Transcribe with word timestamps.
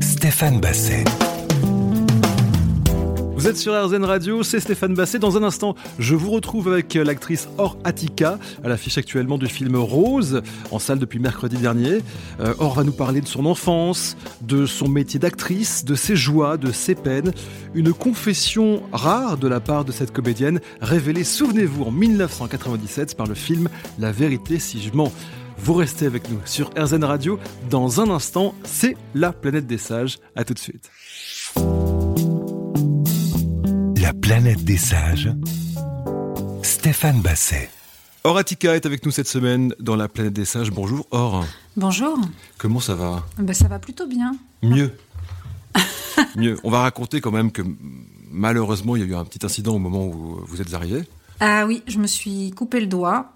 Stéphane 0.00 0.58
Basset. 0.58 1.04
Vous 3.36 3.46
êtes 3.46 3.56
sur 3.56 3.72
RZN 3.72 4.02
Radio, 4.02 4.42
c'est 4.42 4.58
Stéphane 4.58 4.94
Basset. 4.94 5.20
Dans 5.20 5.36
un 5.36 5.44
instant, 5.44 5.76
je 6.00 6.16
vous 6.16 6.32
retrouve 6.32 6.66
avec 6.66 6.92
l'actrice 6.94 7.48
Or 7.56 7.78
Attica, 7.84 8.40
à 8.64 8.68
l'affiche 8.68 8.98
actuellement 8.98 9.38
du 9.38 9.46
film 9.46 9.76
Rose, 9.76 10.42
en 10.72 10.80
salle 10.80 10.98
depuis 10.98 11.20
mercredi 11.20 11.56
dernier. 11.56 12.00
Euh, 12.40 12.54
Or 12.58 12.74
va 12.74 12.82
nous 12.82 12.90
parler 12.90 13.20
de 13.20 13.28
son 13.28 13.46
enfance, 13.46 14.16
de 14.40 14.66
son 14.66 14.88
métier 14.88 15.20
d'actrice, 15.20 15.84
de 15.84 15.94
ses 15.94 16.16
joies, 16.16 16.56
de 16.56 16.72
ses 16.72 16.96
peines. 16.96 17.30
Une 17.74 17.92
confession 17.92 18.82
rare 18.92 19.38
de 19.38 19.46
la 19.46 19.60
part 19.60 19.84
de 19.84 19.92
cette 19.92 20.12
comédienne, 20.12 20.58
révélée, 20.80 21.22
souvenez-vous, 21.22 21.84
en 21.84 21.92
1997 21.92 23.16
par 23.16 23.28
le 23.28 23.36
film 23.36 23.68
La 24.00 24.10
vérité 24.10 24.58
si 24.58 24.82
je 24.82 24.90
mens. 24.92 25.12
Vous 25.58 25.74
restez 25.74 26.06
avec 26.06 26.30
nous 26.30 26.38
sur 26.44 26.70
RZN 26.76 27.04
Radio. 27.04 27.38
Dans 27.70 28.00
un 28.00 28.10
instant, 28.10 28.54
c'est 28.64 28.96
la 29.14 29.32
planète 29.32 29.66
des 29.66 29.78
sages. 29.78 30.18
À 30.34 30.44
tout 30.44 30.54
de 30.54 30.58
suite. 30.58 30.90
La 34.00 34.12
planète 34.12 34.64
des 34.64 34.76
sages, 34.76 35.30
Stéphane 36.62 37.20
Basset. 37.20 37.70
Horatica 38.24 38.74
est 38.74 38.86
avec 38.86 39.04
nous 39.04 39.12
cette 39.12 39.28
semaine 39.28 39.72
dans 39.80 39.96
la 39.96 40.08
planète 40.08 40.32
des 40.32 40.44
sages. 40.44 40.70
Bonjour 40.70 41.06
Or. 41.10 41.44
Bonjour. 41.76 42.18
Comment 42.58 42.80
ça 42.80 42.94
va? 42.94 43.24
Ben, 43.38 43.52
Ça 43.54 43.68
va 43.68 43.78
plutôt 43.78 44.06
bien. 44.06 44.36
Mieux. 44.62 44.92
Mieux. 46.36 46.58
On 46.64 46.70
va 46.70 46.80
raconter 46.80 47.20
quand 47.20 47.30
même 47.30 47.50
que 47.52 47.62
malheureusement 48.30 48.96
il 48.96 49.02
y 49.02 49.04
a 49.04 49.08
eu 49.08 49.14
un 49.14 49.24
petit 49.24 49.44
incident 49.44 49.74
au 49.74 49.78
moment 49.78 50.06
où 50.06 50.40
vous 50.44 50.60
êtes 50.60 50.74
arrivé. 50.74 51.04
Ah 51.40 51.64
oui, 51.66 51.82
je 51.86 51.98
me 51.98 52.06
suis 52.06 52.50
coupé 52.52 52.80
le 52.80 52.86
doigt. 52.86 53.32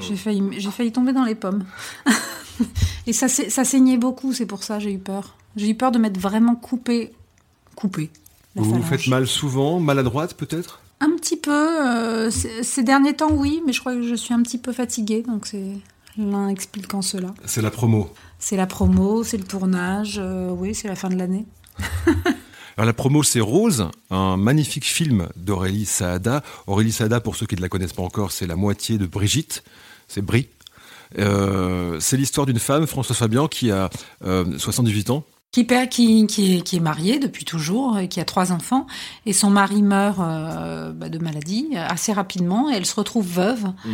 J'ai 0.00 0.16
failli, 0.16 0.42
j'ai 0.58 0.70
failli 0.70 0.92
tomber 0.92 1.12
dans 1.12 1.24
les 1.24 1.34
pommes. 1.34 1.64
Et 3.06 3.12
ça, 3.12 3.28
ça 3.28 3.64
saignait 3.64 3.98
beaucoup, 3.98 4.32
c'est 4.32 4.46
pour 4.46 4.62
ça 4.62 4.78
j'ai 4.78 4.92
eu 4.92 4.98
peur. 4.98 5.36
J'ai 5.56 5.70
eu 5.70 5.74
peur 5.74 5.92
de 5.92 5.98
m'être 5.98 6.18
vraiment 6.18 6.54
coupé. 6.54 7.12
Coupé. 7.74 8.10
Vous 8.54 8.64
vous 8.64 8.82
faites 8.82 9.06
mal 9.06 9.26
souvent, 9.26 9.80
maladroite 9.80 10.34
peut-être? 10.34 10.80
Un 11.00 11.10
petit 11.16 11.36
peu. 11.36 11.86
Euh, 11.86 12.30
ces 12.30 12.82
derniers 12.82 13.14
temps, 13.14 13.32
oui, 13.32 13.62
mais 13.66 13.72
je 13.72 13.80
crois 13.80 13.94
que 13.94 14.02
je 14.02 14.14
suis 14.14 14.34
un 14.34 14.42
petit 14.42 14.58
peu 14.58 14.72
fatiguée, 14.72 15.22
donc 15.26 15.46
c'est 15.46 15.78
l'un 16.18 16.48
expliquant 16.48 17.02
cela. 17.02 17.34
C'est 17.44 17.62
la 17.62 17.70
promo. 17.70 18.10
C'est 18.38 18.56
la 18.56 18.66
promo, 18.66 19.24
c'est 19.24 19.38
le 19.38 19.44
tournage, 19.44 20.20
euh, 20.22 20.50
oui, 20.50 20.74
c'est 20.74 20.88
la 20.88 20.96
fin 20.96 21.08
de 21.08 21.16
l'année. 21.16 21.46
Alors 22.76 22.86
la 22.86 22.92
promo, 22.92 23.22
c'est 23.22 23.40
Rose, 23.40 23.88
un 24.10 24.36
magnifique 24.36 24.86
film 24.86 25.28
d'Aurélie 25.36 25.84
Saada. 25.84 26.42
Aurélie 26.66 26.92
Saada, 26.92 27.20
pour 27.20 27.36
ceux 27.36 27.46
qui 27.46 27.56
ne 27.56 27.60
la 27.60 27.68
connaissent 27.68 27.92
pas 27.92 28.02
encore, 28.02 28.32
c'est 28.32 28.46
la 28.46 28.56
moitié 28.56 28.98
de 28.98 29.06
Brigitte, 29.06 29.62
c'est 30.08 30.22
Brie. 30.22 30.48
Euh, 31.18 31.98
c'est 32.00 32.16
l'histoire 32.16 32.46
d'une 32.46 32.58
femme, 32.58 32.86
Françoise 32.86 33.18
Fabian, 33.18 33.48
qui 33.48 33.70
a 33.70 33.90
78 34.22 35.10
ans, 35.10 35.24
qui, 35.52 35.66
qui, 35.66 36.26
qui, 36.26 36.56
est, 36.56 36.60
qui, 36.62 36.76
est, 36.76 36.80
mariée 36.80 37.18
depuis 37.18 37.44
toujours, 37.44 37.98
et 37.98 38.08
qui 38.08 38.20
a 38.20 38.24
trois 38.24 38.52
enfants, 38.52 38.86
et 39.26 39.34
son 39.34 39.50
mari 39.50 39.82
meurt 39.82 40.18
euh, 40.18 40.92
bah, 40.92 41.10
de 41.10 41.18
maladie 41.18 41.68
assez 41.76 42.12
rapidement, 42.12 42.70
et 42.70 42.74
elle 42.74 42.86
se 42.86 42.94
retrouve 42.94 43.26
veuve. 43.26 43.64
Mm. 43.64 43.90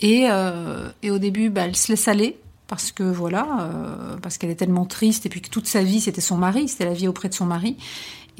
Et, 0.00 0.26
euh, 0.30 0.90
et, 1.02 1.10
au 1.10 1.18
début, 1.18 1.48
bah, 1.48 1.62
elle 1.64 1.76
se 1.76 1.90
laisse 1.90 2.08
aller 2.08 2.38
parce 2.68 2.92
que 2.92 3.02
voilà, 3.02 3.46
euh, 3.60 4.16
parce 4.22 4.38
qu'elle 4.38 4.50
est 4.50 4.56
tellement 4.56 4.86
triste, 4.86 5.26
et 5.26 5.28
puis 5.28 5.40
que 5.40 5.50
toute 5.50 5.66
sa 5.66 5.82
vie 5.82 6.00
c'était 6.00 6.20
son 6.20 6.36
mari, 6.36 6.68
c'était 6.68 6.84
la 6.84 6.94
vie 6.94 7.08
auprès 7.08 7.28
de 7.28 7.34
son 7.34 7.46
mari. 7.46 7.76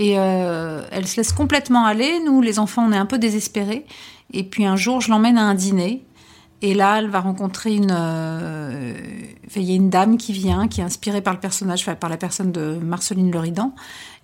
Et 0.01 0.13
elle 0.13 1.09
se 1.09 1.17
laisse 1.17 1.33
complètement 1.33 1.85
aller. 1.85 2.21
Nous, 2.25 2.41
les 2.41 2.61
enfants, 2.61 2.87
on 2.89 2.93
est 2.93 2.97
un 2.97 3.05
peu 3.05 3.19
désespérés. 3.19 3.85
Et 4.33 4.45
puis 4.45 4.65
un 4.65 4.77
jour, 4.77 5.01
je 5.01 5.11
l'emmène 5.11 5.37
à 5.39 5.43
un 5.43 5.55
dîner. 5.55 6.05
Et 6.61 6.75
là, 6.75 6.99
elle 6.99 7.09
va 7.09 7.21
rencontrer 7.21 7.75
une. 7.75 7.95
Euh, 7.97 8.93
il 9.55 9.63
y 9.63 9.73
a 9.73 9.77
une 9.77 9.91
dame 9.91 10.17
qui 10.17 10.33
vient, 10.33 10.69
qui 10.69 10.81
est 10.81 10.85
inspirée 10.85 11.21
par 11.21 11.33
le 11.33 11.41
personnage, 11.41 11.87
par 11.87 12.11
la 12.11 12.17
personne 12.17 12.53
de 12.53 12.79
Marceline 12.83 13.31
Leridan, 13.31 13.75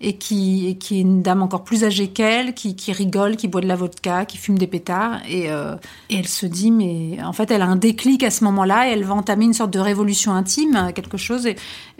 et 0.00 0.16
qui, 0.16 0.66
et 0.68 0.76
qui 0.76 0.98
est 0.98 1.00
une 1.00 1.22
dame 1.22 1.42
encore 1.42 1.64
plus 1.64 1.84
âgée 1.84 2.08
qu'elle, 2.08 2.54
qui, 2.54 2.74
rigole, 2.92 3.36
qui 3.36 3.48
boit 3.48 3.60
de 3.60 3.66
la 3.66 3.76
vodka, 3.76 4.24
qui 4.24 4.36
fume 4.36 4.58
des 4.58 4.66
pétards. 4.66 5.20
Et, 5.28 5.50
euh, 5.50 5.76
et, 6.10 6.18
elle 6.18 6.28
se 6.28 6.46
dit, 6.46 6.70
mais 6.70 7.22
en 7.22 7.32
fait, 7.32 7.50
elle 7.50 7.62
a 7.62 7.66
un 7.66 7.76
déclic 7.76 8.22
à 8.22 8.30
ce 8.30 8.44
moment-là, 8.44 8.88
et 8.88 8.92
elle 8.92 9.04
va 9.04 9.14
entamer 9.14 9.44
une 9.44 9.54
sorte 9.54 9.72
de 9.72 9.78
révolution 9.78 10.32
intime, 10.32 10.92
quelque 10.94 11.16
chose, 11.16 11.48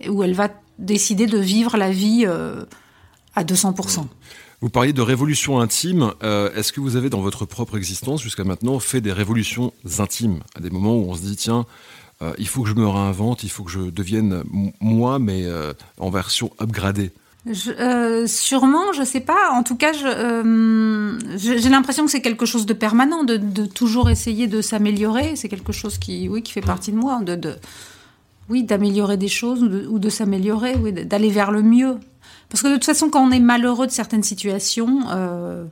où 0.09 0.23
elle 0.23 0.35
va 0.35 0.49
décider 0.79 1.27
de 1.27 1.39
vivre 1.39 1.77
la 1.77 1.91
vie 1.91 2.25
euh, 2.27 2.65
à 3.37 3.45
200%. 3.45 4.07
Vous 4.65 4.71
parliez 4.71 4.95
de 4.95 5.03
révolution 5.03 5.61
intime. 5.61 6.13
Euh, 6.23 6.51
est-ce 6.55 6.73
que 6.73 6.81
vous 6.81 6.97
avez 6.97 7.11
dans 7.11 7.21
votre 7.21 7.45
propre 7.45 7.77
existence 7.77 8.23
jusqu'à 8.23 8.45
maintenant 8.45 8.79
fait 8.79 9.03
des 9.03 9.13
révolutions 9.13 9.75
intimes 9.99 10.41
à 10.57 10.61
des 10.61 10.71
moments 10.71 10.97
où 10.97 11.05
on 11.11 11.15
se 11.15 11.21
dit 11.21 11.37
tiens, 11.37 11.67
euh, 12.23 12.33
il 12.39 12.49
faut 12.49 12.63
que 12.63 12.71
je 12.71 12.75
me 12.75 12.89
réinvente, 12.89 13.45
il 13.45 13.51
faut 13.51 13.63
que 13.63 13.71
je 13.71 13.91
devienne 13.91 14.43
moi, 14.81 15.19
mais 15.19 15.45
euh, 15.45 15.75
en 15.99 16.09
version 16.09 16.51
upgradée? 16.59 17.11
Sûrement, 17.53 18.95
je 18.95 19.05
sais 19.05 19.21
pas. 19.21 19.51
En 19.53 19.65
tout 19.65 19.77
cas, 19.77 19.93
j'ai 19.93 21.69
l'impression 21.69 22.07
que 22.07 22.11
c'est 22.11 22.23
quelque 22.23 22.47
chose 22.47 22.65
de 22.65 22.73
permanent, 22.73 23.23
de, 23.23 23.67
toujours 23.67 24.09
essayer 24.09 24.47
de 24.47 24.63
s'améliorer. 24.63 25.37
C'est 25.37 25.51
quelque 25.51 25.73
chose 25.73 25.99
qui, 25.99 26.27
oui, 26.31 26.43
qui 26.43 26.53
fait 26.53 26.63
partie 26.63 26.91
de 26.91 26.97
moi, 26.97 27.21
de, 27.21 27.57
oui, 28.49 28.63
d'améliorer 28.63 29.19
des 29.19 29.29
choses 29.29 29.63
ou 29.63 29.99
de, 29.99 30.09
s'améliorer, 30.09 30.75
d'aller 31.05 31.29
vers 31.29 31.51
le 31.51 31.61
mieux. 31.61 31.99
Parce 32.49 32.63
que 32.63 32.69
de 32.69 32.75
toute 32.75 32.85
façon, 32.85 33.11
quand 33.11 33.27
on 33.27 33.31
est 33.31 33.41
malheureux 33.41 33.87
de 33.87 33.93
certaines 33.93 34.23
situations, 34.23 35.01
euh, 35.11 35.65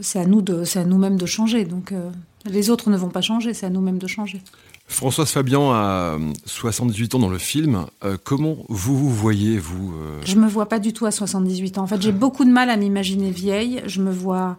c'est 0.00 0.20
à 0.20 0.26
nous 0.26 0.42
de, 0.42 0.64
c'est 0.64 0.80
à 0.80 0.84
nous-mêmes 0.84 1.16
de 1.16 1.26
changer. 1.26 1.64
Donc 1.64 1.92
euh, 1.92 2.10
les 2.44 2.70
autres 2.70 2.90
ne 2.90 2.96
vont 2.96 3.10
pas 3.10 3.20
changer, 3.20 3.54
c'est 3.54 3.66
à 3.66 3.70
nous-mêmes 3.70 3.98
de 3.98 4.06
changer. 4.06 4.40
Françoise 4.88 5.30
Fabian 5.30 5.72
a 5.72 6.18
78 6.44 7.14
ans 7.14 7.18
dans 7.18 7.28
le 7.28 7.38
film. 7.38 7.86
Euh, 8.04 8.16
comment 8.22 8.58
vous 8.68 8.96
vous 8.96 9.10
voyez, 9.10 9.58
vous 9.58 9.94
Je 10.24 10.36
me 10.36 10.48
vois 10.48 10.68
pas 10.68 10.78
du 10.78 10.92
tout 10.92 11.06
à 11.06 11.10
78 11.10 11.78
ans. 11.78 11.82
En 11.82 11.86
fait, 11.86 12.02
j'ai 12.02 12.12
beaucoup 12.12 12.44
de 12.44 12.50
mal 12.50 12.68
à 12.68 12.76
m'imaginer 12.76 13.30
vieille. 13.30 13.82
Je 13.86 14.02
me 14.02 14.10
vois. 14.10 14.56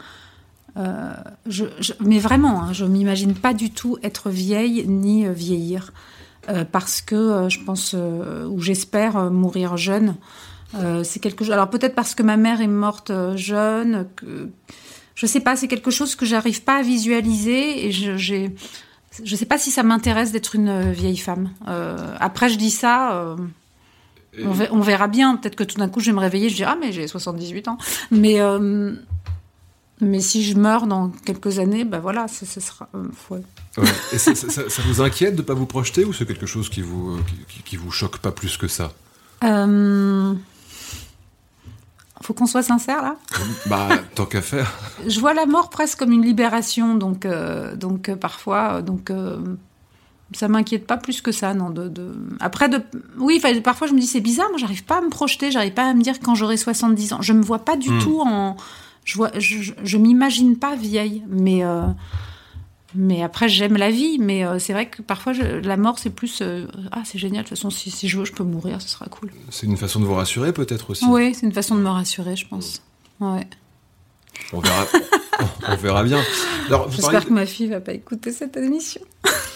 je, 0.75 1.65
mais 1.99 2.19
vraiment, 2.19 2.63
hein, 2.63 2.73
je 2.73 2.85
m'imagine 2.85 3.35
pas 3.35 3.53
du 3.53 3.69
tout 3.71 3.97
être 4.01 4.29
vieille 4.29 4.85
ni 4.87 5.27
vieillir. 5.27 5.91
parce 6.71 7.01
que 7.01 7.47
je 7.49 7.59
pense, 7.59 7.93
ou 7.93 8.59
j'espère 8.59 9.29
mourir 9.29 9.77
jeune. 9.77 10.15
Euh, 10.75 11.03
c'est 11.03 11.19
quelque 11.19 11.43
chose. 11.43 11.53
Alors 11.53 11.69
peut-être 11.69 11.95
parce 11.95 12.15
que 12.15 12.23
ma 12.23 12.37
mère 12.37 12.61
est 12.61 12.67
morte 12.67 13.09
euh, 13.09 13.37
jeune, 13.37 14.07
que 14.15 14.49
je 15.15 15.25
sais 15.25 15.39
pas. 15.39 15.55
C'est 15.55 15.67
quelque 15.67 15.91
chose 15.91 16.15
que 16.15 16.25
j'arrive 16.25 16.63
pas 16.63 16.77
à 16.77 16.81
visualiser 16.81 17.85
et 17.85 17.91
je, 17.91 18.17
je 18.17 19.35
sais 19.35 19.45
pas 19.45 19.57
si 19.57 19.71
ça 19.71 19.83
m'intéresse 19.83 20.31
d'être 20.31 20.55
une 20.55 20.69
euh, 20.69 20.91
vieille 20.91 21.17
femme. 21.17 21.51
après, 22.19 22.49
je 22.49 22.57
dis 22.57 22.71
ça. 22.71 23.35
On, 24.43 24.81
verra 24.81 25.07
bien. 25.07 25.35
Peut-être 25.35 25.55
que 25.55 25.63
tout 25.63 25.77
d'un 25.77 25.89
coup, 25.89 25.99
je 25.99 26.07
vais 26.07 26.15
me 26.15 26.19
réveiller, 26.19 26.49
je 26.49 26.55
dirai 26.55 26.71
ah 26.73 26.77
mais 26.79 26.91
j'ai 26.91 27.07
78 27.07 27.67
ans. 27.67 27.77
Mais 28.09 28.39
mais 30.01 30.19
si 30.19 30.43
je 30.43 30.57
meurs 30.57 30.87
dans 30.87 31.09
quelques 31.09 31.59
années, 31.59 31.85
ben 31.85 31.99
voilà, 31.99 32.27
ce 32.27 32.45
sera. 32.59 32.89
Ouais. 33.29 33.41
Et 34.11 34.17
ça, 34.17 34.33
vous 34.85 35.01
inquiète 35.01 35.35
de 35.35 35.41
ne 35.41 35.45
pas 35.45 35.53
vous 35.53 35.67
projeter 35.67 36.03
ou 36.03 36.13
c'est 36.13 36.25
quelque 36.25 36.47
chose 36.47 36.67
qui 36.67 36.81
vous 36.81 37.19
qui, 37.47 37.61
qui, 37.63 37.77
vous 37.77 37.91
choque 37.91 38.17
pas 38.17 38.31
plus 38.31 38.57
que 38.57 38.67
ça? 38.67 38.91
Faut 42.23 42.33
qu'on 42.33 42.45
soit 42.45 42.63
sincère 42.63 43.01
là. 43.01 43.15
Bah, 43.67 43.89
tant 44.15 44.25
qu'à 44.25 44.41
faire. 44.41 44.71
Je 45.05 45.19
vois 45.19 45.33
la 45.33 45.45
mort 45.45 45.69
presque 45.69 45.99
comme 45.99 46.11
une 46.11 46.23
libération, 46.23 46.95
donc, 46.95 47.25
euh, 47.25 47.75
donc 47.75 48.09
euh, 48.09 48.15
parfois, 48.15 48.81
donc 48.81 49.11
euh, 49.11 49.37
ça 50.33 50.47
m'inquiète 50.47 50.87
pas 50.87 50.97
plus 50.97 51.21
que 51.21 51.31
ça, 51.31 51.53
non. 51.53 51.69
De, 51.69 51.91
Après, 52.39 52.69
de... 52.69 52.81
oui, 53.17 53.41
parfois 53.63 53.87
je 53.87 53.93
me 53.93 53.99
dis 53.99 54.07
c'est 54.07 54.21
bizarre, 54.21 54.47
moi 54.49 54.57
j'arrive 54.57 54.85
pas 54.85 54.97
à 54.97 55.01
me 55.01 55.09
projeter, 55.09 55.51
j'arrive 55.51 55.73
pas 55.73 55.89
à 55.89 55.93
me 55.93 56.01
dire 56.01 56.19
quand 56.19 56.35
j'aurai 56.35 56.57
70 56.57 57.13
ans. 57.13 57.21
Je 57.21 57.33
me 57.33 57.41
vois 57.41 57.59
pas 57.59 57.75
du 57.75 57.89
hmm. 57.89 57.99
tout 57.99 58.21
en, 58.21 58.55
je 59.03 59.17
vois, 59.17 59.31
je, 59.37 59.73
je 59.83 59.97
m'imagine 59.97 60.57
pas 60.57 60.75
vieille, 60.75 61.23
mais 61.27 61.63
mais 62.95 63.23
après, 63.23 63.49
j'aime 63.49 63.77
la 63.77 63.89
vie, 63.89 64.17
mais 64.19 64.45
euh, 64.45 64.59
c'est 64.59 64.73
vrai 64.73 64.87
que 64.87 65.01
parfois, 65.01 65.33
la 65.33 65.77
mort, 65.77 65.99
c'est 65.99 66.09
plus 66.09 66.41
euh, 66.41 66.67
Ah, 66.91 67.01
c'est 67.05 67.17
génial, 67.17 67.43
de 67.43 67.49
toute 67.49 67.57
façon, 67.57 67.69
si, 67.69 67.89
si, 67.89 68.07
je 68.07 68.19
veux, 68.19 68.25
je 68.25 68.33
peux 68.33 68.43
mourir, 68.43 68.81
ce 68.81 68.89
sera 68.89 69.05
cool. 69.07 69.31
C'est 69.49 69.65
une 69.65 69.77
façon 69.77 69.99
de 69.99 70.05
vous 70.05 70.13
rassurer, 70.13 70.53
peut-être 70.53 70.91
aussi 70.91 71.05
Oui, 71.07 71.33
c'est 71.33 71.45
une 71.45 71.53
façon 71.53 71.75
de 71.75 71.81
me 71.81 71.89
rassurer, 71.89 72.35
je 72.35 72.47
pense. 72.47 72.81
Ouais. 73.19 73.47
On 74.51 74.59
verra, 74.59 74.85
on 75.67 75.75
verra 75.75 76.03
bien. 76.03 76.21
J'espère 76.89 77.25
que 77.25 77.33
ma 77.33 77.45
fille 77.45 77.67
va 77.67 77.81
pas 77.81 77.93
écouter 77.93 78.31
cette 78.31 78.57
émission. 78.57 79.01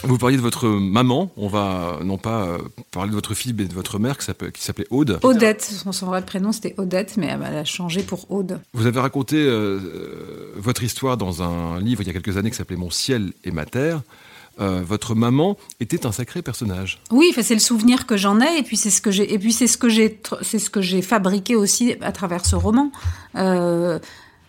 Vous 0.04 0.18
parliez 0.18 0.38
de 0.38 0.42
votre 0.42 0.68
maman. 0.68 1.32
On 1.38 1.48
va 1.48 2.00
non 2.04 2.18
pas 2.18 2.44
euh, 2.44 2.58
parler 2.92 3.10
de 3.10 3.16
votre 3.16 3.34
fille, 3.34 3.54
mais 3.58 3.66
de 3.66 3.74
votre 3.74 4.00
mère 4.00 4.18
qui 4.18 4.26
s'appelait 4.62 4.88
Aude. 4.90 5.20
Odette. 5.24 5.64
Son 5.92 6.06
vrai 6.06 6.24
prénom 6.24 6.52
c'était 6.52 6.76
Odette, 6.78 7.18
mais 7.18 7.28
elle 7.28 7.44
a 7.44 7.66
changé 7.66 8.04
pour 8.04 8.30
Aude. 8.32 8.60
Vous 8.74 8.86
avez 8.86 9.00
raconté 9.00 9.38
euh, 9.38 10.54
votre 10.56 10.84
histoire 10.84 11.18
dans 11.18 11.42
un 11.42 11.80
livre 11.80 12.02
il 12.02 12.08
y 12.08 12.10
a 12.10 12.14
quelques 12.14 12.38
années 12.38 12.52
qui 12.52 12.58
s'appelait 12.58 12.78
Mon 12.78 12.90
ciel 12.90 13.34
et 13.44 13.52
ma 13.52 13.66
terre. 13.66 14.02
Euh, 14.60 14.82
votre 14.84 15.14
maman 15.14 15.56
était 15.80 16.08
un 16.08 16.12
sacré 16.12 16.42
personnage. 16.42 17.00
Oui, 17.12 17.32
c'est 17.40 17.54
le 17.54 17.60
souvenir 17.60 18.08
que 18.08 18.18
j'en 18.18 18.42
ai, 18.42 18.58
et 18.58 18.64
puis 18.64 18.76
c'est 18.76 18.90
ce 18.90 19.02
que 19.02 19.12
j'ai, 19.12 19.32
et 19.32 19.38
puis 19.38 19.54
c'est 19.54 19.68
ce 19.68 19.78
que 19.78 19.88
j'ai, 19.88 20.20
c'est 20.42 20.58
ce 20.58 20.72
que 20.72 20.82
j'ai 20.82 21.04
fabriqué 21.04 21.56
aussi 21.56 21.96
à 22.02 22.12
travers 22.12 22.44
ce 22.44 22.56
roman. 22.56 22.92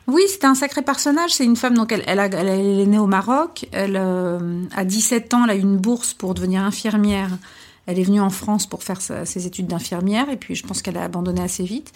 Oui, 0.08 0.22
c'était 0.26 0.46
un 0.46 0.54
sacré 0.54 0.80
personnage. 0.80 1.34
C'est 1.34 1.44
une 1.44 1.54
femme, 1.54 1.74
donc 1.74 1.92
elle, 1.92 2.02
elle, 2.06 2.48
est 2.48 2.86
née 2.86 2.98
au 2.98 3.06
Maroc. 3.06 3.68
Elle, 3.72 3.98
euh, 4.00 4.62
à 4.74 4.86
17 4.86 5.34
ans, 5.34 5.44
elle 5.44 5.50
a 5.50 5.54
eu 5.54 5.60
une 5.60 5.76
bourse 5.76 6.14
pour 6.14 6.32
devenir 6.32 6.62
infirmière. 6.62 7.28
Elle 7.84 7.98
est 7.98 8.04
venue 8.04 8.20
en 8.20 8.30
France 8.30 8.66
pour 8.66 8.82
faire 8.82 9.00
ses 9.00 9.46
études 9.46 9.66
d'infirmière 9.66 10.28
et 10.28 10.36
puis 10.36 10.54
je 10.54 10.66
pense 10.66 10.82
qu'elle 10.82 10.98
a 10.98 11.04
abandonné 11.04 11.42
assez 11.42 11.64
vite. 11.64 11.92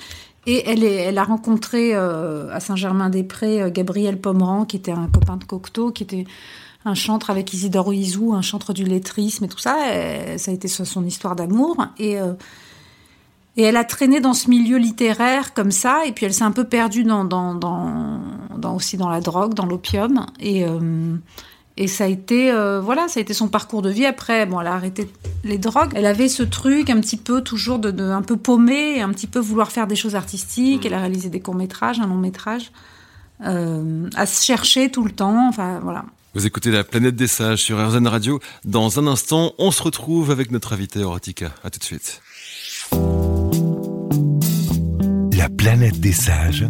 Et 0.47 0.69
elle, 0.69 0.85
est, 0.85 0.97
elle 0.97 1.19
a 1.19 1.25
rencontré 1.25 1.95
euh, 1.95 2.55
à 2.55 2.61
Saint-Germain-des-Prés 2.61 3.71
Gabriel 3.71 4.19
Pomeran, 4.19 4.65
qui 4.67 4.77
était 4.77 4.93
un 4.93 5.09
copain 5.13 5.37
de 5.37 5.45
Cocteau, 5.45 5.91
qui 5.91 6.03
était 6.03 6.25
un 6.85 6.95
chantre 6.95 7.31
avec 7.31 7.53
Isidore 7.53 7.89
Huizou, 7.89 8.35
un 8.35 8.43
chantre 8.43 8.73
du 8.73 8.85
lettrisme 8.85 9.45
et 9.45 9.49
tout 9.49 9.59
ça. 9.59 9.77
ça 10.37 10.51
a 10.51 10.55
été 10.55 10.69
son 10.69 11.05
histoire 11.05 11.37
d'amour. 11.37 11.77
Et, 11.99 12.19
et 13.57 13.63
elle 13.63 13.77
a 13.77 13.85
traîné 13.85 14.21
dans 14.21 14.35
ce 14.35 14.49
milieu 14.49 14.79
littéraire 14.79 15.53
comme 15.53 15.71
ça, 15.71 16.07
et 16.07 16.13
puis 16.13 16.25
elle 16.25 16.33
s'est 16.33 16.45
un 16.45 16.53
peu 16.53 16.65
perdue 16.65 17.05
dans, 17.05 17.25
dans, 17.25 17.55
dans, 17.55 18.75
aussi 18.75 18.97
dans 18.97 19.11
la 19.11 19.21
drogue, 19.21 19.55
dans 19.55 19.67
l'opium. 19.67 20.27
Et, 20.41 20.65
euh, 20.65 21.17
et 21.77 21.87
ça 21.87 22.05
a 22.05 22.07
été, 22.07 22.51
euh, 22.51 22.81
voilà, 22.81 23.09
ça 23.09 23.21
a 23.21 23.23
été 23.23 23.35
son 23.35 23.49
parcours 23.49 23.83
de 23.83 23.91
vie. 23.91 24.07
Après, 24.07 24.47
bon, 24.47 24.61
elle 24.61 24.67
a 24.69 24.75
arrêté 24.75 25.11
les 25.45 25.59
drogues. 25.59 25.93
Elle 25.95 26.07
avait 26.07 26.29
ce 26.29 26.43
truc 26.43 26.89
un 26.89 27.01
petit 27.01 27.19
peu 27.19 27.43
toujours 27.43 27.79
de, 27.79 27.91
de 27.91 28.05
un 28.05 28.23
peu 28.23 28.37
paumé, 28.37 29.03
un 29.03 29.11
petit 29.11 29.27
peu 29.27 29.39
vouloir 29.39 29.71
faire 29.71 29.87
des 29.87 29.97
choses 29.97 30.15
artistiques. 30.15 30.87
Elle 30.87 30.95
a 30.95 31.01
réalisé 31.01 31.29
des 31.29 31.41
courts 31.41 31.55
métrages, 31.55 32.01
un 32.01 32.07
long 32.07 32.17
métrage, 32.17 32.73
euh, 33.45 34.09
à 34.15 34.25
se 34.25 34.45
chercher 34.45 34.91
tout 34.91 35.05
le 35.05 35.13
temps. 35.13 35.49
Enfin, 35.49 35.81
voilà. 35.83 36.05
Vous 36.35 36.47
écoutez 36.47 36.71
la 36.71 36.85
planète 36.85 37.17
des 37.17 37.27
sages 37.27 37.63
sur 37.63 37.79
RZN 37.87 38.07
Radio. 38.07 38.41
Dans 38.65 38.99
un 38.99 39.07
instant, 39.07 39.53
on 39.59 39.71
se 39.71 39.83
retrouve 39.83 40.31
avec 40.31 40.51
notre 40.51 40.73
invité 40.73 41.01
Erotica. 41.01 41.53
À 41.63 41.69
tout 41.69 41.79
de 41.79 41.85
suite. 41.85 42.23
La 45.43 45.49
planète 45.49 45.99
des 45.99 46.13
sages. 46.13 46.65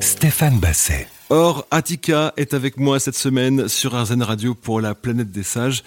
Stéphane 0.00 0.58
Basset. 0.60 1.06
Or, 1.28 1.66
Attika 1.70 2.32
est 2.38 2.54
avec 2.54 2.78
moi 2.78 2.98
cette 2.98 3.16
semaine 3.16 3.68
sur 3.68 3.92
RZN 3.92 4.22
Radio 4.22 4.54
pour 4.54 4.80
la 4.80 4.94
planète 4.94 5.30
des 5.30 5.42
sages. 5.42 5.84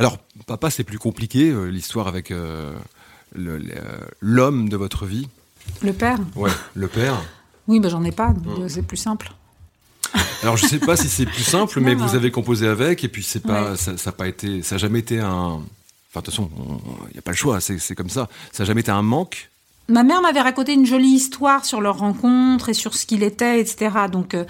Alors, 0.00 0.18
papa, 0.48 0.68
c'est 0.68 0.82
plus 0.82 0.98
compliqué, 0.98 1.50
euh, 1.50 1.66
l'histoire 1.66 2.08
avec 2.08 2.32
euh, 2.32 2.74
euh, 3.38 3.60
l'homme 4.18 4.68
de 4.68 4.76
votre 4.76 5.06
vie. 5.06 5.28
Le 5.80 5.92
père 5.92 6.18
Ouais, 6.34 6.50
le 6.74 6.88
père. 6.88 7.22
oui, 7.68 7.78
ben 7.78 7.88
j'en 7.88 8.02
ai 8.02 8.10
pas, 8.10 8.30
mmh. 8.30 8.68
c'est 8.68 8.82
plus 8.82 8.96
simple. 8.96 9.32
Alors 10.42 10.56
je 10.56 10.66
sais 10.66 10.80
pas 10.80 10.96
si 10.96 11.08
c'est 11.08 11.26
plus 11.26 11.44
simple, 11.44 11.78
mais 11.82 11.94
vous 11.94 12.16
avez 12.16 12.32
composé 12.32 12.66
avec 12.66 13.04
et 13.04 13.08
puis 13.08 13.22
c'est 13.22 13.46
pas, 13.46 13.76
ça, 13.76 13.92
n'a 13.92 14.12
pas 14.12 14.26
été, 14.26 14.60
ça 14.62 14.74
a 14.74 14.78
jamais 14.78 14.98
été 14.98 15.20
un, 15.20 15.28
enfin 15.30 15.62
de 16.16 16.24
toute 16.24 16.34
façon, 16.34 16.50
il 17.10 17.12
n'y 17.12 17.18
a 17.20 17.22
pas 17.22 17.30
le 17.30 17.36
choix, 17.36 17.60
c'est 17.60 17.94
comme 17.94 18.10
ça. 18.10 18.28
Ça 18.50 18.64
a 18.64 18.66
jamais 18.66 18.80
été 18.80 18.90
un 18.90 19.02
manque 19.02 19.50
Ma 19.88 20.02
mère 20.02 20.20
m'avait 20.20 20.40
raconté 20.40 20.74
une 20.74 20.86
jolie 20.86 21.08
histoire 21.08 21.64
sur 21.64 21.80
leur 21.80 21.98
rencontre 21.98 22.68
et 22.68 22.74
sur 22.74 22.94
ce 22.94 23.06
qu'il 23.06 23.22
était, 23.22 23.60
etc. 23.60 23.90
Donc, 24.10 24.34
euh, 24.34 24.44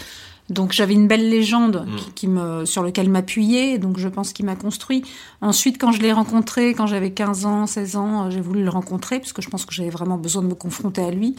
donc 0.48 0.72
j'avais 0.72 0.94
une 0.94 1.08
belle 1.08 1.28
légende 1.28 1.86
mm. 1.86 1.96
qui, 2.14 2.28
me, 2.28 2.64
sur 2.64 2.82
lequel 2.82 3.10
m'appuyer, 3.10 3.78
donc 3.78 3.98
je 3.98 4.08
pense 4.08 4.32
qu'il 4.32 4.46
m'a 4.46 4.56
construit. 4.56 5.02
Ensuite, 5.40 5.78
quand 5.78 5.92
je 5.92 6.00
l'ai 6.00 6.12
rencontré, 6.12 6.72
quand 6.72 6.86
j'avais 6.86 7.10
15 7.10 7.46
ans, 7.46 7.66
16 7.66 7.96
ans, 7.96 8.26
euh, 8.26 8.30
j'ai 8.30 8.40
voulu 8.40 8.62
le 8.62 8.70
rencontrer, 8.70 9.18
parce 9.18 9.32
que 9.32 9.42
je 9.42 9.50
pense 9.50 9.66
que 9.66 9.74
j'avais 9.74 9.90
vraiment 9.90 10.16
besoin 10.16 10.42
de 10.42 10.48
me 10.48 10.54
confronter 10.54 11.02
à 11.02 11.10
lui, 11.10 11.36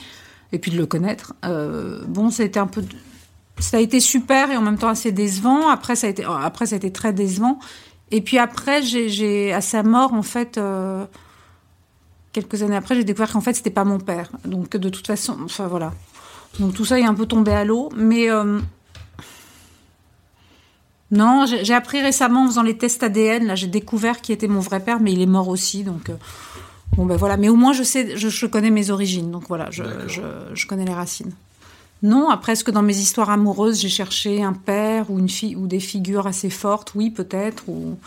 et 0.52 0.60
puis 0.60 0.72
de 0.72 0.78
le 0.78 0.86
connaître. 0.86 1.34
Euh, 1.46 2.04
bon, 2.08 2.30
ça 2.30 2.44
a 2.44 2.46
été 2.46 2.60
un 2.60 2.68
peu... 2.68 2.84
Ça 3.60 3.78
a 3.78 3.80
été 3.80 4.00
super 4.00 4.52
et 4.52 4.58
en 4.58 4.62
même 4.62 4.78
temps 4.78 4.90
assez 4.90 5.12
décevant. 5.12 5.70
Après, 5.70 5.96
ça 5.96 6.06
a 6.06 6.12
été, 6.12 6.24
après, 6.24 6.68
ça 6.68 6.76
a 6.76 6.78
été 6.78 6.92
très 6.92 7.12
décevant. 7.12 7.58
Et 8.12 8.22
puis 8.22 8.38
après, 8.38 8.84
j'ai, 8.84 9.52
à 9.54 9.62
sa 9.62 9.82
mort, 9.82 10.14
en 10.14 10.22
fait... 10.22 10.58
Euh, 10.58 11.06
quelques 12.34 12.64
années 12.64 12.76
après, 12.76 12.96
j'ai 12.96 13.04
découvert 13.04 13.32
qu'en 13.32 13.42
fait, 13.42 13.54
c'était 13.54 13.70
pas 13.70 13.84
mon 13.84 14.00
père. 14.00 14.30
Donc, 14.46 14.76
de 14.76 14.90
toute 14.90 15.08
façon, 15.08 15.38
enfin 15.44 15.68
voilà. 15.68 15.94
Donc, 16.60 16.74
tout 16.74 16.86
ça 16.86 17.00
est 17.00 17.06
un 17.06 17.14
peu 17.14 17.26
tombé 17.26 17.52
à 17.52 17.64
l'eau. 17.64 17.90
Mais. 17.96 18.30
Euh, 18.30 18.60
non, 21.10 21.46
j'ai 21.46 21.74
appris 21.74 22.02
récemment 22.02 22.44
en 22.44 22.48
faisant 22.48 22.64
les 22.64 22.78
tests 22.78 23.02
ADN, 23.02 23.48
là, 23.48 23.56
j'ai 23.56 23.68
découvert 23.68 24.20
qui 24.20 24.34
était 24.34 24.50
mon 24.50 24.60
vrai 24.60 24.82
père, 24.82 25.00
mais 25.00 25.14
il 25.14 25.22
est 25.22 25.28
mort 25.28 25.48
aussi. 25.48 25.84
Donc. 25.84 26.10
Euh, 26.10 26.16
bon, 26.96 27.06
ben 27.06 27.16
voilà. 27.16 27.38
Mais 27.38 27.50
au 27.50 27.56
moins, 27.56 27.74
je 27.74 27.84
sais, 27.84 28.18
je, 28.18 28.46
connais 28.46 28.72
mes 28.72 28.90
origines. 28.90 29.32
Donc, 29.32 29.48
voilà, 29.48 29.70
je, 29.72 29.84
je, 30.54 30.68
connais 30.68 30.86
les 30.86 30.94
racines. 30.94 31.32
Non, 32.04 32.30
après, 32.30 32.52
est-ce 32.54 32.64
que 32.64 32.72
dans 32.72 32.84
mes 32.84 32.98
histoires 32.98 33.30
amoureuses, 33.30 33.80
j'ai 33.80 33.90
cherché 33.90 34.44
un 34.44 34.54
père 34.54 35.10
ou 35.10 35.18
une 35.18 35.30
fille 35.30 35.56
ou 35.56 35.66
des 35.66 35.80
figures 35.80 36.28
assez 36.28 36.50
fortes? 36.50 36.94
Oui, 36.94 37.10
peut-être. 37.10 37.68
Ou, 37.70 37.98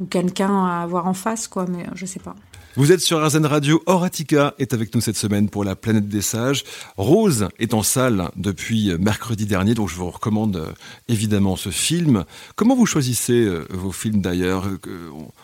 ou 0.00 0.04
quelqu'un 0.06 0.66
à 0.66 0.82
avoir 0.82 1.06
en 1.06 1.14
face, 1.14 1.48
quoi, 1.48 1.66
mais 1.66 1.86
je 1.94 2.04
sais 2.04 2.20
pas. 2.20 2.34
Vous 2.78 2.92
êtes 2.92 3.00
sur 3.00 3.26
RZN 3.26 3.44
Radio. 3.44 3.82
Horatica 3.86 4.54
est 4.60 4.72
avec 4.72 4.94
nous 4.94 5.00
cette 5.00 5.16
semaine 5.16 5.48
pour 5.48 5.64
la 5.64 5.74
planète 5.74 6.08
des 6.08 6.22
sages. 6.22 6.62
Rose 6.96 7.48
est 7.58 7.74
en 7.74 7.82
salle 7.82 8.30
depuis 8.36 8.96
mercredi 9.00 9.46
dernier, 9.46 9.74
donc 9.74 9.88
je 9.88 9.96
vous 9.96 10.08
recommande 10.08 10.58
euh, 10.58 10.70
évidemment 11.08 11.56
ce 11.56 11.70
film. 11.70 12.24
Comment 12.54 12.76
vous 12.76 12.86
choisissez 12.86 13.40
euh, 13.40 13.66
vos 13.70 13.90
films 13.90 14.20
d'ailleurs? 14.20 14.68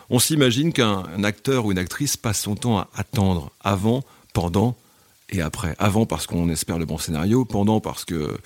On 0.09 0.19
s'imagine 0.19 0.71
qu'un 0.71 1.03
acteur 1.25 1.65
ou 1.65 1.73
une 1.73 1.77
actrice 1.77 2.15
passe 2.15 2.39
son 2.39 2.55
temps 2.55 2.77
à 2.77 2.87
attendre 2.95 3.51
avant, 3.59 4.05
pendant 4.31 4.77
et 5.29 5.41
après. 5.41 5.75
Avant 5.77 6.05
parce 6.05 6.27
qu'on 6.27 6.47
espère 6.47 6.79
le 6.79 6.85
bon 6.85 6.97
scénario, 6.97 7.43
pendant 7.43 7.81
parce 7.81 8.05
que 8.05 8.15
euh, 8.15 8.37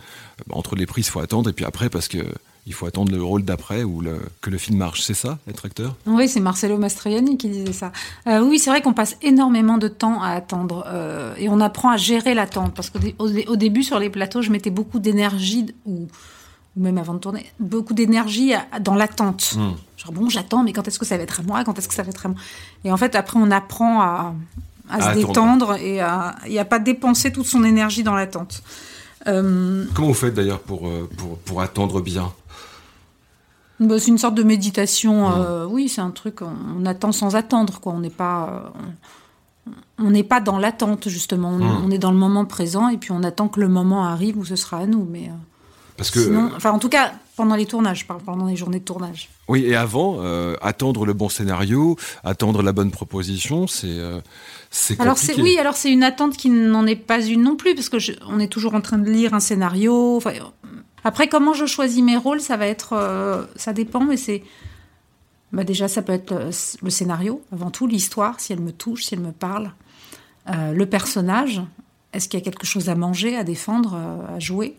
entre 0.49 0.75
les 0.75 0.87
prises 0.87 1.09
faut 1.09 1.19
attendre, 1.19 1.51
et 1.51 1.53
puis 1.53 1.65
après 1.65 1.91
parce 1.91 2.07
que 2.07 2.25
il 2.69 2.73
faut 2.73 2.85
attendre 2.85 3.11
le 3.11 3.21
rôle 3.21 3.43
d'après 3.43 3.83
ou 3.83 4.03
que 4.41 4.49
le 4.51 4.57
film 4.59 4.77
marche. 4.77 5.01
C'est 5.01 5.15
ça, 5.15 5.39
être 5.49 5.65
acteur? 5.65 5.95
Oui, 6.05 6.29
c'est 6.29 6.39
Marcello 6.39 6.77
Mastroianni 6.77 7.35
qui 7.35 7.49
disait 7.49 7.73
ça. 7.73 7.91
Euh, 8.27 8.41
oui, 8.41 8.59
c'est 8.59 8.69
vrai 8.69 8.83
qu'on 8.83 8.93
passe 8.93 9.17
énormément 9.23 9.79
de 9.79 9.87
temps 9.87 10.21
à 10.21 10.29
attendre 10.29 10.85
euh, 10.87 11.33
et 11.37 11.49
on 11.49 11.61
apprend 11.61 11.89
à 11.89 11.97
gérer 11.97 12.35
l'attente. 12.35 12.75
Parce 12.75 12.91
qu'au 12.91 13.55
début, 13.55 13.81
sur 13.81 13.97
les 13.97 14.11
plateaux, 14.11 14.43
je 14.43 14.51
mettais 14.51 14.69
beaucoup 14.69 14.99
d'énergie, 14.99 15.65
ou, 15.87 16.07
même 16.75 16.99
avant 16.99 17.15
de 17.15 17.19
tourner, 17.19 17.47
beaucoup 17.59 17.95
d'énergie 17.95 18.53
dans 18.81 18.93
l'attente. 18.93 19.55
Hmm. 19.57 19.71
Genre, 19.97 20.11
bon, 20.11 20.29
j'attends, 20.29 20.63
mais 20.63 20.71
quand 20.71 20.87
est-ce 20.87 20.99
que 20.99 21.05
ça 21.05 21.17
va 21.17 21.23
être 21.23 21.39
à 21.39 21.43
moi? 21.43 21.63
Quand 21.63 21.75
est-ce 21.79 21.87
que 21.87 21.95
ça 21.95 22.03
va 22.03 22.09
être 22.09 22.27
à 22.27 22.29
moi? 22.29 22.37
Et 22.83 22.91
en 22.91 22.97
fait, 22.97 23.15
après, 23.15 23.39
on 23.41 23.49
apprend 23.49 24.01
à, 24.01 24.35
se 25.01 25.15
détendre 25.15 25.75
et 25.77 26.01
à, 26.01 26.35
et 26.45 26.59
à 26.59 26.65
pas 26.65 26.77
dépenser 26.77 27.31
toute 27.31 27.47
son 27.47 27.63
énergie 27.63 28.03
dans 28.03 28.13
l'attente. 28.13 28.61
Euh, 29.25 29.85
Comment 29.95 30.09
vous 30.09 30.13
faites 30.13 30.35
d'ailleurs 30.35 30.59
pour, 30.59 30.87
pour, 31.17 31.39
pour 31.39 31.61
attendre 31.61 31.99
bien? 31.99 32.31
Bah, 33.79 33.99
c'est 33.99 34.07
une 34.07 34.17
sorte 34.17 34.35
de 34.35 34.43
méditation. 34.43 35.31
Euh, 35.31 35.65
oui, 35.65 35.89
c'est 35.89 36.01
un 36.01 36.11
truc. 36.11 36.39
On, 36.41 36.85
attend 36.85 37.11
sans 37.11 37.35
attendre, 37.35 37.79
quoi. 37.79 37.93
On 37.93 37.99
n'est 37.99 38.09
pas. 38.09 38.73
on 39.97 40.11
n'est 40.11 40.23
pas 40.23 40.41
dans 40.41 40.57
l'attente 40.57 41.07
justement. 41.07 41.49
On, 41.49 41.89
est 41.89 41.97
dans 41.97 42.11
le 42.11 42.17
moment 42.17 42.45
présent 42.45 42.89
et 42.89 42.97
puis 42.97 43.11
on 43.11 43.23
attend 43.23 43.47
que 43.47 43.59
le 43.59 43.69
moment 43.69 44.05
arrive 44.05 44.37
où 44.37 44.45
ce 44.45 44.55
sera 44.55 44.79
à 44.79 44.85
nous. 44.85 45.07
Mais 45.09 45.27
euh, 45.27 45.33
parce 45.95 46.11
que. 46.11 46.55
enfin, 46.55 46.71
en 46.71 46.79
tout 46.79 46.89
cas, 46.89 47.13
pendant 47.37 47.55
les 47.55 47.65
tournages, 47.65 48.05
pendant 48.05 48.47
les 48.47 48.57
journées 48.57 48.79
de 48.79 48.85
tournage. 48.85 49.29
Oui, 49.47 49.63
et 49.65 49.75
avant, 49.75 50.17
euh, 50.19 50.55
attendre 50.61 51.05
le 51.05 51.13
bon 51.13 51.29
scénario, 51.29 51.95
attendre 52.25 52.61
la 52.61 52.73
bonne 52.73 52.91
proposition, 52.91 53.65
c'est 53.65 53.97
c'est 54.71 54.99
alors 54.99 55.17
c'est 55.17 55.39
oui, 55.41 55.57
alors 55.57 55.75
c'est 55.75 55.91
une 55.91 56.03
attente 56.03 56.35
qui 56.35 56.49
n'en 56.49 56.85
est 56.85 56.97
pas 56.97 57.21
une 57.21 57.43
non 57.43 57.55
plus, 57.55 57.75
parce 57.75 57.87
que 57.87 57.97
on 58.27 58.39
est 58.41 58.49
toujours 58.49 58.75
en 58.75 58.81
train 58.81 58.97
de 58.97 59.09
lire 59.09 59.33
un 59.33 59.39
scénario. 59.39 60.17
Enfin, 60.17 60.33
après, 61.03 61.27
comment 61.27 61.53
je 61.53 61.65
choisis 61.65 62.03
mes 62.03 62.17
rôles, 62.17 62.41
ça 62.41 62.57
va 62.57 62.67
être, 62.67 62.93
euh, 62.93 63.45
ça 63.55 63.73
dépend, 63.73 64.03
mais 64.03 64.17
c'est, 64.17 64.43
bah 65.51 65.63
déjà, 65.63 65.87
ça 65.87 66.01
peut 66.01 66.13
être 66.13 66.31
euh, 66.31 66.51
le, 66.81 66.89
scénario, 66.89 67.41
avant 67.53 67.71
tout, 67.71 67.87
l'histoire, 67.87 68.39
si 68.39 68.53
elle 68.53 68.61
me 68.61 68.71
touche, 68.71 69.05
si 69.05 69.13
elle 69.13 69.21
me 69.21 69.31
parle, 69.31 69.71
euh, 70.49 70.73
le 70.73 70.85
personnage, 70.85 71.61
est-ce 72.13 72.27
qu'il 72.27 72.39
y 72.39 72.43
a 72.43 72.45
quelque 72.45 72.65
chose 72.65 72.89
à 72.89 72.95
manger, 72.95 73.35
à 73.35 73.43
défendre, 73.43 73.95
à 74.35 74.39
jouer, 74.39 74.77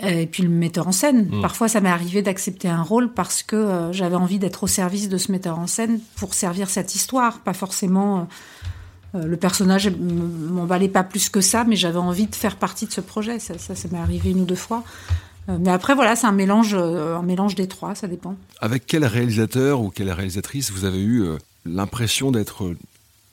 et 0.00 0.28
puis 0.28 0.44
le 0.44 0.48
metteur 0.48 0.86
en 0.86 0.92
scène. 0.92 1.28
Mm. 1.28 1.42
Parfois, 1.42 1.66
ça 1.66 1.80
m'est 1.80 1.88
arrivé 1.88 2.22
d'accepter 2.22 2.68
un 2.68 2.82
rôle 2.82 3.12
parce 3.12 3.42
que 3.42 3.88
j'avais 3.90 4.14
envie 4.14 4.38
d'être 4.38 4.62
au 4.62 4.66
service 4.68 5.08
de 5.08 5.18
ce 5.18 5.32
metteur 5.32 5.58
en 5.58 5.66
scène 5.66 5.98
pour 6.14 6.34
servir 6.34 6.70
cette 6.70 6.94
histoire, 6.94 7.40
pas 7.40 7.54
forcément. 7.54 8.28
Le 9.14 9.36
personnage 9.36 9.90
m'emballait 9.90 10.88
pas 10.88 11.02
plus 11.02 11.30
que 11.30 11.40
ça, 11.40 11.64
mais 11.64 11.76
j'avais 11.76 11.98
envie 11.98 12.26
de 12.26 12.34
faire 12.34 12.56
partie 12.56 12.86
de 12.86 12.92
ce 12.92 13.00
projet. 13.00 13.38
Ça, 13.38 13.56
ça, 13.58 13.74
ça 13.74 13.88
m'est 13.90 13.98
arrivé 13.98 14.30
une 14.30 14.42
ou 14.42 14.44
deux 14.44 14.54
fois. 14.54 14.84
Euh, 15.48 15.56
mais 15.60 15.70
après, 15.70 15.94
voilà, 15.94 16.16
c'est 16.16 16.26
un 16.26 16.32
mélange, 16.32 16.74
euh, 16.74 17.16
un 17.16 17.22
mélange 17.22 17.54
des 17.54 17.68
trois, 17.68 17.94
ça 17.94 18.06
dépend. 18.06 18.36
Avec 18.60 18.86
quel 18.86 19.04
réalisateur 19.04 19.80
ou 19.80 19.90
quelle 19.90 20.10
réalisatrice 20.10 20.70
vous 20.70 20.84
avez 20.84 21.00
eu 21.00 21.22
euh, 21.22 21.38
l'impression 21.64 22.30
d'être 22.30 22.74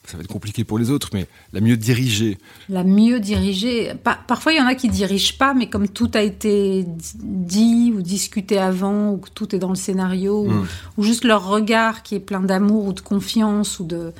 ça 0.06 0.16
va 0.16 0.22
être 0.22 0.32
compliqué 0.32 0.62
pour 0.62 0.78
les 0.78 0.90
autres, 0.90 1.10
mais 1.12 1.26
la 1.52 1.60
mieux 1.60 1.76
dirigée? 1.76 2.38
La 2.68 2.84
mieux 2.84 3.18
dirigée. 3.18 3.92
parfois, 4.28 4.52
il 4.52 4.58
y 4.58 4.60
en 4.60 4.66
a 4.66 4.76
qui 4.76 4.88
dirigent 4.88 5.34
pas, 5.36 5.52
mais 5.52 5.68
comme 5.68 5.88
tout 5.88 6.08
a 6.14 6.22
été 6.22 6.86
dit 7.16 7.92
ou 7.92 8.02
discuté 8.02 8.56
avant, 8.56 9.10
ou 9.10 9.16
que 9.16 9.30
tout 9.30 9.52
est 9.56 9.58
dans 9.58 9.68
le 9.68 9.74
scénario, 9.74 10.42
ou, 10.42 10.50
hmm. 10.50 10.66
ou, 10.96 11.02
juste 11.02 11.24
leur 11.24 11.48
regard 11.48 12.04
qui 12.04 12.14
est 12.14 12.20
plein 12.20 12.40
d'amour 12.40 12.84
ou 12.84 12.92
de 12.92 13.00
confiance 13.00 13.80
ou 13.80 13.84
de, 13.84 13.96
euh, 13.96 14.10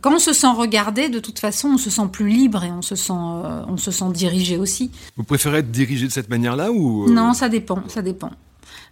quand 0.00 0.14
on 0.14 0.18
se 0.18 0.32
sent 0.32 0.46
regardé, 0.56 1.08
de 1.08 1.18
toute 1.18 1.38
façon, 1.38 1.68
on 1.74 1.78
se 1.78 1.90
sent 1.90 2.08
plus 2.12 2.28
libre 2.28 2.64
et 2.64 2.70
on 2.70 2.82
se 2.82 2.94
sent, 2.94 3.12
euh, 3.12 3.62
on 3.68 3.76
se 3.76 3.90
sent 3.90 4.10
dirigé 4.12 4.56
aussi. 4.58 4.90
Vous 5.16 5.24
préférez 5.24 5.58
être 5.58 5.70
dirigé 5.70 6.06
de 6.06 6.12
cette 6.12 6.30
manière-là 6.30 6.70
ou 6.72 7.06
euh 7.06 7.12
Non, 7.12 7.32
ça 7.34 7.48
dépend, 7.48 7.82
ça 7.88 8.02
dépend. 8.02 8.30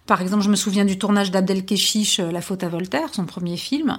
Par 0.05 0.21
exemple, 0.21 0.43
je 0.43 0.49
me 0.49 0.55
souviens 0.55 0.85
du 0.85 0.97
tournage 0.99 1.31
d'Abdel 1.31 1.65
Keshish, 1.65 2.19
La 2.19 2.41
faute 2.41 2.63
à 2.63 2.69
Voltaire, 2.69 3.09
son 3.13 3.25
premier 3.25 3.57
film. 3.57 3.97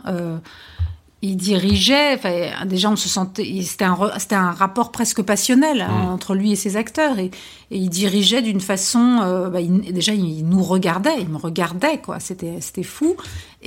il 1.22 1.36
dirigeait. 1.36 2.14
Enfin, 2.14 2.64
déjà, 2.66 2.90
on 2.90 2.96
se 2.96 3.08
sentait. 3.08 3.60
C'était 3.64 3.84
un, 3.86 3.96
c'était 4.18 4.34
un 4.36 4.52
rapport 4.52 4.92
presque 4.92 5.22
passionnel 5.22 5.80
hein, 5.80 6.04
Mm. 6.04 6.08
entre 6.12 6.34
lui 6.34 6.52
et 6.52 6.56
ses 6.56 6.76
acteurs, 6.76 7.18
et, 7.18 7.30
et 7.70 7.78
il 7.78 7.88
dirigeait 7.88 8.42
d'une 8.42 8.60
façon. 8.60 9.20
euh, 9.24 9.48
bah, 9.48 9.60
il- 9.60 9.92
déjà, 9.92 10.12
il 10.12 10.46
nous 10.46 10.62
regardait, 10.62 11.20
il 11.20 11.28
me 11.28 11.38
regardait, 11.38 11.98
quoi. 11.98 12.20
C'était, 12.20 12.60
c'était 12.60 12.82
fou. 12.84 13.16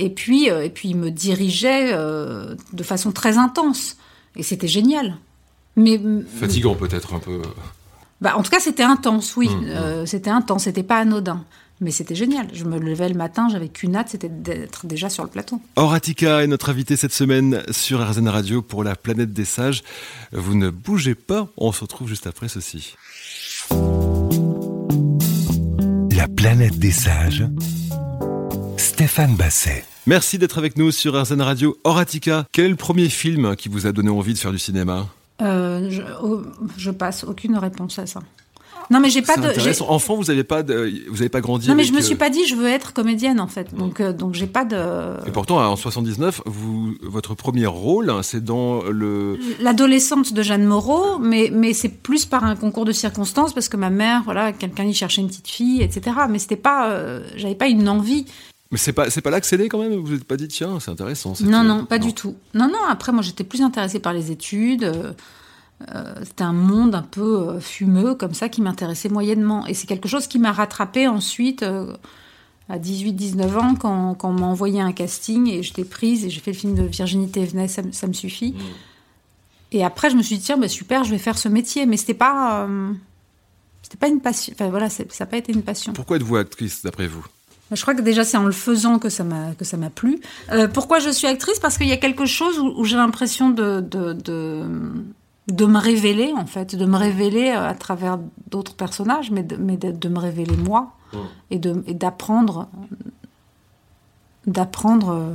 Et 0.00 0.08
puis, 0.10 0.50
euh, 0.50 0.64
et 0.64 0.70
puis, 0.70 0.88
il 0.88 0.96
me 0.96 1.10
dirigeait 1.10 1.90
euh, 1.92 2.54
de 2.72 2.82
façon 2.82 3.12
très 3.12 3.36
intense, 3.36 3.96
et 4.34 4.42
c'était 4.42 4.66
génial. 4.68 5.18
Mais 5.76 6.00
Fatigant 6.40 6.74
peut-être 6.74 7.14
un 7.14 7.18
peu. 7.18 7.40
bah, 8.20 8.34
en 8.36 8.42
tout 8.42 8.50
cas, 8.50 8.60
c'était 8.60 8.82
intense, 8.82 9.36
oui. 9.36 9.48
Mm, 9.48 9.64
Euh, 9.68 10.06
c'était 10.06 10.30
intense, 10.30 10.64
c'était 10.64 10.82
pas 10.82 10.98
anodin. 10.98 11.44
Mais 11.82 11.90
c'était 11.90 12.14
génial. 12.14 12.46
Je 12.52 12.64
me 12.64 12.78
levais 12.78 13.08
le 13.08 13.14
matin, 13.14 13.48
j'avais 13.50 13.68
qu'une 13.68 13.96
hâte, 13.96 14.08
c'était 14.10 14.28
d'être 14.28 14.86
déjà 14.86 15.08
sur 15.08 15.22
le 15.24 15.30
plateau. 15.30 15.60
Horatica 15.76 16.42
est 16.42 16.46
notre 16.46 16.68
invité 16.70 16.94
cette 16.96 17.14
semaine 17.14 17.62
sur 17.70 18.06
RZN 18.06 18.28
Radio 18.28 18.60
pour 18.60 18.84
la 18.84 18.96
planète 18.96 19.32
des 19.32 19.46
sages. 19.46 19.82
Vous 20.32 20.54
ne 20.54 20.68
bougez 20.68 21.14
pas, 21.14 21.48
on 21.56 21.72
se 21.72 21.80
retrouve 21.80 22.08
juste 22.08 22.26
après 22.26 22.48
ceci. 22.48 22.96
La 26.14 26.28
planète 26.28 26.78
des 26.78 26.92
sages. 26.92 27.46
Stéphane 28.76 29.34
Basset. 29.36 29.84
Merci 30.06 30.38
d'être 30.38 30.58
avec 30.58 30.76
nous 30.78 30.90
sur 30.90 31.20
RZN 31.20 31.42
Radio. 31.42 31.76
Horatica, 31.84 32.46
quel 32.52 32.66
est 32.66 32.70
le 32.70 32.76
premier 32.76 33.08
film 33.08 33.54
qui 33.56 33.68
vous 33.68 33.86
a 33.86 33.92
donné 33.92 34.10
envie 34.10 34.32
de 34.34 34.38
faire 34.38 34.52
du 34.52 34.58
cinéma? 34.58 35.06
Euh, 35.42 35.88
je, 35.90 36.02
oh, 36.22 36.42
je 36.76 36.90
passe, 36.90 37.24
aucune 37.24 37.56
réponse 37.56 37.98
à 37.98 38.06
ça. 38.06 38.20
Non, 38.90 38.98
mais 38.98 39.08
j'ai 39.10 39.22
pas 39.22 39.36
de. 39.36 39.82
Enfant, 39.88 40.16
vous 40.16 40.24
n'avez 40.24 40.42
pas, 40.42 40.64
de- 40.64 40.92
vous 41.10 41.20
avez 41.20 41.28
pas 41.28 41.40
grandi. 41.40 41.68
Non, 41.68 41.76
mais 41.76 41.84
je 41.84 41.92
me 41.92 42.00
suis 42.00 42.14
euh, 42.14 42.18
pas 42.18 42.28
dit, 42.28 42.44
je 42.46 42.56
veux 42.56 42.66
être 42.66 42.92
comédienne, 42.92 43.38
en 43.38 43.46
fait. 43.46 43.72
Donc, 43.72 44.00
euh, 44.00 44.12
donc 44.12 44.34
j'ai 44.34 44.48
pas 44.48 44.64
de. 44.64 45.16
Et 45.28 45.30
pourtant, 45.30 45.58
en 45.64 45.76
79, 45.76 46.42
vous, 46.46 46.94
votre 47.02 47.34
premier 47.36 47.66
rôle, 47.66 48.10
hein, 48.10 48.22
c'est 48.24 48.42
dans 48.42 48.82
le. 48.82 49.38
L'adolescente 49.60 50.32
de 50.32 50.42
Jeanne 50.42 50.64
Moreau, 50.64 51.18
mais, 51.20 51.50
mais 51.52 51.72
c'est 51.72 51.88
plus 51.90 52.24
par 52.26 52.42
un 52.42 52.56
concours 52.56 52.84
de 52.84 52.90
circonstances, 52.92 53.52
parce 53.52 53.68
que 53.68 53.76
ma 53.76 53.90
mère, 53.90 54.22
voilà, 54.24 54.52
quelqu'un 54.52 54.84
y 54.84 54.94
cherchait 54.94 55.20
une 55.20 55.28
petite 55.28 55.48
fille, 55.48 55.82
etc. 55.82 56.16
Mais 56.28 56.40
c'était 56.40 56.56
pas. 56.56 56.90
euh, 56.90 57.22
J'avais 57.36 57.54
pas 57.54 57.68
une 57.68 57.88
envie. 57.88 58.24
Mais 58.72 58.78
c'est 58.78 58.92
pas, 58.92 59.10
c'est 59.10 59.20
pas 59.20 59.30
là 59.30 59.40
que 59.40 59.46
c'est 59.46 59.68
quand 59.68 59.78
même. 59.80 59.94
Vous 59.94 60.12
n'êtes 60.12 60.24
pas 60.24 60.36
dit 60.36 60.46
tiens, 60.48 60.78
c'est 60.80 60.90
intéressant. 60.90 61.34
Non, 61.40 61.64
non, 61.64 61.84
pas 61.86 61.98
du 61.98 62.14
tout. 62.14 62.36
Non, 62.54 62.68
non, 62.68 62.78
après, 62.88 63.10
moi, 63.12 63.22
j'étais 63.22 63.42
plus 63.44 63.62
intéressée 63.62 63.98
par 63.98 64.12
les 64.12 64.30
études. 64.30 64.84
euh, 64.84 65.12
euh, 65.94 66.14
C'était 66.24 66.44
un 66.44 66.52
monde 66.52 66.94
un 66.94 67.02
peu 67.02 67.48
euh, 67.48 67.60
fumeux, 67.60 68.14
comme 68.14 68.34
ça, 68.34 68.48
qui 68.48 68.62
m'intéressait 68.62 69.08
moyennement. 69.08 69.66
Et 69.66 69.74
c'est 69.74 69.86
quelque 69.88 70.08
chose 70.08 70.26
qui 70.28 70.38
m'a 70.38 70.52
rattrapée 70.52 71.08
ensuite, 71.08 71.62
euh, 71.64 71.92
à 72.68 72.78
18-19 72.78 73.56
ans, 73.58 73.74
quand, 73.74 74.14
quand 74.14 74.28
on 74.28 74.34
m'a 74.34 74.46
envoyé 74.46 74.80
un 74.80 74.92
casting 74.92 75.48
et 75.48 75.62
j'étais 75.64 75.82
prise 75.84 76.24
et 76.24 76.30
j'ai 76.30 76.38
fait 76.40 76.52
le 76.52 76.56
film 76.56 76.74
de 76.76 76.84
Virginie 76.84 77.28
Thévenet, 77.28 77.66
ça, 77.66 77.82
me- 77.82 77.90
ça 77.90 78.06
me 78.06 78.12
suffit. 78.12 78.54
Et 79.72 79.84
après, 79.84 80.10
je 80.10 80.16
me 80.16 80.22
suis 80.22 80.36
dit, 80.38 80.44
tiens, 80.44 80.56
bah, 80.56 80.68
super, 80.68 81.02
je 81.02 81.10
vais 81.10 81.18
faire 81.18 81.38
ce 81.38 81.48
métier. 81.48 81.86
Mais 81.86 81.96
c'était 81.96 82.14
pas. 82.14 82.62
euh, 82.68 82.92
c'était 83.82 83.96
pas 83.96 84.06
une 84.08 84.20
passion. 84.20 84.52
Enfin, 84.54 84.68
voilà, 84.70 84.88
ça 84.88 85.02
n'a 85.18 85.26
pas 85.26 85.36
été 85.38 85.52
une 85.52 85.62
passion. 85.62 85.92
Pourquoi 85.92 86.16
êtes-vous 86.18 86.36
actrice 86.36 86.82
d'après 86.82 87.08
vous? 87.08 87.24
Je 87.72 87.80
crois 87.82 87.94
que 87.94 88.02
déjà 88.02 88.24
c'est 88.24 88.36
en 88.36 88.44
le 88.44 88.52
faisant 88.52 88.98
que 88.98 89.08
ça 89.08 89.24
m'a 89.24 89.52
que 89.58 89.64
ça 89.64 89.76
m'a 89.76 89.90
plu. 89.90 90.20
Euh, 90.52 90.66
pourquoi 90.68 90.98
je 90.98 91.10
suis 91.10 91.26
actrice? 91.26 91.58
Parce 91.60 91.78
qu'il 91.78 91.86
y 91.88 91.92
a 91.92 91.96
quelque 91.96 92.26
chose 92.26 92.58
où, 92.58 92.72
où 92.76 92.84
j'ai 92.84 92.96
l'impression 92.96 93.50
de, 93.50 93.80
de 93.80 94.12
de 94.12 94.64
de 95.48 95.66
me 95.66 95.78
révéler 95.78 96.32
en 96.36 96.46
fait, 96.46 96.76
de 96.76 96.84
me 96.86 96.96
révéler 96.96 97.50
euh, 97.50 97.68
à 97.68 97.74
travers 97.74 98.18
d'autres 98.50 98.74
personnages, 98.74 99.30
mais 99.30 99.42
de, 99.42 99.56
mais 99.56 99.76
de, 99.76 99.90
de 99.92 100.08
me 100.08 100.18
révéler 100.18 100.56
moi 100.56 100.92
et 101.50 101.58
de 101.58 101.82
et 101.86 101.94
d'apprendre 101.94 102.68
d'apprendre 104.46 105.10
euh, 105.10 105.34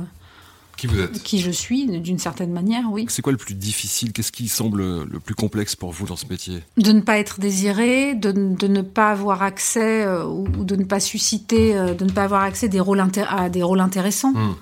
Qui 0.76 0.86
vous 0.86 1.00
êtes 1.00 1.22
qui 1.22 1.40
je 1.40 1.50
suis 1.50 1.86
d'une 1.86 2.18
certaine 2.18 2.52
manière, 2.52 2.84
oui. 2.90 3.06
C'est 3.08 3.22
quoi 3.22 3.32
le 3.32 3.38
plus 3.38 3.54
difficile? 3.54 4.12
Qu'est-ce 4.12 4.32
qui 4.32 4.48
semble 4.48 5.04
le 5.04 5.20
plus 5.20 5.34
complexe 5.34 5.74
pour 5.74 5.90
vous 5.92 6.06
dans 6.06 6.16
ce 6.16 6.26
métier? 6.26 6.62
De 6.76 6.92
ne 6.92 7.00
pas 7.00 7.18
être 7.18 7.40
désiré, 7.40 8.14
de, 8.14 8.30
de 8.32 8.66
ne 8.66 8.82
pas 8.82 9.10
avoir 9.10 9.42
accès 9.42 10.04
euh, 10.04 10.26
ou, 10.26 10.64
de 10.64 10.76
ne 10.76 10.84
pas 10.84 11.00
susciter, 11.00 11.76
euh, 11.76 11.94
de 11.94 12.04
ne 12.04 12.10
pas 12.12 12.24
avoir 12.24 12.42
accès 12.42 12.68
des 12.68 12.80
rôles 12.80 13.02
à 13.28 13.48
des 13.48 13.62
rôles 13.62 13.80
intéressants. 13.80 14.32
Mm. 14.32 14.54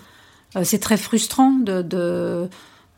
Euh, 0.56 0.62
c'est 0.64 0.78
très 0.78 0.96
frustrant 0.96 1.50
de, 1.50 1.82
de- 1.82 2.48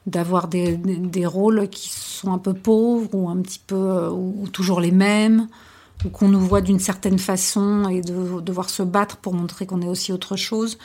d'avoir 0.07 0.47
des, 0.49 0.77
des, 0.77 0.97
des 0.97 1.27
rôles 1.27 1.69
qui 1.71 1.89
sont 1.91 2.33
un 2.33 2.39
peu 2.39 2.53
pauvres 2.53 3.15
ou 3.15 3.29
un 3.31 3.41
petit 3.41 3.61
peu 3.67 3.75
euh, 3.77 4.11
ou, 4.11 4.43
ou 4.43 4.49
toujours 4.49 4.81
les 4.81 4.93
mêmes 4.93 5.49
ou 6.05 6.11
qu'on 6.11 6.29
nous 6.29 6.41
voit 6.41 6.61
d'une 6.61 6.79
certaine 6.79 7.19
façon 7.19 7.89
et 7.89 8.03
de 8.03 8.41
devoir 8.43 8.69
se 8.69 8.83
battre 8.83 9.17
pour 9.17 9.33
montrer 9.33 9.65
qu'on 9.65 9.81
est 9.81 9.89
aussi 9.89 10.13
autre 10.13 10.37
chose. 10.37 10.77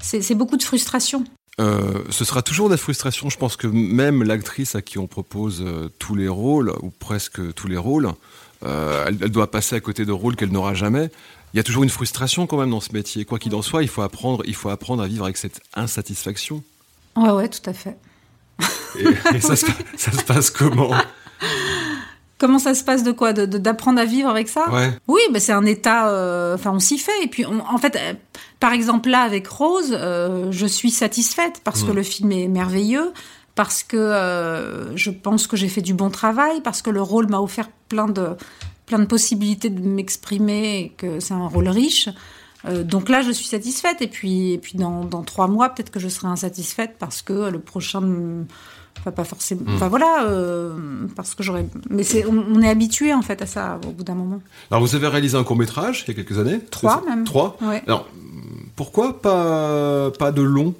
C'est 0.00 0.34
beaucoup 0.36 0.56
de 0.56 0.62
frustration. 0.62 1.24
Euh, 1.60 2.02
ce 2.08 2.24
sera 2.24 2.42
toujours 2.42 2.68
de 2.68 2.74
la 2.74 2.78
frustration. 2.78 3.28
Je 3.28 3.36
pense 3.36 3.56
que 3.56 3.66
même 3.66 4.22
l'actrice 4.22 4.74
à 4.74 4.82
qui 4.82 4.98
on 4.98 5.06
propose 5.06 5.62
euh, 5.62 5.90
tous 5.98 6.14
les 6.14 6.28
rôles, 6.28 6.72
ou 6.80 6.90
presque 6.90 7.52
tous 7.54 7.68
les 7.68 7.76
rôles, 7.76 8.10
euh, 8.64 9.04
elle, 9.06 9.18
elle 9.20 9.30
doit 9.30 9.50
passer 9.50 9.76
à 9.76 9.80
côté 9.80 10.04
de 10.04 10.12
rôles 10.12 10.36
qu'elle 10.36 10.52
n'aura 10.52 10.74
jamais. 10.74 11.10
Il 11.52 11.58
y 11.58 11.60
a 11.60 11.62
toujours 11.62 11.82
une 11.82 11.90
frustration 11.90 12.46
quand 12.46 12.56
même 12.56 12.70
dans 12.70 12.80
ce 12.80 12.92
métier. 12.92 13.26
Quoi 13.26 13.38
qu'il 13.38 13.54
en 13.54 13.60
soit, 13.60 13.82
il 13.82 13.88
faut 13.88 14.02
apprendre, 14.02 14.42
il 14.46 14.54
faut 14.54 14.70
apprendre 14.70 15.02
à 15.02 15.06
vivre 15.06 15.24
avec 15.24 15.36
cette 15.36 15.60
insatisfaction. 15.74 16.62
Ouais, 17.16 17.30
ouais, 17.30 17.48
tout 17.48 17.68
à 17.68 17.74
fait. 17.74 17.98
Et, 18.98 19.36
et 19.36 19.40
ça, 19.40 19.56
se, 19.56 19.66
ça 19.96 20.12
se 20.12 20.22
passe 20.24 20.50
comment? 20.50 20.94
Comment 22.42 22.58
ça 22.58 22.74
se 22.74 22.82
passe 22.82 23.04
de 23.04 23.12
quoi 23.12 23.32
D'apprendre 23.32 24.00
à 24.00 24.04
vivre 24.04 24.28
avec 24.28 24.48
ça 24.48 24.68
Ouais. 24.72 24.90
Oui, 25.06 25.20
bah 25.32 25.38
c'est 25.38 25.52
un 25.52 25.64
état. 25.64 26.08
euh, 26.08 26.56
Enfin, 26.56 26.72
on 26.74 26.80
s'y 26.80 26.98
fait. 26.98 27.22
Et 27.22 27.28
puis, 27.28 27.46
on- 27.46 27.60
en 27.64 27.78
fait, 27.78 27.94
euh, 27.94 28.14
par 28.58 28.72
exemple, 28.72 29.10
là, 29.10 29.20
avec 29.22 29.46
Rose, 29.46 29.92
euh, 29.96 30.48
je 30.50 30.66
suis 30.66 30.90
satisfaite 30.90 31.60
parce 31.62 31.84
que 31.84 31.92
Mm. 31.92 31.94
le 31.94 32.02
film 32.02 32.32
est 32.32 32.48
merveilleux, 32.48 33.12
parce 33.54 33.84
que 33.84 33.96
je 34.96 35.10
pense 35.10 35.46
que 35.46 35.56
j'ai 35.56 35.68
fait 35.68 35.82
du 35.82 35.94
bon 35.94 36.10
travail, 36.10 36.60
parce 36.62 36.82
que 36.82 36.90
le 36.90 37.00
rôle 37.00 37.28
m'a 37.28 37.38
offert 37.40 37.68
plein 37.88 38.08
de, 38.08 38.30
plein 38.86 38.98
de 38.98 39.04
possibilités 39.06 39.70
de 39.70 39.80
m'exprimer 39.80 40.80
et 40.80 40.88
que 40.90 41.20
c'est 41.20 41.34
un 41.34 41.46
rôle 41.46 41.68
riche. 41.68 42.08
Euh, 42.64 42.82
donc 42.82 43.08
là, 43.08 43.22
je 43.22 43.30
suis 43.30 43.46
satisfaite. 43.46 44.02
Et 44.02 44.08
puis, 44.08 44.52
et 44.54 44.58
puis 44.58 44.78
dans, 44.78 45.04
dans 45.04 45.22
trois 45.22 45.46
mois, 45.48 45.68
peut-être 45.68 45.90
que 45.90 46.00
je 46.00 46.08
serai 46.08 46.26
insatisfaite 46.28 46.96
parce 46.98 47.22
que 47.22 47.50
le 47.50 47.60
prochain. 47.60 48.02
Enfin, 49.04 49.10
pas 49.10 49.24
forcément. 49.24 49.62
Mm. 49.66 49.74
Enfin, 49.74 49.88
voilà. 49.88 50.24
euh, 50.26 50.72
parce 51.16 51.34
que 51.34 51.42
j'aurais. 51.42 51.66
Mais 51.90 52.04
c'est, 52.04 52.24
on, 52.26 52.44
on 52.54 52.62
est 52.62 52.68
habitué, 52.68 53.12
en 53.12 53.22
fait, 53.22 53.42
à 53.42 53.46
ça 53.46 53.80
au 53.86 53.90
bout 53.90 54.04
d'un 54.04 54.14
moment. 54.14 54.40
Alors 54.70 54.80
vous 54.80 54.94
avez 54.94 55.08
réalisé 55.08 55.36
un 55.36 55.42
court 55.44 55.56
métrage 55.56 56.04
il 56.06 56.14
y 56.16 56.20
a 56.20 56.22
quelques 56.22 56.38
années 56.38 56.60
Trois, 56.70 57.02
même. 57.06 57.24
Trois. 57.24 57.56
Ouais. 57.60 57.82
Alors 57.86 58.06
pourquoi 58.76 59.20
pas 59.20 60.10
pas 60.18 60.30
de 60.32 60.42
long? 60.42 60.74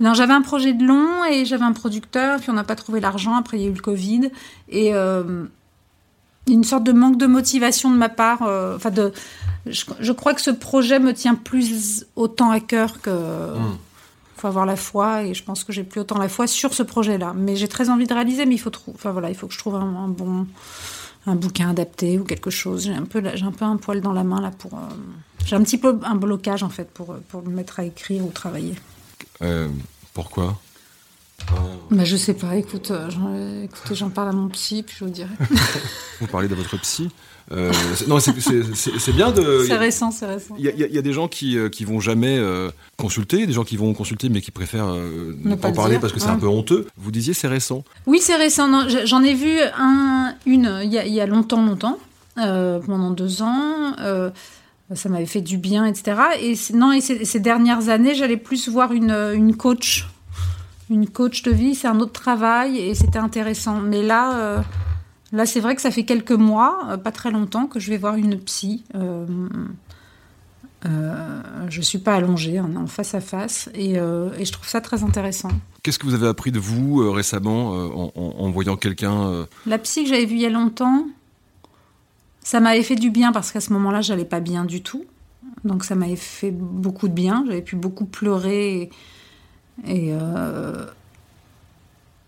Non, 0.00 0.14
j'avais 0.14 0.32
un 0.32 0.42
projet 0.42 0.72
de 0.72 0.82
long 0.84 1.24
et 1.30 1.44
j'avais 1.44 1.64
un 1.64 1.72
producteur, 1.72 2.40
puis 2.40 2.50
on 2.50 2.54
n'a 2.54 2.64
pas 2.64 2.74
trouvé 2.74 3.00
l'argent. 3.00 3.36
Après, 3.36 3.58
il 3.58 3.62
y 3.62 3.66
a 3.66 3.68
eu 3.70 3.74
le 3.74 3.80
Covid. 3.82 4.30
Et 4.70 4.94
euh, 4.94 5.44
une 6.48 6.64
sorte 6.64 6.84
de 6.84 6.92
manque 6.92 7.18
de 7.18 7.26
motivation 7.26 7.90
de 7.90 7.96
ma 7.96 8.08
part. 8.08 8.42
euh, 8.42 8.76
Enfin, 8.76 8.90
de, 8.90 9.12
je, 9.66 9.84
je 10.00 10.12
crois 10.12 10.32
que 10.34 10.40
ce 10.40 10.50
projet 10.50 10.98
me 10.98 11.12
tient 11.12 11.34
plus 11.34 12.06
autant 12.16 12.50
à 12.50 12.60
cœur 12.60 13.00
que. 13.00 13.10
Mm. 13.10 13.76
Faut 14.40 14.48
avoir 14.48 14.66
la 14.66 14.76
foi 14.76 15.24
et 15.24 15.34
je 15.34 15.44
pense 15.44 15.64
que 15.64 15.72
j'ai 15.72 15.84
plus 15.84 16.00
autant 16.00 16.18
la 16.18 16.28
foi 16.28 16.46
sur 16.46 16.72
ce 16.74 16.82
projet-là. 16.82 17.32
Mais 17.36 17.56
j'ai 17.56 17.68
très 17.68 17.88
envie 17.90 18.06
de 18.06 18.14
réaliser, 18.14 18.46
mais 18.46 18.54
il 18.54 18.58
faut 18.58 18.70
trouver. 18.70 18.96
Enfin 18.98 19.12
voilà, 19.12 19.28
il 19.28 19.34
faut 19.36 19.46
que 19.46 19.52
je 19.54 19.58
trouve 19.58 19.74
un, 19.76 20.08
bon 20.08 20.46
un 21.26 21.34
bouquin 21.34 21.68
adapté 21.70 22.18
ou 22.18 22.24
quelque 22.24 22.50
chose. 22.50 22.84
J'ai 22.84 22.94
un 22.94 23.04
peu 23.04 23.22
j'ai 23.34 23.44
un 23.44 23.52
peu 23.52 23.64
un 23.64 23.76
poil 23.76 24.00
dans 24.00 24.12
la 24.12 24.24
main 24.24 24.40
là 24.40 24.50
pour. 24.50 24.74
euh, 24.74 24.78
j'ai 25.44 25.56
un 25.56 25.62
petit 25.62 25.78
peu 25.78 25.98
un 26.02 26.14
blocage 26.14 26.62
en 26.62 26.68
fait 26.70 26.90
pour 26.90 27.14
pour 27.28 27.42
me 27.42 27.50
mettre 27.54 27.80
à 27.80 27.84
écrire 27.84 28.24
ou 28.24 28.30
travailler. 28.30 28.74
Euh, 29.42 29.68
Pourquoi? 30.14 30.58
Bah, 31.90 32.04
je 32.04 32.16
sais 32.16 32.34
pas, 32.34 32.54
écoute, 32.56 32.90
euh, 32.90 33.10
j'en, 33.10 33.34
écoutez, 33.64 33.94
j'en 33.94 34.10
parle 34.10 34.28
à 34.28 34.32
mon 34.32 34.48
psy, 34.48 34.82
puis 34.82 34.96
je 34.98 35.04
vous 35.04 35.10
dirai. 35.10 35.28
Vous 36.20 36.26
parlez 36.26 36.48
de 36.48 36.54
votre 36.54 36.78
psy. 36.80 37.08
Euh, 37.52 37.72
non, 38.06 38.20
c'est- 38.20 39.12
bien 39.12 39.32
de. 39.32 39.64
c'est 39.66 39.76
récent, 39.76 40.10
c'est 40.12 40.26
récent. 40.26 40.54
Il 40.58 40.64
y, 40.64 40.68
a- 40.68 40.86
y 40.86 40.96
y 40.96 41.02
des 41.02 41.12
gens 41.12 41.26
qui, 41.26 41.58
euh, 41.58 41.68
qui 41.68 41.84
vont 41.84 41.98
jamais 41.98 42.38
euh, 42.38 42.70
consulter, 42.96 43.46
des 43.46 43.52
gens 43.54 43.64
qui 43.64 43.76
vont 43.76 43.92
consulter 43.92 44.28
mais 44.28 44.40
qui 44.40 44.52
préfèrent 44.52 44.86
euh, 44.88 45.34
ne 45.42 45.56
pas 45.56 45.68
en 45.68 45.70
le 45.70 45.76
parler 45.76 45.90
dire, 45.94 46.00
parce 46.00 46.12
que 46.12 46.20
c'est 46.20 46.26
ouais. 46.26 46.32
un 46.32 46.38
peu 46.38 46.46
honteux. 46.46 46.86
Vous 46.96 47.10
disiez 47.10 47.34
c'est 47.34 47.48
récent. 47.48 47.82
Oui, 48.06 48.20
c'est 48.22 48.36
récent. 48.36 48.68
J'en 49.04 49.22
ai 49.24 49.34
vu 49.34 49.50
un, 49.76 50.34
une 50.46 50.80
il 50.84 50.92
y 50.92 50.98
a, 50.98 51.06
il 51.06 51.12
y 51.12 51.20
a 51.20 51.26
longtemps, 51.26 51.64
longtemps, 51.64 51.98
euh, 52.38 52.78
pendant 52.78 53.10
deux 53.10 53.42
ans. 53.42 53.94
euh, 53.98 54.30
ça 54.94 55.08
m'avait 55.08 55.26
fait 55.26 55.40
du 55.40 55.56
bien, 55.56 55.86
etc. 55.86 56.20
Et 56.40 56.54
non, 56.74 56.92
et 56.92 57.00
ces, 57.00 57.24
ces 57.24 57.40
dernières 57.40 57.88
années, 57.88 58.14
j'allais 58.14 58.36
plus 58.36 58.68
voir 58.68 58.92
une, 58.92 59.10
une 59.34 59.56
coach, 59.56 60.06
une 60.90 61.08
coach 61.08 61.42
de 61.42 61.50
vie. 61.50 61.74
C'est 61.74 61.88
un 61.88 61.98
autre 62.00 62.12
travail 62.12 62.78
et 62.78 62.94
c'était 62.94 63.18
intéressant. 63.18 63.80
Mais 63.80 64.02
là, 64.02 64.36
euh, 64.36 64.60
là, 65.32 65.46
c'est 65.46 65.60
vrai 65.60 65.74
que 65.76 65.82
ça 65.82 65.90
fait 65.90 66.04
quelques 66.04 66.32
mois, 66.32 66.80
euh, 66.90 66.96
pas 66.96 67.12
très 67.12 67.30
longtemps, 67.30 67.66
que 67.66 67.80
je 67.80 67.88
vais 67.90 67.96
voir 67.96 68.16
une 68.16 68.38
psy. 68.40 68.84
Euh, 68.94 69.24
euh, 70.86 71.42
je 71.68 71.80
suis 71.82 71.98
pas 71.98 72.14
allongée, 72.14 72.60
on 72.60 72.72
est 72.72 72.76
en 72.78 72.86
face 72.86 73.14
à 73.14 73.20
face, 73.20 73.68
et, 73.74 73.92
et 73.96 74.44
je 74.44 74.52
trouve 74.52 74.66
ça 74.66 74.80
très 74.80 75.02
intéressant. 75.04 75.50
Qu'est-ce 75.82 75.98
que 75.98 76.06
vous 76.06 76.14
avez 76.14 76.26
appris 76.26 76.52
de 76.52 76.58
vous 76.58 77.10
récemment 77.12 77.70
en, 77.70 78.12
en- 78.14 78.34
en 78.38 78.50
voyant 78.50 78.76
quelqu'un 78.76 79.46
La 79.66 79.78
psy 79.78 80.04
que 80.04 80.08
j'avais 80.10 80.24
vue 80.24 80.36
il 80.36 80.40
y 80.40 80.46
a 80.46 80.50
longtemps, 80.50 81.06
ça 82.42 82.60
m'avait 82.60 82.82
fait 82.82 82.96
du 82.96 83.10
bien 83.10 83.32
parce 83.32 83.52
qu'à 83.52 83.60
ce 83.60 83.72
moment-là, 83.74 84.00
j'allais 84.00 84.24
pas 84.24 84.40
bien 84.40 84.64
du 84.64 84.82
tout. 84.82 85.04
Donc 85.64 85.84
ça 85.84 85.94
m'avait 85.94 86.16
fait 86.16 86.50
beaucoup 86.50 87.08
de 87.08 87.12
bien. 87.12 87.44
J'avais 87.46 87.60
pu 87.62 87.76
beaucoup 87.76 88.06
pleurer 88.06 88.82
et, 88.82 88.90
et, 89.86 90.10
euh, 90.12 90.86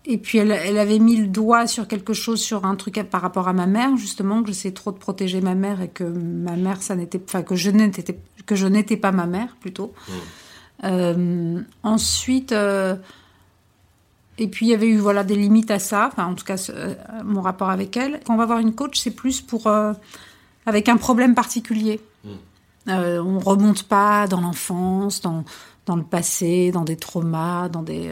et 0.05 0.17
puis 0.17 0.37
elle, 0.37 0.51
elle, 0.51 0.77
avait 0.77 0.99
mis 0.99 1.15
le 1.17 1.27
doigt 1.27 1.67
sur 1.67 1.87
quelque 1.87 2.13
chose, 2.13 2.41
sur 2.41 2.65
un 2.65 2.75
truc 2.75 3.01
par 3.09 3.21
rapport 3.21 3.47
à 3.47 3.53
ma 3.53 3.67
mère, 3.67 3.95
justement, 3.97 4.41
que 4.41 4.47
j'essayais 4.47 4.73
trop 4.73 4.91
de 4.91 4.97
protéger 4.97 5.41
ma 5.41 5.55
mère 5.55 5.81
et 5.81 5.89
que 5.89 6.03
ma 6.03 6.55
mère, 6.55 6.81
ça 6.81 6.95
n'était, 6.95 7.21
enfin 7.23 7.43
que 7.43 7.55
je 7.55 7.69
n'étais, 7.69 8.17
que 8.45 8.55
je 8.55 8.67
n'étais 8.67 8.97
pas 8.97 9.11
ma 9.11 9.25
mère 9.25 9.55
plutôt. 9.59 9.93
Mmh. 10.07 10.11
Euh, 10.85 11.61
ensuite, 11.83 12.51
euh, 12.51 12.95
et 14.37 14.47
puis 14.47 14.65
il 14.65 14.69
y 14.69 14.73
avait 14.73 14.87
eu 14.87 14.97
voilà 14.97 15.23
des 15.23 15.35
limites 15.35 15.71
à 15.71 15.79
ça, 15.79 16.09
enfin 16.11 16.25
en 16.25 16.33
tout 16.33 16.43
cas 16.43 16.57
mon 17.23 17.41
rapport 17.41 17.69
avec 17.69 17.95
elle. 17.95 18.19
Quand 18.25 18.33
on 18.33 18.37
va 18.37 18.47
voir 18.47 18.59
une 18.59 18.73
coach, 18.73 18.99
c'est 18.99 19.11
plus 19.11 19.39
pour 19.41 19.71
avec 20.65 20.89
un 20.89 20.97
problème 20.97 21.35
particulier. 21.35 22.01
Mmh. 22.23 22.89
On 22.89 23.39
remonte 23.39 23.83
pas 23.83 24.27
dans 24.27 24.41
l'enfance, 24.41 25.21
dans 25.21 25.45
dans 25.85 25.95
le 25.95 26.03
passé, 26.03 26.71
dans 26.71 26.83
des 26.83 26.97
traumas, 26.97 27.69
dans 27.69 27.83
des 27.83 28.11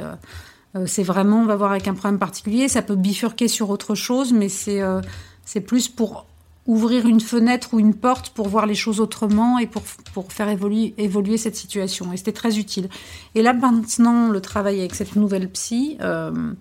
euh, 0.75 0.85
c'est 0.87 1.03
vraiment, 1.03 1.41
on 1.41 1.45
va 1.45 1.55
voir 1.55 1.71
avec 1.71 1.87
un 1.87 1.93
problème 1.93 2.19
particulier. 2.19 2.67
Ça 2.67 2.81
peut 2.81 2.95
bifurquer 2.95 3.47
sur 3.47 3.69
autre 3.69 3.95
chose, 3.95 4.33
mais 4.33 4.49
c'est 4.49 4.81
euh, 4.81 5.01
c'est 5.45 5.61
plus 5.61 5.89
pour 5.89 6.25
ouvrir 6.67 7.07
une 7.07 7.19
fenêtre 7.19 7.73
ou 7.73 7.79
une 7.79 7.93
porte 7.93 8.29
pour 8.29 8.47
voir 8.47 8.65
les 8.65 8.75
choses 8.75 8.99
autrement 8.99 9.57
et 9.57 9.65
pour, 9.65 9.81
pour 10.13 10.31
faire 10.31 10.47
évoluer, 10.47 10.93
évoluer 10.97 11.37
cette 11.37 11.55
situation. 11.55 12.13
Et 12.13 12.17
c'était 12.17 12.31
très 12.31 12.59
utile. 12.59 12.87
Et 13.35 13.41
là, 13.41 13.53
maintenant, 13.53 14.29
le 14.29 14.39
travail 14.41 14.79
avec 14.79 14.93
cette 14.93 15.15
nouvelle 15.15 15.49
psy, 15.49 15.97
euh, 16.01 16.53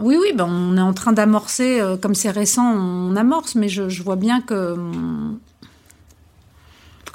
oui, 0.00 0.16
oui, 0.20 0.32
ben 0.34 0.46
on 0.48 0.76
est 0.76 0.82
en 0.82 0.94
train 0.94 1.12
d'amorcer, 1.12 1.80
euh, 1.80 1.96
comme 1.96 2.14
c'est 2.14 2.30
récent, 2.30 2.64
on 2.64 3.14
amorce, 3.16 3.54
mais 3.54 3.68
je, 3.68 3.88
je 3.88 4.02
vois 4.02 4.16
bien 4.16 4.40
que... 4.40 4.76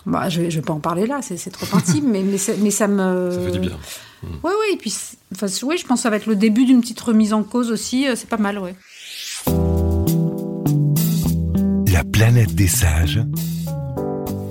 Bah, 0.05 0.29
je 0.29 0.41
ne 0.41 0.49
vais 0.49 0.61
pas 0.61 0.73
en 0.73 0.79
parler 0.79 1.07
là, 1.07 1.21
c'est 1.21 1.49
trop 1.49 1.77
intime, 1.77 2.09
mais, 2.09 2.21
mais, 2.21 2.37
mais, 2.59 2.71
ça 2.71 2.87
me... 2.87 3.31
Ça 3.31 3.39
fait 3.39 3.51
du 3.51 3.59
bien. 3.59 3.77
Oui, 4.23 4.29
oui, 4.43 4.73
et 4.73 4.77
puis, 4.77 4.93
enfin, 5.33 5.47
oui, 5.63 5.77
je 5.77 5.85
pense 5.85 5.99
que 5.99 6.03
ça 6.03 6.09
va 6.09 6.17
être 6.17 6.27
le 6.27 6.35
début 6.35 6.65
d'une 6.65 6.81
petite 6.81 6.99
remise 6.99 7.33
en 7.33 7.43
cause 7.43 7.71
aussi, 7.71 8.07
euh, 8.07 8.15
c'est 8.15 8.29
pas 8.29 8.37
mal, 8.37 8.59
oui. 8.59 8.71
La 11.91 12.03
planète 12.03 12.53
des 12.55 12.67
sages, 12.67 13.21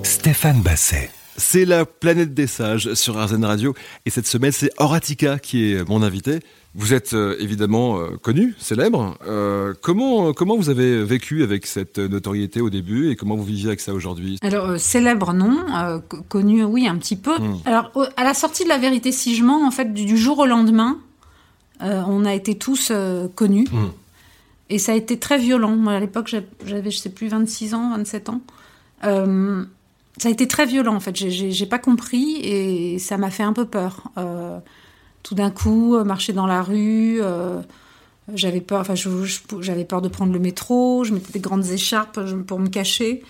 Stéphane 0.03 0.61
Basset. 0.61 1.11
C'est 1.37 1.65
la 1.65 1.85
planète 1.85 2.33
des 2.33 2.47
sages 2.47 2.93
sur 2.93 3.23
RZN 3.23 3.45
Radio. 3.45 3.73
Et 4.05 4.09
cette 4.09 4.27
semaine, 4.27 4.51
c'est 4.51 4.71
Horatica 4.77 5.39
qui 5.39 5.73
est 5.73 5.87
mon 5.87 6.03
invité. 6.03 6.39
Vous 6.75 6.93
êtes 6.93 7.13
euh, 7.13 7.35
évidemment 7.39 7.99
euh, 7.99 8.17
connu, 8.21 8.55
célèbre. 8.57 9.17
Euh, 9.27 9.73
comment, 9.81 10.33
comment 10.33 10.55
vous 10.55 10.69
avez 10.69 11.03
vécu 11.03 11.43
avec 11.43 11.65
cette 11.67 11.99
notoriété 11.99 12.61
au 12.61 12.69
début 12.69 13.11
et 13.11 13.15
comment 13.15 13.35
vous 13.35 13.43
viviez 13.43 13.67
avec 13.67 13.79
ça 13.79 13.93
aujourd'hui? 13.93 14.37
Alors, 14.41 14.79
célèbre, 14.79 15.33
non. 15.33 16.01
Connu, 16.29 16.63
oui, 16.63 16.87
un 16.87 16.97
petit 16.97 17.15
peu. 17.15 17.37
Hmm. 17.37 17.57
Alors, 17.65 17.91
à 18.17 18.23
la 18.23 18.33
sortie 18.33 18.63
de 18.63 18.69
La 18.69 18.77
Vérité 18.77 19.11
si 19.11 19.35
je 19.35 19.43
mens, 19.43 19.65
en 19.65 19.71
fait, 19.71 19.93
du, 19.93 20.05
du 20.05 20.17
jour 20.17 20.39
au 20.39 20.45
lendemain, 20.45 20.97
on 21.79 22.25
a 22.25 22.33
été 22.33 22.55
tous 22.55 22.91
connus. 23.35 23.67
Hmm. 23.71 23.89
Et 24.69 24.79
ça 24.79 24.93
a 24.93 24.95
été 24.95 25.19
très 25.19 25.37
violent. 25.37 25.75
Moi, 25.75 25.93
à 25.93 25.99
l'époque, 25.99 26.33
j'avais, 26.65 26.89
je 26.91 26.97
sais 26.97 27.09
plus, 27.09 27.27
26 27.27 27.73
ans, 27.73 27.95
27 27.95 28.29
ans. 28.29 28.41
Euh, 29.03 29.65
ça 30.17 30.29
a 30.29 30.31
été 30.31 30.47
très 30.47 30.65
violent, 30.65 30.95
en 30.95 30.99
fait. 30.99 31.15
J'ai, 31.15 31.65
pas 31.65 31.79
compris 31.79 32.37
et 32.41 32.99
ça 32.99 33.17
m'a 33.17 33.29
fait 33.29 33.43
un 33.43 33.53
peu 33.53 33.65
peur. 33.65 34.03
Euh, 34.17 34.59
tout 35.23 35.35
d'un 35.35 35.49
coup, 35.49 36.01
marcher 36.03 36.33
dans 36.33 36.45
la 36.45 36.61
rue, 36.61 37.19
euh, 37.21 37.61
j'avais 38.33 38.61
peur, 38.61 38.81
enfin, 38.81 38.93
j'avais 39.59 39.85
peur 39.85 40.01
de 40.01 40.09
prendre 40.09 40.33
le 40.33 40.39
métro, 40.39 41.03
je 41.03 41.13
mettais 41.13 41.33
des 41.33 41.39
grandes 41.39 41.65
écharpes 41.67 42.19
pour 42.45 42.59
me 42.59 42.67
cacher. 42.67 43.23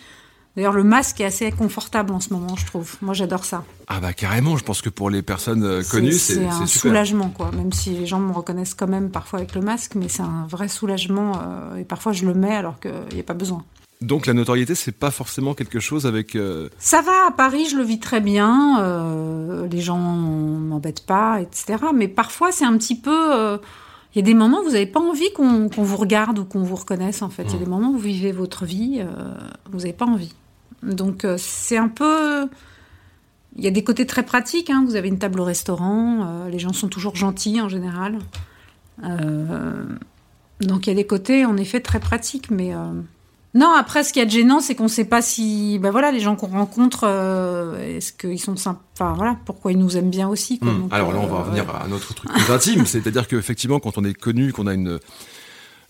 D'ailleurs, 0.56 0.74
le 0.74 0.84
masque 0.84 1.20
est 1.20 1.26
assez 1.26 1.52
confortable 1.52 2.14
en 2.14 2.20
ce 2.20 2.32
moment, 2.32 2.56
je 2.56 2.66
trouve. 2.68 2.96
Moi, 3.02 3.16
j'adore 3.16 3.44
ça. 3.44 3.64
Ah 3.88 4.00
bah 4.00 4.14
carrément, 4.14 4.56
je 4.56 4.64
pense 4.64 4.84
que 4.84 4.90
pour 4.90 5.10
les 5.10 5.24
personnes 5.24 5.64
euh, 5.64 5.82
connues, 5.84 6.12
c'est, 6.12 6.36
c'est 6.36 6.46
un 6.46 6.68
super. 6.68 6.92
soulagement, 6.92 7.30
quoi. 7.30 7.52
Même 7.52 7.72
si 7.72 7.90
les 7.90 8.06
gens 8.06 8.20
me 8.20 8.32
reconnaissent 8.32 8.76
quand 8.76 8.88
même 8.88 9.10
parfois 9.10 9.40
avec 9.40 9.56
le 9.56 9.62
masque, 9.62 9.96
mais 9.96 10.10
c'est 10.10 10.22
un 10.22 10.46
vrai 10.48 10.68
soulagement. 10.68 11.34
Euh, 11.42 11.78
et 11.78 11.84
parfois, 11.84 12.12
je 12.12 12.26
le 12.26 12.36
mets 12.36 12.56
alors 12.56 12.80
qu'il 12.80 12.92
n'y 13.14 13.20
a 13.20 13.24
pas 13.24 13.34
besoin. 13.34 13.66
Donc 14.04 14.26
la 14.28 14.34
notoriété, 14.34 14.76
c'est 14.76 14.92
pas 14.92 15.12
forcément 15.12 15.54
quelque 15.54 15.80
chose 15.80 16.06
avec. 16.06 16.36
Euh... 16.36 16.70
Ça 16.78 17.02
va 17.02 17.28
à 17.28 17.32
Paris, 17.32 17.68
je 17.72 17.78
le 17.78 17.84
vis 17.84 18.00
très 18.00 18.20
bien. 18.22 18.80
Euh, 18.82 19.68
les 19.68 19.82
gens 19.82 19.98
m'embêtent 19.98 21.06
pas, 21.06 21.40
etc. 21.42 21.78
Mais 21.96 22.08
parfois, 22.08 22.52
c'est 22.52 22.66
un 22.66 22.78
petit 22.78 23.00
peu. 23.00 23.34
euh, 23.36 23.58
Il 24.14 24.20
y 24.20 24.22
a 24.22 24.26
des 24.26 24.34
moments 24.34 24.60
où 24.60 24.66
vous 24.66 24.72
n'avez 24.72 24.86
pas 24.86 25.00
envie 25.00 25.32
qu'on 25.34 25.68
vous 25.70 25.98
regarde 25.98 26.38
ou 26.40 26.46
qu'on 26.46 26.64
vous 26.64 26.76
reconnaisse. 26.76 27.22
En 27.22 27.30
fait, 27.30 27.44
il 27.44 27.54
y 27.54 27.56
a 27.56 27.60
des 27.60 27.66
moments 27.66 27.90
où 27.90 27.94
vous 27.94 28.00
vivez 28.00 28.32
votre 28.32 28.66
vie, 28.66 28.98
euh, 29.00 29.34
vous 29.72 29.80
n'avez 29.80 29.94
pas 29.94 30.06
envie. 30.06 30.34
Donc 30.84 31.24
euh, 31.24 31.36
c'est 31.40 31.78
un 31.78 31.88
peu. 31.88 32.48
Il 33.56 33.64
y 33.64 33.68
a 33.68 33.72
des 33.72 33.84
côtés 33.84 34.06
très 34.06 34.24
pratiques. 34.24 34.70
hein. 34.70 34.84
Vous 34.86 34.96
avez 34.96 35.08
une 35.08 35.20
table 35.20 35.40
au 35.40 35.46
restaurant, 35.46 36.26
euh, 36.26 36.50
les 36.50 36.60
gens 36.60 36.74
sont 36.74 36.90
toujours 36.90 37.16
gentils 37.16 37.62
en 37.62 37.70
général. 37.70 38.20
Euh, 39.04 39.86
donc 40.62 40.88
il 40.88 40.90
y 40.90 40.94
a 40.94 40.96
des 40.96 41.08
côtés 41.08 41.46
en 41.46 41.56
effet 41.58 41.80
très 41.80 42.00
pratiques, 42.02 42.52
mais. 42.52 42.74
Non, 43.56 43.72
après, 43.78 44.04
ce 44.04 44.12
qui 44.14 44.20
est 44.20 44.30
gênant, 44.30 44.60
c'est 44.62 44.74
qu'on 44.76 44.84
ne 44.86 44.88
sait 44.90 45.06
pas 45.06 45.22
si, 45.22 45.78
ben 45.80 45.92
voilà, 45.92 46.12
les 46.12 46.20
gens 46.20 46.36
qu'on 46.36 46.48
rencontre, 46.48 47.04
euh, 47.04 47.98
est-ce 47.98 48.12
qu'ils 48.12 48.40
sont 48.40 48.56
sympas, 48.56 48.82
enfin 48.94 49.14
voilà, 49.14 49.38
pourquoi 49.46 49.72
ils 49.72 49.78
nous 49.78 49.96
aiment 49.96 50.10
bien 50.10 50.28
aussi. 50.28 50.58
Quoi. 50.60 50.72
Hmm. 50.72 50.82
Donc, 50.82 50.94
Alors 50.94 51.14
là, 51.14 51.20
on 51.20 51.28
va 51.28 51.36
euh, 51.36 51.44
revenir 51.44 51.70
à 51.70 51.86
un 51.86 51.92
autre 51.92 52.14
truc 52.16 52.32
plus 52.32 52.52
intime, 52.52 52.86
c'est-à-dire 52.88 53.28
qu'effectivement, 53.28 53.80
quand 53.80 53.98
on 53.98 54.04
est 54.04 54.14
connu, 54.16 54.52
qu'on 54.54 54.66
a 54.66 54.74
une, 54.74 55.00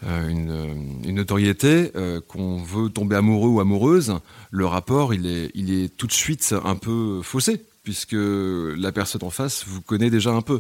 euh, 0.06 0.28
une, 0.30 1.00
une 1.06 1.16
notoriété, 1.16 1.92
euh, 1.96 2.20
qu'on 2.28 2.58
veut 2.58 2.90
tomber 2.90 3.16
amoureux 3.16 3.50
ou 3.50 3.60
amoureuse, 3.62 4.16
le 4.52 4.66
rapport, 4.66 5.14
il 5.14 5.26
est, 5.26 5.50
il 5.56 5.72
est 5.74 5.88
tout 5.96 6.08
de 6.08 6.12
suite 6.12 6.54
un 6.66 6.76
peu 6.76 7.22
faussé, 7.24 7.64
puisque 7.84 8.16
la 8.18 8.92
personne 8.92 9.24
en 9.24 9.30
face 9.30 9.64
vous 9.66 9.80
connaît 9.82 10.10
déjà 10.10 10.32
un 10.32 10.42
peu. 10.42 10.60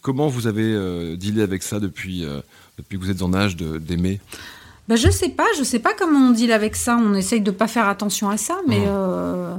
Comment 0.00 0.28
vous 0.28 0.46
avez 0.46 0.62
euh, 0.72 1.16
dealé 1.16 1.42
avec 1.42 1.62
ça 1.62 1.80
depuis, 1.80 2.24
euh, 2.24 2.40
depuis 2.78 2.98
que 2.98 3.04
vous 3.04 3.10
êtes 3.10 3.20
en 3.22 3.34
âge 3.34 3.56
de- 3.56 3.78
d'aimer? 3.78 4.20
Ben, 4.88 4.96
je 4.96 5.10
sais 5.10 5.28
pas, 5.28 5.46
je 5.58 5.64
sais 5.64 5.78
pas 5.80 5.92
comment 5.98 6.28
on 6.28 6.30
deal 6.30 6.50
avec 6.52 6.74
ça. 6.76 6.96
On 6.96 7.14
essaye 7.14 7.40
de 7.42 7.50
pas 7.50 7.68
faire 7.68 7.88
attention 7.88 8.30
à 8.30 8.36
ça, 8.38 8.56
mais 8.66 8.78
Mhm. 8.80 8.84
euh, 8.88 9.56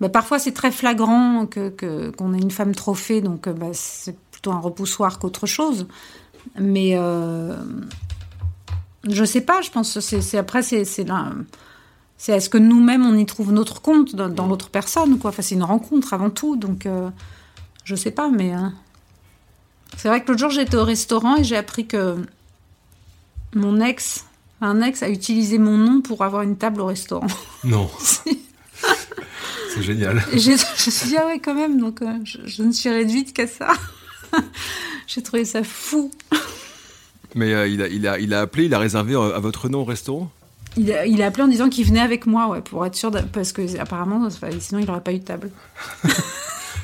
ben, 0.00 0.08
parfois 0.08 0.38
c'est 0.38 0.52
très 0.52 0.72
flagrant 0.72 1.46
que 1.46 1.68
que- 1.70 2.10
qu'on 2.10 2.34
ait 2.34 2.38
une 2.40 2.50
femme 2.50 2.74
trophée, 2.74 3.20
donc 3.20 3.46
euh, 3.46 3.52
ben, 3.52 3.70
c'est 3.72 4.16
plutôt 4.32 4.50
un 4.52 4.58
repoussoir 4.58 5.18
qu'autre 5.20 5.46
chose. 5.46 5.86
Mais 6.58 6.92
euh, 6.96 7.56
je 9.08 9.24
sais 9.24 9.42
pas. 9.42 9.60
Je 9.62 9.70
pense 9.70 9.94
que 9.94 10.00
c'est 10.00 10.38
après 10.38 10.62
c'est 10.62 10.84
c'est 10.84 11.04
là. 11.04 11.30
C'est 12.16 12.32
est-ce 12.32 12.48
que 12.50 12.58
nous-mêmes 12.58 13.06
on 13.06 13.14
y 13.16 13.26
trouve 13.26 13.52
notre 13.52 13.80
compte 13.80 14.16
dans, 14.16 14.28
dans 14.28 14.46
l'autre 14.48 14.70
personne 14.70 15.18
quoi. 15.20 15.30
Enfin 15.30 15.42
c'est 15.42 15.54
une 15.54 15.62
rencontre 15.62 16.14
avant 16.14 16.30
tout, 16.30 16.56
donc 16.56 16.84
euh, 16.86 17.10
je 17.84 17.94
sais 17.94 18.10
pas, 18.10 18.28
mais 18.28 18.54
euh, 18.56 18.58
c'est 19.96 20.08
vrai 20.08 20.20
que 20.22 20.28
l'autre 20.28 20.40
jour 20.40 20.50
j'étais 20.50 20.76
au 20.76 20.84
restaurant 20.84 21.36
et 21.36 21.44
j'ai 21.44 21.56
appris 21.56 21.86
que 21.86 22.16
mon 23.54 23.80
ex, 23.80 24.24
un 24.60 24.82
ex 24.82 25.02
a 25.02 25.08
utilisé 25.08 25.58
mon 25.58 25.76
nom 25.76 26.00
pour 26.00 26.22
avoir 26.24 26.42
une 26.42 26.56
table 26.56 26.80
au 26.80 26.86
restaurant. 26.86 27.26
Non. 27.64 27.88
C'est 29.74 29.82
génial. 29.82 30.22
Et 30.32 30.38
je 30.38 30.52
me 30.52 30.56
suis 30.56 31.08
dit, 31.08 31.16
ah 31.16 31.26
ouais, 31.26 31.38
quand 31.40 31.54
même, 31.54 31.78
donc 31.80 32.00
euh, 32.02 32.06
je, 32.24 32.38
je 32.46 32.62
ne 32.62 32.72
suis 32.72 32.88
réduite 32.88 33.32
qu'à 33.32 33.46
ça. 33.46 33.68
j'ai 35.06 35.22
trouvé 35.22 35.44
ça 35.44 35.62
fou. 35.64 36.10
Mais 37.34 37.52
euh, 37.54 37.68
il, 37.68 37.82
a, 37.82 37.88
il, 37.88 38.06
a, 38.06 38.18
il 38.18 38.32
a 38.34 38.40
appelé, 38.40 38.64
il 38.64 38.74
a 38.74 38.78
réservé 38.78 39.14
euh, 39.14 39.36
à 39.36 39.40
votre 39.40 39.68
nom 39.68 39.80
au 39.80 39.84
restaurant? 39.84 40.30
Il 40.76 40.92
a, 40.92 41.06
il 41.06 41.20
a 41.22 41.26
appelé 41.26 41.42
en 41.44 41.48
disant 41.48 41.68
qu'il 41.68 41.84
venait 41.86 42.00
avec 42.00 42.26
moi, 42.26 42.48
ouais, 42.48 42.60
pour 42.60 42.84
être 42.86 42.94
sûr, 42.94 43.10
de- 43.10 43.20
parce 43.20 43.52
que 43.52 43.78
apparemment, 43.78 44.28
sinon 44.60 44.80
il 44.80 44.86
n'aurait 44.86 45.00
pas 45.02 45.12
eu 45.12 45.18
de 45.18 45.24
table. 45.24 45.50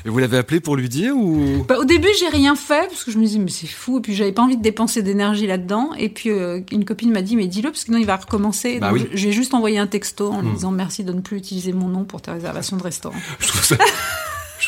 Et 0.05 0.09
vous 0.09 0.19
l'avez 0.19 0.37
appelé 0.37 0.59
pour 0.59 0.75
lui 0.75 0.87
dire 0.87 1.17
ou? 1.17 1.65
Bah, 1.67 1.77
au 1.79 1.83
début, 1.83 2.09
j'ai 2.19 2.27
rien 2.29 2.55
fait 2.55 2.87
parce 2.89 3.03
que 3.03 3.09
je 3.11 3.17
me 3.17 3.23
disais 3.25 3.39
mais 3.39 3.49
c'est 3.49 3.65
fou 3.65 3.97
et 3.97 4.01
puis 4.01 4.13
j'avais 4.13 4.31
pas 4.31 4.43
envie 4.43 4.55
de 4.55 4.61
dépenser 4.61 5.01
d'énergie 5.01 5.47
là-dedans 5.47 5.89
et 5.97 6.09
puis 6.09 6.29
euh, 6.29 6.61
une 6.71 6.85
copine 6.85 7.11
m'a 7.11 7.23
dit 7.23 7.35
mais 7.35 7.47
dis-le 7.47 7.69
parce 7.71 7.79
que 7.79 7.85
sinon 7.87 7.97
il 7.97 8.05
va 8.05 8.15
recommencer. 8.17 8.77
Bah 8.79 8.89
Donc, 8.91 8.99
oui. 8.99 9.07
J'ai 9.13 9.31
juste 9.31 9.53
envoyé 9.55 9.79
un 9.79 9.87
texto 9.87 10.31
en 10.31 10.41
lui 10.41 10.49
Hmm. 10.49 10.53
disant 10.53 10.71
merci 10.71 11.03
de 11.03 11.11
ne 11.11 11.21
plus 11.21 11.37
utiliser 11.37 11.73
mon 11.73 11.87
nom 11.87 12.03
pour 12.03 12.21
tes 12.21 12.29
réservations 12.31 12.77
de 12.77 12.83
restaurant. 12.83 13.15
Je 13.39 13.47
trouve 13.47 13.63
ça, 13.63 13.77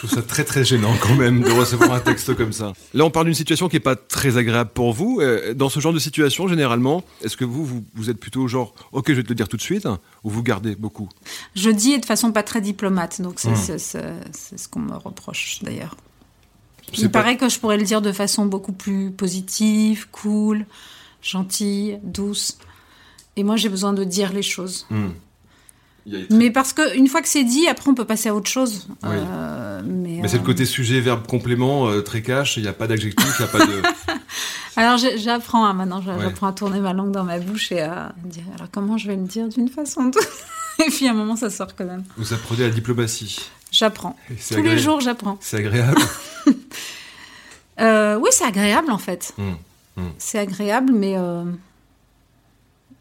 je 0.02 0.06
trouve 0.06 0.12
ça 0.12 0.22
très 0.22 0.44
très 0.44 0.64
gênant 0.64 0.94
quand 1.02 1.16
même 1.16 1.42
de 1.42 1.50
recevoir 1.50 1.92
un 1.92 2.00
texte 2.00 2.36
comme 2.36 2.54
ça. 2.54 2.74
Là, 2.94 3.04
on 3.04 3.10
parle 3.10 3.26
d'une 3.26 3.34
situation 3.34 3.68
qui 3.68 3.78
n'est 3.78 3.80
pas 3.82 3.96
très 3.96 4.38
agréable 4.38 4.70
pour 4.74 4.94
vous. 4.94 5.20
Euh, 5.22 5.56
Dans 5.56 5.70
ce 5.70 5.80
genre 5.80 5.92
de 5.94 5.98
situation, 5.98 6.48
généralement, 6.48 7.04
est-ce 7.24 7.36
que 7.36 7.46
vous, 7.46 7.66
vous, 7.66 7.84
vous 7.96 8.10
êtes 8.12 8.20
plutôt 8.20 8.48
genre, 8.48 8.76
ok, 8.92 9.06
je 9.10 9.14
vais 9.14 9.24
te 9.24 9.30
le 9.30 9.36
dire 9.36 9.48
tout 9.48 9.58
de 9.58 9.62
suite, 9.64 9.88
ou 10.24 10.30
vous 10.30 10.44
gardez 10.44 10.76
beaucoup? 10.76 11.10
Je 11.56 11.72
dis 11.72 11.94
et 11.94 11.98
de 11.98 12.06
façon 12.06 12.32
pas 12.32 12.44
très 12.44 12.62
diplomate, 12.62 13.22
donc 13.22 13.40
c'est 13.40 13.50
Hmm. 13.50 13.56
c'est- 13.56 13.80
c'est- 13.80 14.14
c'est 14.34 14.60
ce 14.60 14.68
qu'on 14.68 14.82
me 14.82 14.96
reproche 14.96 15.60
d'ailleurs. 15.64 15.96
C'est 16.94 17.02
Il 17.02 17.10
pas- 17.10 17.20
paraît 17.22 17.38
que 17.38 17.50
je 17.50 17.58
pourrais 17.60 17.78
le 17.78 17.84
dire 17.84 18.02
de 18.04 18.12
façon 18.12 18.46
beaucoup 18.46 18.74
plus 18.74 19.10
positive, 19.12 20.08
cool, 20.12 20.66
gentille, 21.24 22.00
douce. 22.04 22.60
Et 23.36 23.44
moi, 23.44 23.56
j'ai 23.56 23.70
besoin 23.70 23.94
de 23.94 24.04
dire 24.04 24.32
les 24.32 24.42
choses. 24.44 24.86
Hmm. 24.92 25.10
Mais 26.30 26.52
parce 26.52 26.74
que 26.74 26.96
une 26.96 27.08
fois 27.08 27.22
que 27.22 27.28
c'est 27.28 27.43
dit, 27.43 27.67
après, 27.67 27.89
on 27.89 27.93
peut 27.96 28.06
passer 28.06 28.30
à 28.30 28.36
autre 28.36 28.50
chose. 28.50 28.88
Oui. 29.04 29.10
Euh, 29.13 29.82
mais 29.86 30.20
Mais 30.22 30.28
c'est 30.28 30.38
le 30.38 30.43
euh, 30.43 30.46
côté 30.46 30.65
sujet, 30.65 31.00
verbe, 31.02 31.28
complément, 31.28 31.88
euh, 31.89 32.02
très 32.02 32.22
cash, 32.22 32.58
il 32.58 32.63
n'y 32.63 32.70
a 32.70 32.74
pas 32.74 32.88
d'adjectif, 32.88 33.28
il 33.39 33.43
n'y 33.43 33.50
a 33.50 33.52
pas 33.52 33.65
de. 33.65 33.82
Alors, 34.78 34.98
j'apprends 35.17 35.65
hein, 35.65 35.74
maintenant, 35.74 36.00
Ouais. 36.00 36.13
j'apprends 36.22 36.48
à 36.48 36.54
tourner 36.54 36.80
ma 36.80 36.93
langue 36.93 37.12
dans 37.12 37.24
ma 37.24 37.39
bouche 37.39 37.72
et 37.72 37.82
à 37.82 38.13
dire 38.24 38.43
alors 38.56 38.67
comment 38.72 38.98
je 38.98 39.08
vais 39.08 39.15
le 39.15 39.24
dire 39.24 39.48
d'une 39.50 39.70
façon. 39.70 40.12
Et 40.80 40.89
puis 40.91 41.08
à 41.08 41.12
un 41.12 41.13
moment, 41.15 41.36
ça 41.36 41.50
sort 41.50 41.76
quand 41.76 41.86
même. 41.86 42.04
Vous 42.17 42.34
apprenez 42.34 42.63
la 42.63 42.70
diplomatie. 42.70 43.39
J'apprends. 43.72 44.15
Tous 44.28 44.34
les 44.54 44.58
agréable. 44.60 44.80
jours, 44.80 45.02
j'apprends. 45.02 45.38
C'est 45.41 45.58
agréable. 45.58 46.00
Oui, 47.80 48.30
c'est 48.32 48.46
agréable 48.46 48.91
en 48.91 48.98
fait. 48.98 49.34
Hum, 49.38 49.56
hum. 49.98 50.12
C'est 50.17 50.39
agréable, 50.39 50.91
mais. 50.93 51.15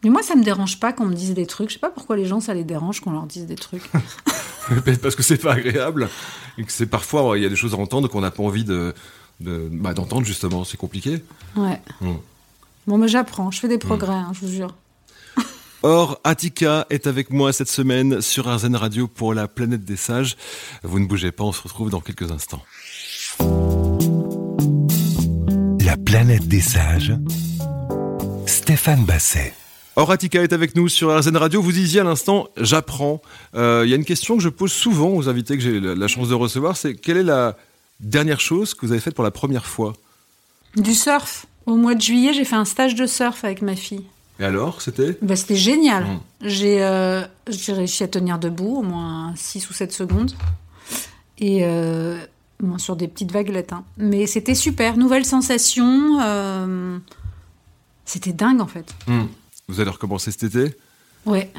Mais 0.07 0.11
moi, 0.13 0.23
ça 0.23 0.35
me 0.35 0.43
dérange 0.45 0.79
pas 0.79 0.93
qu'on 0.93 1.03
me 1.05 1.13
dise 1.13 1.33
des 1.33 1.45
trucs. 1.45 1.67
Je 1.67 1.73
sais 1.73 1.79
pas 1.81 1.89
pourquoi 1.89 2.15
les 2.15 2.25
gens, 2.25 2.39
ça 2.39 2.53
les 2.53 2.63
dérange 2.63 3.01
qu'on 3.01 3.11
leur 3.11 3.25
dise 3.25 3.45
des 3.45 3.55
trucs. 3.57 3.83
Parce 5.01 5.15
que 5.17 5.21
c'est 5.23 5.35
pas 5.37 5.55
agréable 5.55 6.07
et 6.57 6.63
que 6.63 6.71
c'est 6.71 6.85
parfois 6.85 7.37
il 7.37 7.43
y 7.43 7.45
a 7.45 7.49
des 7.49 7.57
choses 7.57 7.73
à 7.73 7.77
entendre 7.77 8.07
qu'on 8.07 8.21
n'a 8.21 8.31
pas 8.31 8.41
envie 8.41 8.63
de 8.63 8.93
de- 9.41 9.67
bah, 9.69 9.93
d'entendre 9.93 10.25
justement. 10.25 10.63
C'est 10.63 10.77
compliqué. 10.77 11.21
Ouais. 11.57 11.81
Hum. 12.01 12.19
Bon, 12.87 12.97
mais 12.97 13.09
j'apprends, 13.09 13.51
je 13.51 13.59
fais 13.59 13.67
des 13.67 13.77
progrès, 13.77 14.13
hein, 14.13 14.31
je 14.33 14.45
vous 14.45 14.51
jure. 14.53 14.75
Or, 15.83 16.21
Attika 16.23 16.87
est 16.89 17.05
avec 17.05 17.29
moi 17.29 17.51
cette 17.51 17.67
semaine 17.69 18.21
sur 18.21 18.47
RZN 18.47 18.77
Radio 18.77 19.09
pour 19.09 19.33
la 19.33 19.49
planète 19.49 19.83
des 19.83 19.97
sages. 19.97 20.37
Vous 20.83 21.01
ne 21.01 21.05
bougez 21.05 21.33
pas, 21.33 21.43
on 21.43 21.51
se 21.51 21.61
retrouve 21.63 21.89
dans 21.89 21.99
quelques 21.99 22.31
instants. 22.31 22.63
La 25.81 25.97
planète 25.97 26.47
des 26.47 26.61
sages. 26.61 27.13
Stéphane 28.45 29.03
Basset. 29.03 29.53
Or, 29.99 30.11
Attika 30.11 30.43
est 30.43 30.53
avec 30.53 30.75
nous 30.75 30.89
sur 30.89 31.09
RZN 31.17 31.37
Radio. 31.37 31.59
Vous 31.59 31.71
disiez 31.71 32.01
à 32.01 32.03
l'instant, 32.03 32.49
j'apprends. 32.55 33.19
Euh, 33.55 33.81
Il 33.83 33.89
y 33.89 33.93
a 33.93 33.95
une 33.95 34.05
question 34.05 34.37
que 34.37 34.43
je 34.43 34.49
pose 34.49 34.71
souvent 34.71 35.09
aux 35.09 35.27
invités 35.27 35.57
que 35.57 35.63
j'ai 35.63 35.79
la 35.79 36.07
chance 36.07 36.29
de 36.29 36.35
recevoir, 36.35 36.77
c'est 36.77 36.93
quelle 36.93 37.17
est 37.17 37.23
la 37.23 37.57
dernière 37.99 38.39
chose 38.39 38.75
que 38.75 38.85
vous 38.85 38.91
avez 38.91 39.01
faite 39.01 39.15
pour 39.15 39.23
la 39.23 39.31
première 39.31 39.65
fois? 39.65 39.93
Du 40.75 40.93
surf. 40.93 41.47
Au 41.65 41.75
mois 41.75 41.95
de 41.95 42.01
juillet, 42.01 42.31
j'ai 42.31 42.45
fait 42.45 42.55
un 42.55 42.63
stage 42.63 42.93
de 42.93 43.07
surf 43.07 43.43
avec 43.43 43.63
ma 43.63 43.75
fille. 43.75 44.03
Et 44.39 44.43
alors, 44.43 44.83
c'était? 44.83 45.17
Bah, 45.23 45.35
c'était 45.35 45.55
génial. 45.55 46.03
Mm. 46.03 46.19
J'ai 46.41 46.83
euh, 46.83 47.23
réussi 47.69 48.03
à 48.03 48.07
tenir 48.07 48.37
debout 48.37 48.77
au 48.77 48.83
moins 48.83 49.33
6 49.35 49.67
ou 49.67 49.73
7 49.73 49.91
secondes. 49.91 50.31
Et 51.39 51.61
euh, 51.63 52.19
bon, 52.59 52.77
sur 52.77 52.95
des 52.95 53.07
petites 53.07 53.31
vaguelettes. 53.31 53.73
hein. 53.73 53.83
Mais 53.97 54.27
c'était 54.27 54.53
super. 54.53 54.95
Nouvelle 54.95 55.25
sensation. 55.25 56.19
euh, 56.21 56.99
c'était 58.05 58.31
dingue 58.31 58.61
en 58.61 58.67
fait. 58.67 58.93
Hum. 59.07 59.27
Vous 59.69 59.81
allez 59.81 59.89
recommencer 59.89 60.31
cet 60.31 60.43
été? 60.43 60.75
Ouais. 61.25 61.51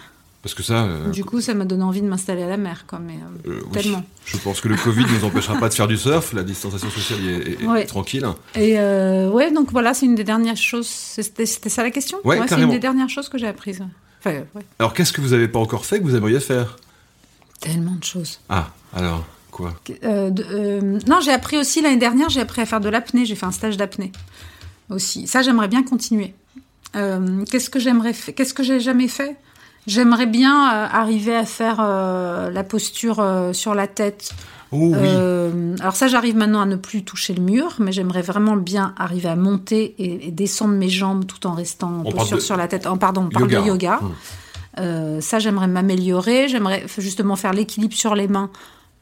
Parce 0.42 0.54
que 0.54 0.62
ça, 0.62 0.84
euh, 0.84 1.10
Du 1.10 1.24
coup, 1.24 1.42
ça 1.42 1.52
m'a 1.52 1.66
donné 1.66 1.82
envie 1.82 2.00
de 2.00 2.06
m'installer 2.06 2.42
à 2.42 2.48
la 2.48 2.56
mer. 2.56 2.86
Quoi, 2.86 3.00
mais, 3.00 3.14
euh, 3.14 3.50
euh, 3.50 3.60
oui. 3.66 3.72
tellement. 3.72 4.02
je 4.24 4.38
pense 4.38 4.62
que 4.62 4.68
le 4.68 4.76
Covid 4.76 5.02
ne 5.04 5.18
nous 5.18 5.24
empêchera 5.24 5.58
pas 5.58 5.68
de 5.68 5.74
faire 5.74 5.88
du 5.88 5.98
surf. 5.98 6.32
La 6.32 6.42
distanciation 6.42 6.88
sociale 6.88 7.20
est, 7.28 7.84
tranquille. 7.86 8.26
Et 8.54 8.78
euh, 8.78 9.28
ouais, 9.28 9.52
donc 9.52 9.72
voilà, 9.72 9.92
c'est 9.92 10.06
une 10.06 10.14
des 10.14 10.24
dernières 10.24 10.56
choses. 10.56 10.86
C'était 10.86 11.44
ça 11.44 11.82
la 11.82 11.90
question? 11.90 12.18
Ouais, 12.24 12.40
c'est 12.48 12.62
une 12.62 12.70
des 12.70 12.78
dernières 12.78 13.10
choses 13.10 13.28
que 13.28 13.36
j'ai 13.36 13.46
apprises. 13.46 13.82
Enfin, 14.20 14.36
ouais. 14.54 14.62
Alors, 14.78 14.94
qu'est-ce 14.94 15.12
que 15.12 15.20
vous 15.20 15.30
n'avez 15.30 15.48
pas 15.48 15.58
encore 15.58 15.84
fait 15.84 15.98
que 15.98 16.04
vous 16.04 16.16
aimeriez 16.16 16.40
faire? 16.40 16.78
Tellement 17.60 17.94
de 17.94 18.04
choses. 18.04 18.40
Ah, 18.48 18.70
alors, 18.94 19.26
quoi? 19.50 19.74
De- 20.00 20.98
non, 21.06 21.20
j'ai 21.20 21.32
appris 21.32 21.58
aussi 21.58 21.82
l'année 21.82 21.98
dernière, 21.98 22.30
j'ai 22.30 22.40
appris 22.40 22.62
à 22.62 22.66
faire 22.66 22.80
de 22.80 22.88
l'apnée. 22.88 23.26
J'ai 23.26 23.34
fait 23.34 23.46
un 23.46 23.52
stage 23.52 23.76
d'apnée 23.76 24.12
aussi. 24.88 25.26
Ça, 25.26 25.42
j'aimerais 25.42 25.68
bien 25.68 25.82
continuer. 25.82 26.32
Euh, 26.96 27.44
qu'est-ce 27.50 27.70
que 27.70 27.78
j'aimerais, 27.78 28.12
fa- 28.12 28.32
qu'est-ce 28.32 28.54
que 28.54 28.62
j'ai 28.62 28.80
jamais 28.80 29.08
fait? 29.08 29.36
J'aimerais 29.86 30.26
bien 30.26 30.54
euh, 30.72 30.86
arriver 30.90 31.34
à 31.34 31.44
faire 31.44 31.78
euh, 31.80 32.50
la 32.50 32.64
posture 32.64 33.24
sur 33.52 33.74
la 33.74 33.86
tête. 33.86 34.30
Oh 34.70 34.92
oui. 34.94 35.76
Alors 35.80 35.96
ça, 35.96 36.08
j'arrive 36.08 36.36
maintenant 36.36 36.60
à 36.60 36.66
ne 36.66 36.76
plus 36.76 37.02
toucher 37.02 37.32
le 37.32 37.40
mur, 37.42 37.76
mais 37.78 37.90
j'aimerais 37.92 38.20
vraiment 38.20 38.56
bien 38.56 38.94
arriver 38.98 39.28
à 39.30 39.36
monter 39.36 39.94
et, 39.98 40.28
et 40.28 40.30
descendre 40.30 40.74
mes 40.74 40.90
jambes 40.90 41.24
tout 41.26 41.46
en 41.46 41.52
restant 41.54 41.88
en 41.88 42.02
On 42.04 42.12
posture 42.12 42.36
de- 42.36 42.42
sur 42.42 42.56
la 42.56 42.68
tête. 42.68 42.86
Oh, 42.90 42.96
pardon, 42.96 43.22
on 43.26 43.28
parle 43.30 43.50
Yoga. 43.50 43.60
de 43.62 43.66
yoga. 43.66 44.00
Hum. 44.02 45.20
Ça, 45.20 45.38
j'aimerais 45.38 45.68
m'améliorer. 45.68 46.48
J'aimerais 46.48 46.84
justement 46.98 47.34
faire 47.36 47.52
l'équilibre 47.52 47.94
sur 47.94 48.14
les 48.14 48.28
mains. 48.28 48.50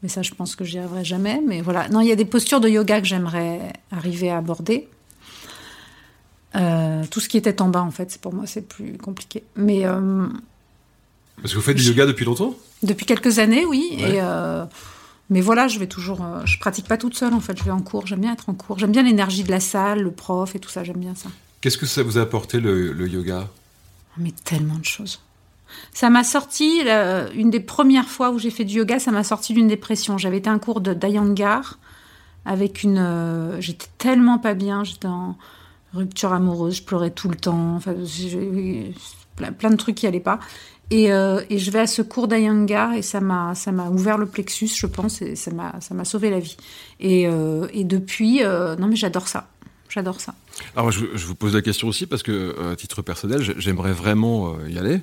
Mais 0.03 0.09
ça, 0.09 0.21
je 0.21 0.31
pense 0.33 0.55
que 0.55 0.63
j'y 0.63 0.79
arriverai 0.79 1.03
jamais. 1.03 1.41
Mais 1.45 1.61
voilà. 1.61 1.89
Non, 1.89 1.99
il 2.01 2.07
y 2.07 2.11
a 2.11 2.15
des 2.15 2.25
postures 2.25 2.61
de 2.61 2.69
yoga 2.69 3.01
que 3.01 3.07
j'aimerais 3.07 3.59
arriver 3.91 4.29
à 4.31 4.37
aborder. 4.37 4.87
Euh, 6.55 7.03
tout 7.09 7.19
ce 7.19 7.29
qui 7.29 7.37
était 7.37 7.61
en 7.61 7.69
bas, 7.69 7.81
en 7.81 7.91
fait, 7.91 8.17
pour 8.21 8.33
moi, 8.33 8.45
c'est 8.47 8.67
plus 8.67 8.97
compliqué. 8.97 9.43
Mais 9.55 9.85
euh, 9.85 10.27
Parce 11.41 11.51
que 11.51 11.57
vous 11.57 11.63
faites 11.63 11.77
du 11.77 11.83
yoga 11.83 12.05
depuis 12.05 12.25
longtemps? 12.25 12.55
Depuis 12.83 13.05
quelques 13.05 13.39
années, 13.39 13.65
oui. 13.65 13.85
Ouais. 13.91 14.15
Et 14.15 14.21
euh, 14.21 14.65
mais 15.29 15.41
voilà, 15.41 15.67
je 15.67 15.77
vais 15.77 15.87
toujours. 15.87 16.25
je 16.45 16.57
pratique 16.57 16.87
pas 16.87 16.97
toute 16.97 17.15
seule, 17.15 17.33
en 17.33 17.41
fait. 17.41 17.57
Je 17.57 17.63
vais 17.63 17.71
en 17.71 17.81
cours. 17.81 18.07
J'aime 18.07 18.21
bien 18.21 18.33
être 18.33 18.49
en 18.49 18.53
cours. 18.53 18.79
J'aime 18.79 18.91
bien 18.91 19.03
l'énergie 19.03 19.43
de 19.43 19.51
la 19.51 19.59
salle, 19.59 20.01
le 20.01 20.11
prof 20.11 20.55
et 20.55 20.59
tout 20.59 20.69
ça. 20.69 20.83
J'aime 20.85 20.99
bien 20.99 21.15
ça. 21.15 21.29
Qu'est-ce 21.59 21.77
que 21.77 21.85
ça 21.85 22.01
vous 22.01 22.17
a 22.17 22.21
apporté 22.21 22.59
le, 22.61 22.93
le 22.93 23.07
yoga? 23.09 23.47
Mais 24.17 24.31
tellement 24.45 24.77
de 24.77 24.85
choses. 24.85 25.19
Ça 25.91 26.09
m'a 26.09 26.23
sorti, 26.23 26.81
une 27.35 27.49
des 27.49 27.59
premières 27.59 28.07
fois 28.07 28.31
où 28.31 28.39
j'ai 28.39 28.51
fait 28.51 28.63
du 28.63 28.77
yoga, 28.77 28.99
ça 28.99 29.11
m'a 29.11 29.25
sorti 29.25 29.53
d'une 29.53 29.67
dépression. 29.67 30.17
J'avais 30.17 30.37
été 30.37 30.49
à 30.49 30.53
un 30.53 30.59
cours 30.59 30.79
de 30.79 30.93
d'Ayangar 30.93 31.77
avec 32.45 32.83
une. 32.83 33.57
j'étais 33.59 33.87
tellement 33.97 34.37
pas 34.37 34.53
bien, 34.53 34.85
j'étais 34.85 35.09
en 35.09 35.35
rupture 35.97 36.31
amoureuse, 36.33 36.77
je 36.77 36.83
pleurais 36.83 37.11
tout 37.11 37.27
le 37.29 37.35
temps, 37.35 37.75
enfin, 37.75 37.93
plein, 39.35 39.51
plein 39.51 39.69
de 39.69 39.75
trucs 39.75 39.95
qui 39.95 40.07
allaient 40.07 40.19
pas. 40.19 40.39
Et, 40.89 41.11
euh, 41.11 41.41
et 41.49 41.59
je 41.59 41.69
vais 41.69 41.79
à 41.79 41.87
ce 41.87 42.01
cours 42.01 42.29
d'Ayangar 42.29 42.93
et 42.93 43.01
ça 43.01 43.19
m'a 43.19 43.53
ça 43.55 43.73
m'a 43.73 43.89
ouvert 43.89 44.17
le 44.17 44.25
plexus, 44.25 44.69
je 44.73 44.85
pense, 44.87 45.21
et 45.21 45.35
ça 45.35 45.51
m'a 45.51 45.75
ça 45.81 45.93
m'a 45.93 46.05
sauvé 46.05 46.29
la 46.29 46.39
vie. 46.39 46.55
Et, 47.01 47.27
euh, 47.27 47.67
et 47.73 47.83
depuis, 47.83 48.41
euh, 48.43 48.77
non 48.77 48.87
mais 48.87 48.95
j'adore 48.95 49.27
ça, 49.27 49.49
j'adore 49.89 50.21
ça. 50.21 50.33
Alors, 50.75 50.89
je, 50.91 51.05
je 51.13 51.25
vous 51.27 51.35
pose 51.35 51.53
la 51.53 51.61
question 51.61 51.87
aussi 51.89 52.05
parce 52.07 52.23
que, 52.23 52.55
à 52.71 52.75
titre 52.77 53.01
personnel, 53.01 53.41
j'ai- 53.43 53.53
j'aimerais 53.59 53.91
vraiment 53.91 54.55
y 54.67 54.79
aller. 54.79 55.01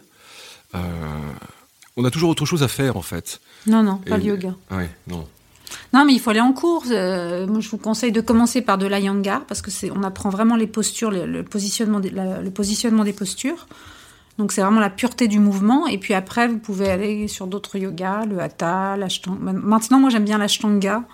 On 1.96 2.04
a 2.04 2.10
toujours 2.10 2.30
autre 2.30 2.44
chose 2.44 2.62
à 2.64 2.68
faire, 2.68 2.96
en 2.96 3.02
fait. 3.02 3.40
Non 3.66 3.82
non, 3.84 3.98
pas 3.98 4.16
Et- 4.16 4.18
le 4.18 4.24
yoga. 4.24 4.54
Oui, 4.72 4.84
non. 5.06 5.28
Non, 5.92 6.04
mais 6.04 6.12
il 6.12 6.20
faut 6.20 6.30
aller 6.30 6.40
en 6.40 6.52
cours. 6.52 6.84
Euh, 6.90 7.46
moi, 7.46 7.60
je 7.60 7.68
vous 7.68 7.78
conseille 7.78 8.12
de 8.12 8.20
commencer 8.20 8.62
par 8.62 8.78
de 8.78 8.86
l'Iyengar 8.86 9.44
parce 9.46 9.62
que 9.62 9.70
c'est, 9.70 9.90
on 9.90 10.02
apprend 10.02 10.28
vraiment 10.30 10.56
les 10.56 10.66
postures, 10.66 11.10
le, 11.10 11.26
le 11.26 11.42
positionnement, 11.42 12.00
la- 12.12 12.40
le 12.40 12.50
positionnement 12.50 13.04
des 13.04 13.12
postures. 13.12 13.66
Donc, 14.38 14.50
c'est 14.52 14.62
vraiment 14.62 14.80
la 14.80 14.90
pureté 14.90 15.28
du 15.28 15.38
mouvement. 15.38 15.86
Et 15.86 15.98
puis 15.98 16.14
après, 16.14 16.48
vous 16.48 16.58
pouvez 16.58 16.88
aller 16.90 17.28
sur 17.28 17.46
d'autres 17.46 17.78
yogas, 17.78 18.24
le 18.26 18.40
hatha, 18.40 18.96
l'ashtanga. 18.96 19.38
Maintenant, 19.52 20.00
moi, 20.00 20.10
j'aime 20.10 20.24
bien 20.24 20.38
l'ashtanga 20.38 21.04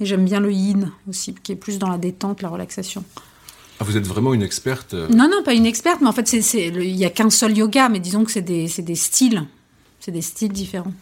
et 0.00 0.06
j'aime 0.06 0.24
bien 0.24 0.38
le 0.40 0.52
yin 0.52 0.90
aussi, 1.08 1.34
qui 1.42 1.52
est 1.52 1.56
plus 1.56 1.78
dans 1.78 1.88
la 1.88 1.98
détente, 1.98 2.42
la 2.42 2.48
relaxation. 2.48 3.04
Ah, 3.80 3.84
vous 3.84 3.96
êtes 3.96 4.06
vraiment 4.06 4.32
une 4.32 4.42
experte 4.42 4.94
euh, 4.94 5.08
Non, 5.08 5.28
non, 5.28 5.42
pas 5.44 5.54
une 5.54 5.66
experte, 5.66 6.00
mais 6.00 6.06
en 6.06 6.12
fait, 6.12 6.32
il 6.32 6.86
y 6.96 7.04
a 7.04 7.10
qu'un 7.10 7.30
seul 7.30 7.56
yoga, 7.56 7.88
mais 7.88 7.98
disons 7.98 8.22
que 8.24 8.30
c'est 8.30 8.42
des, 8.42 8.68
c'est 8.68 8.82
des 8.82 8.94
styles. 8.94 9.44
C'est 9.98 10.12
des 10.12 10.22
styles 10.22 10.52
différents. 10.52 10.92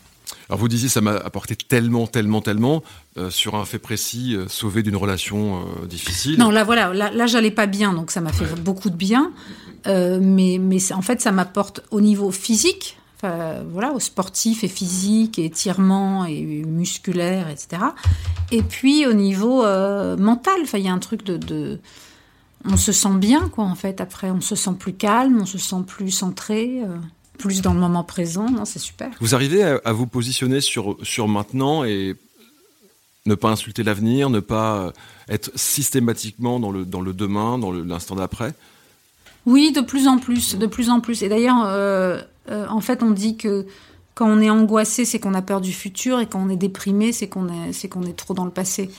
Alors, 0.49 0.59
vous 0.59 0.69
disiez, 0.69 0.89
ça 0.89 1.01
m'a 1.01 1.13
apporté 1.13 1.57
tellement, 1.57 2.07
tellement, 2.07 2.41
tellement, 2.41 2.83
euh, 3.17 3.31
sur 3.31 3.55
un 3.55 3.65
fait 3.65 3.79
précis, 3.79 4.35
euh, 4.35 4.47
sauvé 4.49 4.83
d'une 4.83 4.97
relation 4.97 5.61
euh, 5.83 5.87
difficile. 5.87 6.39
Non, 6.39 6.51
là, 6.51 6.65
voilà, 6.65 6.93
là, 6.93 7.11
là 7.11 7.27
j'allais 7.27 7.51
pas 7.51 7.67
bien, 7.67 7.93
donc 7.93 8.11
ça 8.11 8.21
m'a 8.21 8.33
fait 8.33 8.45
beaucoup 8.61 8.91
de 8.91 8.97
bien. 8.97 9.33
Euh, 9.87 10.19
mais 10.21 10.59
mais 10.61 10.93
en 10.93 11.03
fait, 11.03 11.21
ça 11.21 11.33
m'apporte 11.33 11.81
au 11.91 12.01
niveau 12.01 12.31
physique, 12.31 12.99
voilà, 13.23 13.93
au 13.93 14.01
sportif 14.01 14.65
et 14.65 14.69
physique, 14.69 15.39
et 15.39 15.45
étirement 15.47 16.25
et 16.25 16.43
musculaire, 16.67 17.49
etc. 17.49 17.83
Et 18.51 18.63
puis 18.63 19.07
au 19.07 19.13
niveau 19.13 19.63
mental, 20.17 20.61
il 20.75 20.81
y 20.81 20.89
a 20.89 20.93
un 20.93 20.99
truc 20.99 21.25
de, 21.25 21.37
de- 21.37 21.81
on 22.67 22.77
se 22.77 22.93
sent 22.93 23.15
bien, 23.17 23.49
quoi, 23.49 23.65
en 23.65 23.75
fait. 23.75 24.01
Après, 24.03 24.31
on 24.31 24.41
se 24.43 24.55
sent 24.55 24.75
plus 24.79 24.93
calme, 24.93 25.39
on 25.41 25.47
se 25.47 25.57
sent 25.59 25.83
plus 25.87 26.11
centré, 26.11 26.83
euh, 26.83 26.97
plus 27.45 27.63
dans 27.63 27.75
le 27.75 27.81
moment 27.81 28.05
présent. 28.05 28.49
Non, 28.51 28.65
c'est 28.65 28.79
super. 28.91 29.11
Vous 29.21 29.35
arrivez 29.35 29.63
à, 29.63 29.81
à 29.85 29.93
vous 29.93 30.07
positionner 30.07 30.61
sur, 30.61 30.97
sur 31.03 31.27
maintenant 31.27 31.85
et 31.85 32.15
ne 33.27 33.35
pas 33.35 33.51
insulter 33.51 33.83
l'avenir, 33.83 34.31
ne 34.31 34.41
pas 34.41 34.71
euh, 34.77 34.91
être 35.29 35.51
systématiquement 35.55 36.61
dans 36.61 36.73
le, 36.77 36.85
dans 36.85 37.03
le 37.09 37.13
demain, 37.13 37.59
dans 37.59 37.73
l'instant 37.73 38.17
d'après? 38.17 38.53
Oui, 39.47 39.73
de 39.73 39.81
plus 39.81 40.07
en 40.07 40.19
plus, 40.19 40.57
de 40.57 40.67
plus 40.67 40.89
en 40.91 41.01
plus. 41.01 41.23
Et 41.23 41.29
d'ailleurs, 41.29 41.63
euh, 41.65 42.21
euh, 42.51 42.67
en 42.69 42.81
fait, 42.81 43.03
on 43.03 43.11
dit 43.11 43.37
que 43.37 43.67
quand 44.21 44.29
on 44.29 44.43
est 44.43 44.51
angoissé, 44.51 45.07
c'est 45.07 45.19
qu'on 45.19 45.33
a 45.33 45.41
peur 45.41 45.63
du 45.63 45.73
futur, 45.73 46.21
et 46.21 46.27
quand 46.27 46.45
on 46.45 46.51
est 46.51 46.57
déprimé, 46.57 47.11
c'est 47.11 47.27
qu'on 47.27 47.49
est, 47.49 47.73
c'est 47.73 47.89
qu'on 47.89 48.03
est 48.03 48.13
trop 48.13 48.35
dans 48.35 48.45
le 48.45 48.51
passé. 48.51 48.91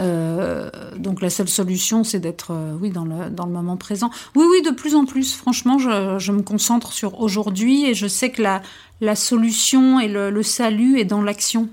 Euh, 0.00 0.68
donc 0.96 1.22
la 1.22 1.30
seule 1.30 1.48
solution, 1.48 2.02
c'est 2.02 2.18
d'être, 2.18 2.50
euh, 2.50 2.76
oui, 2.80 2.90
dans 2.90 3.04
le, 3.04 3.30
dans 3.30 3.46
le 3.46 3.52
moment 3.52 3.76
présent. 3.76 4.10
Oui, 4.34 4.44
oui, 4.50 4.62
de 4.62 4.72
plus 4.72 4.96
en 4.96 5.04
plus. 5.04 5.36
Franchement, 5.36 5.78
je, 5.78 6.18
je 6.18 6.32
me 6.32 6.42
concentre 6.42 6.92
sur 6.92 7.20
aujourd'hui, 7.20 7.86
et 7.86 7.94
je 7.94 8.08
sais 8.08 8.32
que 8.32 8.42
la, 8.42 8.62
la 9.00 9.14
solution 9.14 10.00
et 10.00 10.08
le, 10.08 10.30
le 10.30 10.42
salut 10.42 10.98
est 10.98 11.04
dans 11.04 11.22
l'action, 11.22 11.68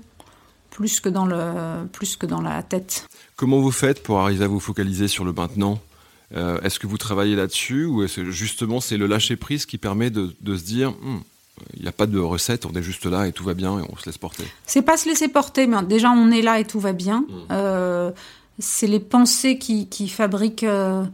plus 0.70 1.00
que 1.00 1.08
dans 1.08 1.26
le, 1.26 1.88
plus 1.92 2.14
que 2.14 2.26
dans 2.26 2.40
la 2.40 2.62
tête. 2.62 3.08
Comment 3.34 3.58
vous 3.58 3.72
faites 3.72 4.04
pour 4.04 4.20
arriver 4.20 4.44
à 4.44 4.48
vous 4.48 4.60
focaliser 4.60 5.08
sur 5.08 5.24
le 5.24 5.32
maintenant? 5.32 5.80
Euh, 6.36 6.60
Est-ce 6.60 6.78
que 6.78 6.86
vous 6.86 6.98
travaillez 6.98 7.34
là-dessus 7.34 7.84
ou 7.84 8.04
est-ce 8.04 8.30
justement 8.30 8.80
c'est 8.80 8.96
le 8.96 9.06
lâcher-prise 9.08 9.66
qui 9.66 9.76
permet 9.76 10.10
de, 10.10 10.36
de 10.40 10.56
se 10.56 10.62
dire 10.62 10.94
Hum, 11.04 11.20
il 11.74 11.82
n'y 11.82 11.88
a 11.88 11.92
pas 11.92 12.06
de 12.06 12.18
recette, 12.18 12.66
on 12.66 12.72
est 12.72 12.82
juste 12.82 13.06
là 13.06 13.26
et 13.26 13.32
tout 13.32 13.44
va 13.44 13.54
bien 13.54 13.78
et 13.78 13.82
on 13.90 13.96
se 13.96 14.06
laisse 14.06 14.18
porter 14.18 14.44
C'est 14.66 14.82
pas 14.82 14.96
se 14.96 15.08
laisser 15.08 15.28
porter, 15.28 15.66
mais 15.66 15.82
déjà 15.82 16.10
on 16.10 16.30
est 16.30 16.42
là 16.42 16.58
et 16.58 16.64
tout 16.64 16.80
va 16.80 16.92
bien. 16.92 17.24
Euh, 17.50 18.10
c'est 18.58 18.86
les 18.86 19.00
pensées 19.00 19.58
qui, 19.58 19.88
qui 19.88 20.08
fabriquent, 20.08 20.64
euh, 20.64 21.04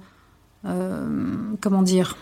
euh, 0.65 1.07
comment 1.61 1.83
dire, 1.83 2.17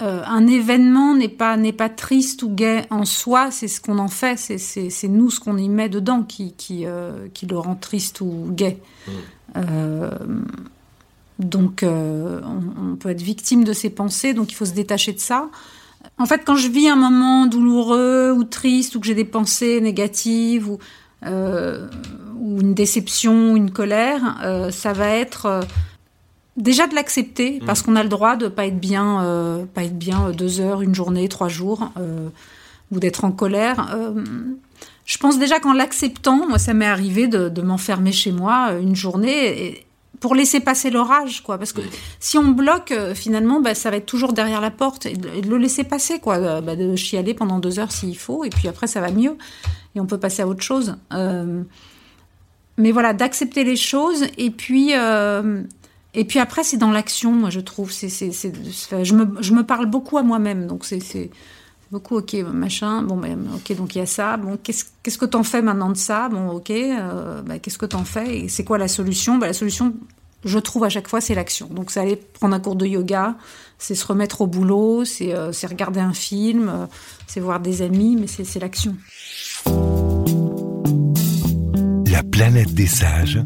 un 0.00 0.46
événement 0.48 1.14
n'est 1.14 1.28
pas 1.28 1.56
n'est 1.56 1.72
pas 1.72 1.88
triste 1.88 2.42
ou 2.42 2.50
gai 2.50 2.82
en 2.90 3.04
soi, 3.04 3.50
c'est 3.50 3.68
ce 3.68 3.80
qu'on 3.80 3.98
en 3.98 4.08
fait, 4.08 4.36
c'est 4.36 4.58
c'est 4.58 5.08
nous 5.08 5.30
ce 5.30 5.38
qu'on 5.40 5.56
y 5.56 5.68
met 5.68 5.88
dedans 5.88 6.22
qui 6.22 6.52
qui 6.52 6.84
qui 7.32 7.46
le 7.46 7.58
rend 7.58 7.76
triste 7.76 8.20
ou 8.20 8.48
gai. 8.50 8.82
Mm. 9.06 9.10
Euh, 9.56 10.10
donc 11.38 11.84
on, 11.84 12.40
on, 12.92 12.96
peut 12.96 13.10
être 13.10 13.22
victime 13.22 13.64
de 13.64 13.72
ses 13.72 13.88
pensées, 13.88 14.34
donc 14.34 14.50
il 14.50 14.56
faut 14.56 14.66
se 14.66 14.72
détacher 14.72 15.12
de 15.12 15.20
ça. 15.20 15.48
En 16.18 16.26
fait, 16.26 16.42
quand 16.44 16.56
je 16.56 16.68
vis 16.68 16.88
un 16.88 16.96
moment 16.96 17.46
douloureux 17.46 18.32
ou 18.32 18.44
triste 18.44 18.94
ou 18.94 19.00
que 19.00 19.06
j'ai 19.06 19.14
des 19.14 19.24
pensées 19.24 19.80
négatives 19.80 20.68
ou 20.68 20.78
ou 21.26 22.60
une 22.60 22.74
déception, 22.74 23.56
une 23.56 23.70
colère, 23.70 24.36
ça 24.70 24.92
va 24.92 25.08
être 25.08 25.64
Déjà 26.56 26.86
de 26.86 26.94
l'accepter, 26.94 27.60
parce 27.66 27.82
mm. 27.82 27.84
qu'on 27.84 27.96
a 27.96 28.02
le 28.04 28.08
droit 28.08 28.36
de 28.36 28.46
pas 28.46 28.66
être 28.66 28.78
bien, 28.78 29.24
euh, 29.24 29.64
pas 29.64 29.82
être 29.82 29.98
bien 29.98 30.30
deux 30.30 30.60
heures, 30.60 30.82
une 30.82 30.94
journée, 30.94 31.28
trois 31.28 31.48
jours, 31.48 31.90
euh, 31.98 32.28
ou 32.92 33.00
d'être 33.00 33.24
en 33.24 33.32
colère. 33.32 33.92
Euh, 33.92 34.22
je 35.04 35.18
pense 35.18 35.36
déjà 35.36 35.58
qu'en 35.58 35.72
l'acceptant, 35.72 36.46
moi 36.48 36.58
ça 36.58 36.72
m'est 36.72 36.86
arrivé 36.86 37.26
de, 37.26 37.48
de 37.48 37.62
m'enfermer 37.62 38.12
chez 38.12 38.30
moi 38.30 38.72
une 38.80 38.94
journée 38.94 39.66
et, 39.66 39.83
pour 40.24 40.34
laisser 40.34 40.60
passer 40.60 40.88
l'orage, 40.88 41.42
quoi. 41.42 41.58
Parce 41.58 41.74
que 41.74 41.82
Mm. 41.82 41.90
si 42.18 42.38
on 42.38 42.48
bloque, 42.52 42.94
finalement, 43.14 43.60
bah, 43.60 43.74
ça 43.74 43.90
va 43.90 43.98
être 43.98 44.06
toujours 44.06 44.32
derrière 44.32 44.62
la 44.62 44.70
porte 44.70 45.04
et 45.04 45.12
de, 45.18 45.46
le 45.46 45.58
laisser 45.58 45.84
passer, 45.84 46.18
quoi. 46.18 46.62
Bah, 46.62 46.76
de 46.76 46.96
chialer 46.96 47.34
pendant 47.34 47.58
deux 47.58 47.78
heures 47.78 47.92
s'il 47.92 48.16
faut, 48.16 48.42
et 48.42 48.48
puis 48.48 48.66
après 48.66 48.86
ça 48.86 49.02
va 49.02 49.10
mieux 49.10 49.36
et 49.94 50.00
on 50.00 50.06
peut 50.06 50.16
passer 50.16 50.40
à 50.40 50.46
autre 50.48 50.62
chose. 50.62 50.96
mais 52.78 52.90
voilà, 52.90 53.12
d'accepter 53.12 53.64
les 53.64 53.76
choses 53.76 54.24
et 54.38 54.50
puis. 54.50 54.92
Et 56.16 56.24
puis 56.24 56.38
après, 56.38 56.62
c'est 56.62 56.76
dans 56.76 56.92
l'action, 56.92 57.32
moi, 57.32 57.50
je 57.50 57.60
trouve. 57.60 57.90
C'est, 57.90 58.08
c'est, 58.08 58.30
c'est, 58.32 58.52
je, 59.04 59.14
me, 59.14 59.42
je 59.42 59.52
me 59.52 59.62
parle 59.64 59.86
beaucoup 59.86 60.16
à 60.16 60.22
moi-même. 60.22 60.66
Donc, 60.68 60.84
c'est, 60.84 61.00
c'est 61.00 61.28
beaucoup, 61.90 62.16
ok, 62.16 62.34
machin. 62.52 63.02
Bon, 63.02 63.16
ben, 63.16 63.38
ok, 63.56 63.76
donc 63.76 63.94
il 63.94 63.98
y 63.98 64.00
a 64.00 64.06
ça. 64.06 64.36
Bon, 64.36 64.56
qu'est-ce, 64.62 64.84
qu'est-ce 65.02 65.18
que 65.18 65.24
t'en 65.24 65.42
fais 65.42 65.60
maintenant 65.62 65.90
de 65.90 65.96
ça? 65.96 66.28
Bon, 66.28 66.50
ok, 66.50 66.70
euh, 66.70 67.42
ben, 67.42 67.58
qu'est-ce 67.58 67.78
que 67.78 67.86
t'en 67.86 68.04
fais? 68.04 68.38
Et 68.44 68.48
c'est 68.48 68.64
quoi 68.64 68.78
la 68.78 68.86
solution? 68.88 69.38
Ben, 69.38 69.48
La 69.48 69.52
solution, 69.52 69.92
je 70.44 70.58
trouve 70.58 70.84
à 70.84 70.88
chaque 70.88 71.08
fois, 71.08 71.20
c'est 71.20 71.34
l'action. 71.34 71.66
Donc, 71.66 71.90
c'est 71.90 72.00
aller 72.00 72.16
prendre 72.16 72.54
un 72.54 72.60
cours 72.60 72.76
de 72.76 72.86
yoga, 72.86 73.36
c'est 73.78 73.94
se 73.94 74.06
remettre 74.06 74.42
au 74.42 74.46
boulot, 74.46 75.04
c'est, 75.04 75.34
euh, 75.34 75.50
regarder 75.68 76.00
un 76.00 76.12
film, 76.12 76.68
euh, 76.68 76.86
c'est 77.26 77.40
voir 77.40 77.60
des 77.60 77.82
amis, 77.82 78.16
mais 78.18 78.26
c'est 78.26 78.60
l'action. 78.60 78.96
La 82.10 82.22
planète 82.22 82.74
des 82.74 82.86
sages. 82.86 83.40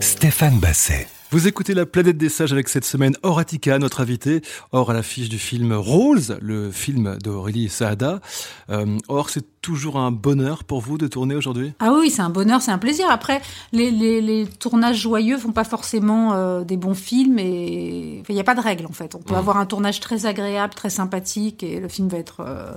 Stéphane 0.00 0.58
Basset. 0.58 1.08
Vous 1.32 1.48
écoutez 1.48 1.72
La 1.72 1.86
planète 1.86 2.18
des 2.18 2.28
sages 2.28 2.52
avec 2.52 2.68
cette 2.68 2.84
semaine 2.84 3.16
Horatica, 3.22 3.78
notre 3.78 4.02
invité. 4.02 4.42
Or, 4.70 4.90
à 4.90 4.92
l'affiche 4.92 5.30
du 5.30 5.38
film 5.38 5.72
Rose, 5.72 6.36
le 6.42 6.70
film 6.70 7.16
d'Aurélie 7.24 7.70
Saada. 7.70 8.20
Euh, 8.68 8.98
or, 9.08 9.30
c'est 9.30 9.62
toujours 9.62 9.96
un 9.96 10.10
bonheur 10.10 10.62
pour 10.62 10.82
vous 10.82 10.98
de 10.98 11.06
tourner 11.06 11.34
aujourd'hui? 11.34 11.72
Ah 11.78 11.90
oui, 11.98 12.10
c'est 12.10 12.20
un 12.20 12.28
bonheur, 12.28 12.60
c'est 12.60 12.70
un 12.70 12.76
plaisir. 12.76 13.06
Après, 13.10 13.40
les, 13.72 13.90
les, 13.90 14.20
les, 14.20 14.46
tournages 14.46 14.98
joyeux 14.98 15.38
font 15.38 15.52
pas 15.52 15.64
forcément 15.64 16.34
euh, 16.34 16.64
des 16.64 16.76
bons 16.76 16.92
films 16.92 17.38
et 17.38 18.16
il 18.16 18.20
enfin, 18.20 18.34
n'y 18.34 18.40
a 18.40 18.44
pas 18.44 18.54
de 18.54 18.60
règle 18.60 18.84
en 18.84 18.92
fait. 18.92 19.14
On 19.14 19.20
peut 19.22 19.32
mmh. 19.32 19.38
avoir 19.38 19.56
un 19.56 19.64
tournage 19.64 20.00
très 20.00 20.26
agréable, 20.26 20.74
très 20.74 20.90
sympathique 20.90 21.62
et 21.62 21.80
le 21.80 21.88
film 21.88 22.08
va 22.08 22.18
être 22.18 22.40
euh, 22.40 22.72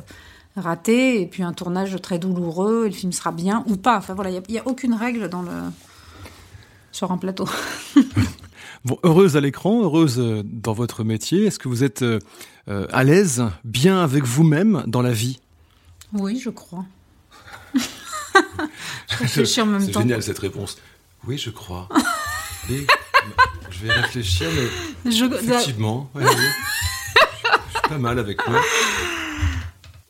raté 0.55 1.21
et 1.21 1.25
puis 1.25 1.43
un 1.43 1.51
tournage 1.51 2.01
très 2.01 2.19
douloureux 2.19 2.85
et 2.85 2.89
le 2.89 2.95
film 2.95 3.11
sera 3.11 3.33
bien 3.33 3.65
ou 3.67 3.75
pas. 3.75 3.97
Enfin 3.97 4.13
voilà, 4.13 4.29
il 4.29 4.41
n'y 4.47 4.57
a, 4.57 4.61
a, 4.61 4.67
aucune 4.67 4.93
règle 4.93 5.27
dans 5.27 5.41
le 5.41 5.51
sur 6.95 7.11
un 7.11 7.17
plateau. 7.17 7.47
Bon, 8.83 8.99
heureuse 9.01 9.35
à 9.35 9.41
l'écran, 9.41 9.81
heureuse 9.81 10.21
dans 10.43 10.73
votre 10.73 11.03
métier. 11.03 11.47
Est-ce 11.47 11.57
que 11.57 11.67
vous 11.67 11.83
êtes 11.83 12.03
euh, 12.03 12.19
à 12.67 13.03
l'aise, 13.03 13.43
bien 13.63 13.99
avec 13.99 14.25
vous-même 14.25 14.83
dans 14.85 15.01
la 15.01 15.11
vie? 15.11 15.39
Oui, 16.13 16.39
je 16.39 16.51
crois. 16.51 16.85
je 17.73 19.17
réfléchis 19.17 19.61
en 19.61 19.65
même 19.65 19.81
temps. 19.81 19.87
C'est 19.87 20.01
génial 20.01 20.21
cette 20.21 20.37
réponse. 20.37 20.77
Oui, 21.25 21.39
je 21.39 21.49
crois. 21.49 21.89
Et, 22.69 22.85
je 23.71 23.85
vais 23.87 23.91
réfléchir, 23.91 24.49
mais 25.03 25.11
je... 25.11 25.25
effectivement, 25.25 26.11
ouais, 26.13 26.23
oui. 26.23 26.35
je 26.35 27.79
suis 27.79 27.89
pas 27.89 27.97
mal 27.97 28.19
avec 28.19 28.47
moi. 28.47 28.61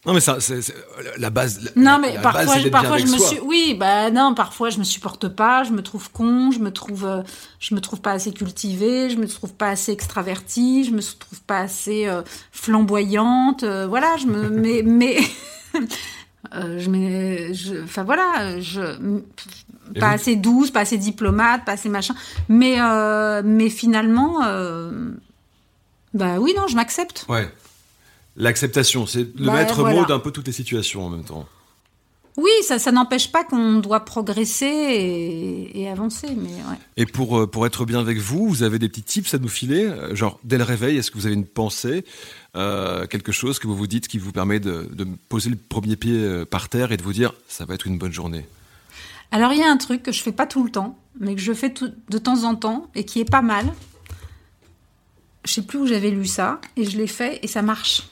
Non 0.06 0.14
mais 0.14 0.20
ça, 0.20 0.40
c'est 0.40 0.60
la 1.18 1.30
base. 1.32 1.72
Non 1.76 1.98
mais 2.00 2.14
la 2.14 2.22
parfois, 2.22 2.46
base, 2.46 2.64
je, 2.64 2.70
parfois 2.70 2.98
je 2.98 3.06
me 3.08 3.18
soi. 3.18 3.28
suis, 3.28 3.40
oui, 3.40 3.76
bah 3.80 4.12
non, 4.12 4.36
parfois 4.36 4.70
je 4.70 4.78
me 4.78 4.84
supporte 4.84 5.28
pas, 5.28 5.64
je 5.64 5.72
me 5.72 5.82
trouve 5.82 6.12
con, 6.12 6.52
je 6.52 6.60
me 6.60 6.72
trouve, 6.72 7.06
euh, 7.06 7.24
je 7.60 7.74
me 7.74 7.82
trouve 7.82 8.02
pas 8.02 8.12
assez 8.12 8.32
cultivée, 8.32 9.10
je 9.10 9.18
me 9.18 9.28
trouve 9.28 9.54
pas 9.54 9.70
assez 9.70 9.92
extravertie, 9.92 10.84
je 10.84 10.92
me 10.92 11.02
trouve 11.02 11.42
pas 11.42 11.60
assez 11.60 12.08
euh, 12.08 12.22
flamboyante, 12.52 13.64
euh, 13.64 13.88
voilà, 13.88 14.16
je 14.18 14.28
me, 14.28 14.50
mais, 14.50 14.84
mais, 14.84 15.18
je 16.54 16.90
mets, 16.90 17.52
enfin 17.84 18.04
voilà, 18.04 18.60
je, 18.60 18.82
pas 20.00 20.12
assez 20.12 20.36
douce, 20.36 20.70
pas 20.70 20.82
assez 20.82 21.00
diplomate, 21.00 21.66
pas 21.66 21.72
assez 21.72 21.90
machin, 21.90 22.14
mais, 22.48 22.78
mais 23.44 23.70
finalement, 23.72 24.42
bah 26.14 26.36
oui, 26.40 26.54
non, 26.56 26.68
je 26.68 26.76
m'accepte. 26.76 27.26
Ouais. 27.28 27.50
L'acceptation, 28.38 29.06
c'est 29.08 29.28
le 29.38 29.46
Bah, 29.48 29.54
maître 29.54 29.82
voilà. 29.82 30.00
mot 30.02 30.06
d'un 30.06 30.20
peu 30.20 30.32
toutes 30.32 30.48
les 30.48 30.54
situations 30.54 31.06
en 31.06 31.10
même 31.10 31.24
temps. 31.24 31.46
Oui, 32.38 32.52
ça, 32.64 32.80
ça 32.80 32.92
n'empêche 32.92 33.32
pas 33.32 33.46
qu'on 33.46 33.76
doit 33.80 34.02
progresser 34.04 34.66
et, 34.66 35.82
et 35.84 35.90
avancer, 35.90 36.28
mais 36.36 36.50
ouais. 36.50 36.78
Et 36.98 37.06
pour, 37.06 37.40
euh, 37.40 37.48
pour 37.48 37.66
être 37.66 37.86
bien 37.86 38.00
avec 38.02 38.18
vous, 38.18 38.50
vous 38.50 38.62
avez 38.64 38.78
des 38.78 38.90
petits 38.90 39.04
tips 39.04 39.34
à 39.34 39.38
nous 39.38 39.48
filer? 39.48 39.86
Euh, 39.86 40.14
Genre, 40.16 40.38
dès 40.44 40.58
le 40.58 40.66
réveil, 40.66 40.98
est-ce 40.98 41.12
que 41.12 41.18
vous 41.18 41.28
avez 41.28 41.36
une 41.36 41.46
pensée 41.46 42.04
euh, 42.58 43.08
Quelque 43.08 43.32
chose 43.32 43.58
que 43.58 43.68
vous 43.68 43.76
vous 43.78 43.88
dites 43.88 44.10
qui 44.10 44.18
vous 44.18 44.34
permet 44.34 44.60
de, 44.60 44.90
de 44.92 45.08
poser 45.30 45.50
le 45.50 45.56
premier 45.56 45.96
pied 45.96 46.44
par 46.46 46.68
terre 46.68 46.92
et 46.92 46.98
de 46.98 47.04
vous 47.04 47.14
dire 47.14 47.34
ça 47.48 47.64
va 47.64 47.74
être 47.74 47.88
une 47.88 47.98
bonne 47.98 48.12
journée? 48.12 48.46
Alors 49.32 49.54
il 49.54 49.60
y 49.60 49.64
a 49.64 49.72
un 49.72 49.78
truc 49.78 50.04
que 50.04 50.12
je 50.12 50.22
fais 50.22 50.34
pas 50.34 50.46
tout 50.46 50.64
le 50.66 50.70
temps, 50.72 50.98
mais 51.22 51.36
que 51.36 51.42
je 51.42 51.54
fais 51.54 51.74
tout- 51.74 51.94
de 52.10 52.18
temps 52.18 52.44
en 52.44 52.56
temps 52.56 52.88
et 52.96 53.06
qui 53.06 53.22
est 53.22 53.30
pas 53.30 53.42
mal. 53.42 53.66
Je 55.46 55.54
sais 55.54 55.62
plus 55.62 55.80
où 55.80 55.88
j'avais 55.88 56.12
lu 56.12 56.26
ça 56.26 56.60
et 56.76 56.84
je 56.84 56.98
l'ai 56.98 57.08
fait 57.08 57.40
et 57.44 57.48
ça 57.48 57.62
marche. 57.62 58.04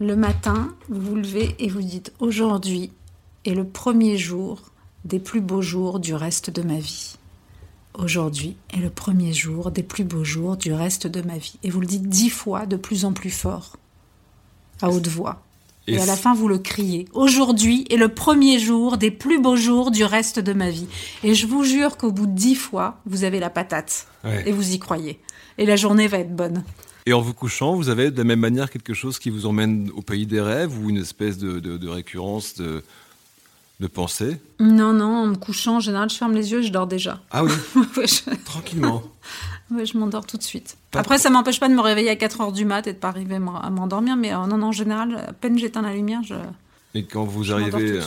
Le 0.00 0.16
matin, 0.16 0.74
vous 0.88 1.10
vous 1.10 1.16
levez 1.16 1.54
et 1.58 1.68
vous 1.68 1.82
dites 1.82 2.14
aujourd'hui 2.20 2.90
est 3.44 3.52
le 3.52 3.66
premier 3.66 4.16
jour 4.16 4.62
des 5.04 5.18
plus 5.18 5.42
beaux 5.42 5.60
jours 5.60 6.00
du 6.00 6.14
reste 6.14 6.48
de 6.48 6.62
ma 6.62 6.78
vie. 6.78 7.18
Aujourd'hui 7.98 8.56
est 8.72 8.78
le 8.78 8.88
premier 8.88 9.34
jour 9.34 9.70
des 9.70 9.82
plus 9.82 10.04
beaux 10.04 10.24
jours 10.24 10.56
du 10.56 10.72
reste 10.72 11.06
de 11.06 11.20
ma 11.20 11.36
vie. 11.36 11.58
Et 11.62 11.68
vous 11.68 11.82
le 11.82 11.86
dites 11.86 12.08
dix 12.08 12.30
fois 12.30 12.64
de 12.64 12.76
plus 12.76 13.04
en 13.04 13.12
plus 13.12 13.28
fort, 13.28 13.76
à 14.80 14.88
haute 14.88 15.06
voix. 15.06 15.42
Et, 15.86 15.98
à 15.98 16.06
la 16.06 16.16
fin, 16.16 16.34
vous 16.34 16.48
le 16.48 16.58
criez. 16.58 17.06
Aujourd'hui 17.12 17.86
est 17.90 17.96
le 17.96 18.08
premier 18.08 18.58
jour 18.58 18.96
des 18.96 19.10
plus 19.10 19.38
beaux 19.38 19.56
jours 19.56 19.90
du 19.90 20.04
reste 20.04 20.38
de 20.38 20.54
ma 20.54 20.70
vie. 20.70 20.86
Et 21.24 21.34
je 21.34 21.46
vous 21.46 21.62
jure 21.62 21.98
qu'au 21.98 22.10
bout 22.10 22.26
de 22.26 22.32
dix 22.32 22.54
fois, 22.54 23.00
vous 23.04 23.24
avez 23.24 23.38
la 23.38 23.50
patate. 23.50 24.06
Ouais. 24.24 24.48
Et 24.48 24.52
vous 24.52 24.72
y 24.72 24.78
croyez. 24.78 25.20
Et 25.58 25.66
la 25.66 25.76
journée 25.76 26.06
va 26.06 26.20
être 26.20 26.34
bonne. 26.34 26.64
Et 27.06 27.12
en 27.12 27.20
vous 27.20 27.34
couchant, 27.34 27.74
vous 27.74 27.88
avez 27.88 28.10
de 28.10 28.18
la 28.18 28.24
même 28.24 28.40
manière 28.40 28.70
quelque 28.70 28.94
chose 28.94 29.18
qui 29.18 29.30
vous 29.30 29.46
emmène 29.46 29.90
au 29.94 30.02
pays 30.02 30.26
des 30.26 30.40
rêves 30.40 30.78
ou 30.78 30.90
une 30.90 30.98
espèce 30.98 31.38
de, 31.38 31.58
de- 31.60 31.76
de 31.78 31.88
récurrence 31.88 32.54
de, 32.56 32.82
de 33.80 33.86
pensée? 33.86 34.38
Non, 34.58 34.92
non, 34.92 35.06
en 35.22 35.26
me 35.26 35.36
couchant, 35.36 35.76
en 35.76 35.80
général, 35.80 36.10
je 36.10 36.16
ferme 36.16 36.34
les 36.34 36.52
yeux 36.52 36.60
et 36.60 36.62
je 36.62 36.72
dors 36.72 36.86
déjà. 36.86 37.20
Ah 37.30 37.42
oui, 37.44 37.50
Ouais, 37.96 38.06
je, 38.06 38.34
tranquillement. 38.44 39.02
ouais, 39.70 39.86
je 39.86 39.96
m'endors 39.96 40.26
tout 40.26 40.36
de 40.36 40.42
suite. 40.42 40.76
Pas 40.90 41.00
Après, 41.00 41.18
ça 41.18 41.30
m'empêche 41.30 41.58
pas 41.58 41.68
de 41.68 41.74
me 41.74 41.80
réveiller 41.80 42.10
à 42.10 42.16
4 42.16 42.40
heures 42.42 42.52
du 42.52 42.64
mat 42.66 42.86
et 42.86 42.92
de 42.92 42.98
pas 42.98 43.08
arriver 43.08 43.36
à 43.36 43.40
m'en- 43.40 43.60
à 43.60 43.70
m'endormir. 43.70 44.16
Mais 44.16 44.32
euh, 44.34 44.46
non, 44.46 44.58
non, 44.58 44.66
en 44.68 44.72
général, 44.72 45.16
à 45.28 45.32
peine 45.32 45.58
j'éteins 45.58 45.82
la 45.82 45.94
lumière, 45.94 46.20
je... 46.22 46.34
Et 46.92 47.04
quand 47.04 47.24
vous 47.24 47.44
Je 47.44 47.52
arrivez, 47.52 48.00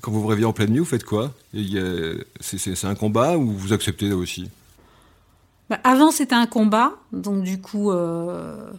quand 0.00 0.12
vous 0.12 0.20
vous 0.22 0.28
réveillez 0.28 0.46
en 0.46 0.52
pleine 0.52 0.70
nuit, 0.70 0.78
vous 0.78 0.84
faites 0.84 1.02
quoi? 1.04 1.34
A- 1.56 1.58
c'est 2.40 2.84
un 2.84 2.94
combat 2.94 3.36
ou 3.36 3.50
vous 3.50 3.72
acceptez 3.72 4.08
là 4.08 4.16
aussi? 4.16 4.48
Bah, 5.70 5.78
avant, 5.84 6.10
c'était 6.10 6.34
un 6.34 6.46
combat, 6.46 6.92
donc 7.12 7.42
du 7.42 7.60
coup, 7.60 7.90
euh, 7.90 8.70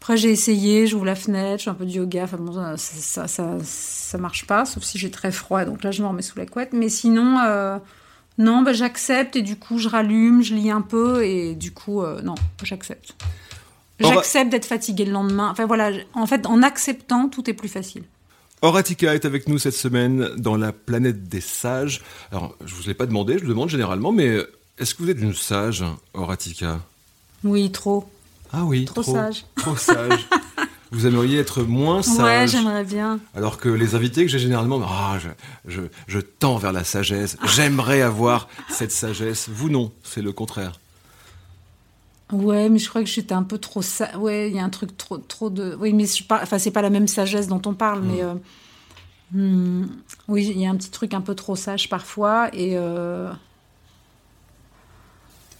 après 0.00 0.16
j'ai 0.16 0.30
essayé, 0.30 0.86
j'ouvre 0.86 1.04
la 1.04 1.16
fenêtre, 1.16 1.58
je 1.58 1.64
fais 1.64 1.70
un 1.70 1.74
peu 1.74 1.84
de 1.84 1.90
yoga, 1.90 2.24
enfin 2.24 2.36
bon, 2.36 2.52
ça, 2.52 2.76
ça, 2.76 3.28
ça, 3.28 3.58
ça 3.62 4.18
marche 4.18 4.46
pas, 4.46 4.64
sauf 4.64 4.84
si 4.84 4.98
j'ai 4.98 5.10
très 5.10 5.32
froid, 5.32 5.64
donc 5.64 5.82
là 5.82 5.90
je 5.90 6.02
me 6.02 6.06
remets 6.06 6.22
sous 6.22 6.38
la 6.38 6.46
couette. 6.46 6.72
Mais 6.72 6.88
sinon, 6.88 7.38
euh, 7.44 7.78
non, 8.38 8.62
bah, 8.62 8.72
j'accepte 8.72 9.34
et 9.34 9.42
du 9.42 9.56
coup 9.56 9.78
je 9.78 9.88
rallume, 9.88 10.42
je 10.42 10.54
lis 10.54 10.70
un 10.70 10.80
peu 10.80 11.24
et 11.24 11.54
du 11.54 11.72
coup, 11.72 12.02
euh, 12.02 12.22
non, 12.22 12.36
j'accepte. 12.62 13.16
J'accepte 14.00 14.50
d'être 14.50 14.64
fatiguée 14.66 15.04
le 15.04 15.12
lendemain. 15.12 15.48
Enfin 15.50 15.66
voilà, 15.66 15.90
en 16.14 16.26
fait, 16.26 16.46
en 16.46 16.62
acceptant, 16.62 17.28
tout 17.28 17.48
est 17.48 17.52
plus 17.54 17.68
facile. 17.68 18.02
Horatica 18.60 19.14
est 19.14 19.24
avec 19.24 19.48
nous 19.48 19.58
cette 19.58 19.74
semaine 19.74 20.30
dans 20.36 20.56
la 20.56 20.72
planète 20.72 21.28
des 21.28 21.40
sages. 21.40 22.00
Alors, 22.30 22.56
je 22.64 22.74
vous 22.74 22.90
ai 22.90 22.94
pas 22.94 23.06
demandé, 23.06 23.38
je 23.38 23.42
le 23.42 23.48
demande 23.48 23.68
généralement, 23.68 24.12
mais 24.12 24.38
est-ce 24.78 24.94
que 24.94 25.02
vous 25.02 25.10
êtes 25.10 25.20
une 25.20 25.34
sage, 25.34 25.84
Horatica? 26.14 26.80
Oui, 27.44 27.70
trop. 27.72 28.08
Ah 28.52 28.64
oui, 28.64 28.84
Trop 28.84 29.02
sage. 29.02 29.44
Trop 29.56 29.76
sage. 29.76 30.26
vous 30.90 31.06
aimeriez 31.06 31.38
être 31.38 31.62
moins 31.62 31.96
Ouais, 31.96 32.02
sage. 32.02 32.50
j'aimerais 32.50 32.84
bien. 32.84 33.18
alors 33.34 33.58
que 33.58 33.68
les 33.68 33.94
invités 33.94 34.22
que 34.26 34.30
j'ai 34.30 34.38
généralement, 34.38 34.80
ah, 34.84 35.18
je, 35.18 35.28
je, 35.66 35.80
je 36.06 36.18
tends 36.20 36.56
vers 36.58 36.72
la 36.72 36.84
sagesse. 36.84 37.36
J'aimerais 37.46 38.02
avoir 38.02 38.48
cette 38.68 38.92
sagesse. 38.92 39.48
Vous 39.48 39.70
non, 39.70 39.90
c'est 40.02 40.22
le 40.22 40.32
contraire. 40.32 40.72
Ouais, 42.30 42.68
mais 42.70 42.78
je 42.78 42.88
crois 42.88 43.02
que 43.02 43.08
j'étais 43.08 43.34
un 43.34 43.42
peu 43.42 43.58
trop. 43.58 43.82
Sa... 43.82 44.18
Ouais, 44.18 44.48
il 44.48 44.56
y 44.56 44.58
a 44.58 44.64
un 44.64 44.70
truc 44.70 44.96
trop, 44.96 45.18
trop 45.18 45.50
de. 45.50 45.76
Oui, 45.78 45.92
mais 45.92 46.06
je 46.06 46.24
par... 46.24 46.42
enfin, 46.42 46.58
c'est 46.58 46.70
pas 46.70 46.80
la 46.82 46.88
même 46.90 47.06
sagesse 47.08 47.46
dont 47.46 47.60
on 47.66 47.74
parle, 47.74 48.02
mais. 48.02 48.22
euh, 48.22 48.34
hmm, 49.32 49.86
Oui, 50.28 50.46
il 50.54 50.58
y 50.60 50.66
a 50.66 50.70
un 50.70 50.76
petit 50.76 50.90
truc 50.90 51.12
un 51.14 51.20
peu 51.20 51.34
trop 51.34 51.56
sage 51.56 51.88
parfois. 51.88 52.48
Et. 52.54 52.72
euh, 52.76 53.30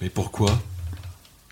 Mais 0.02 0.10
pourquoi? 0.10 0.50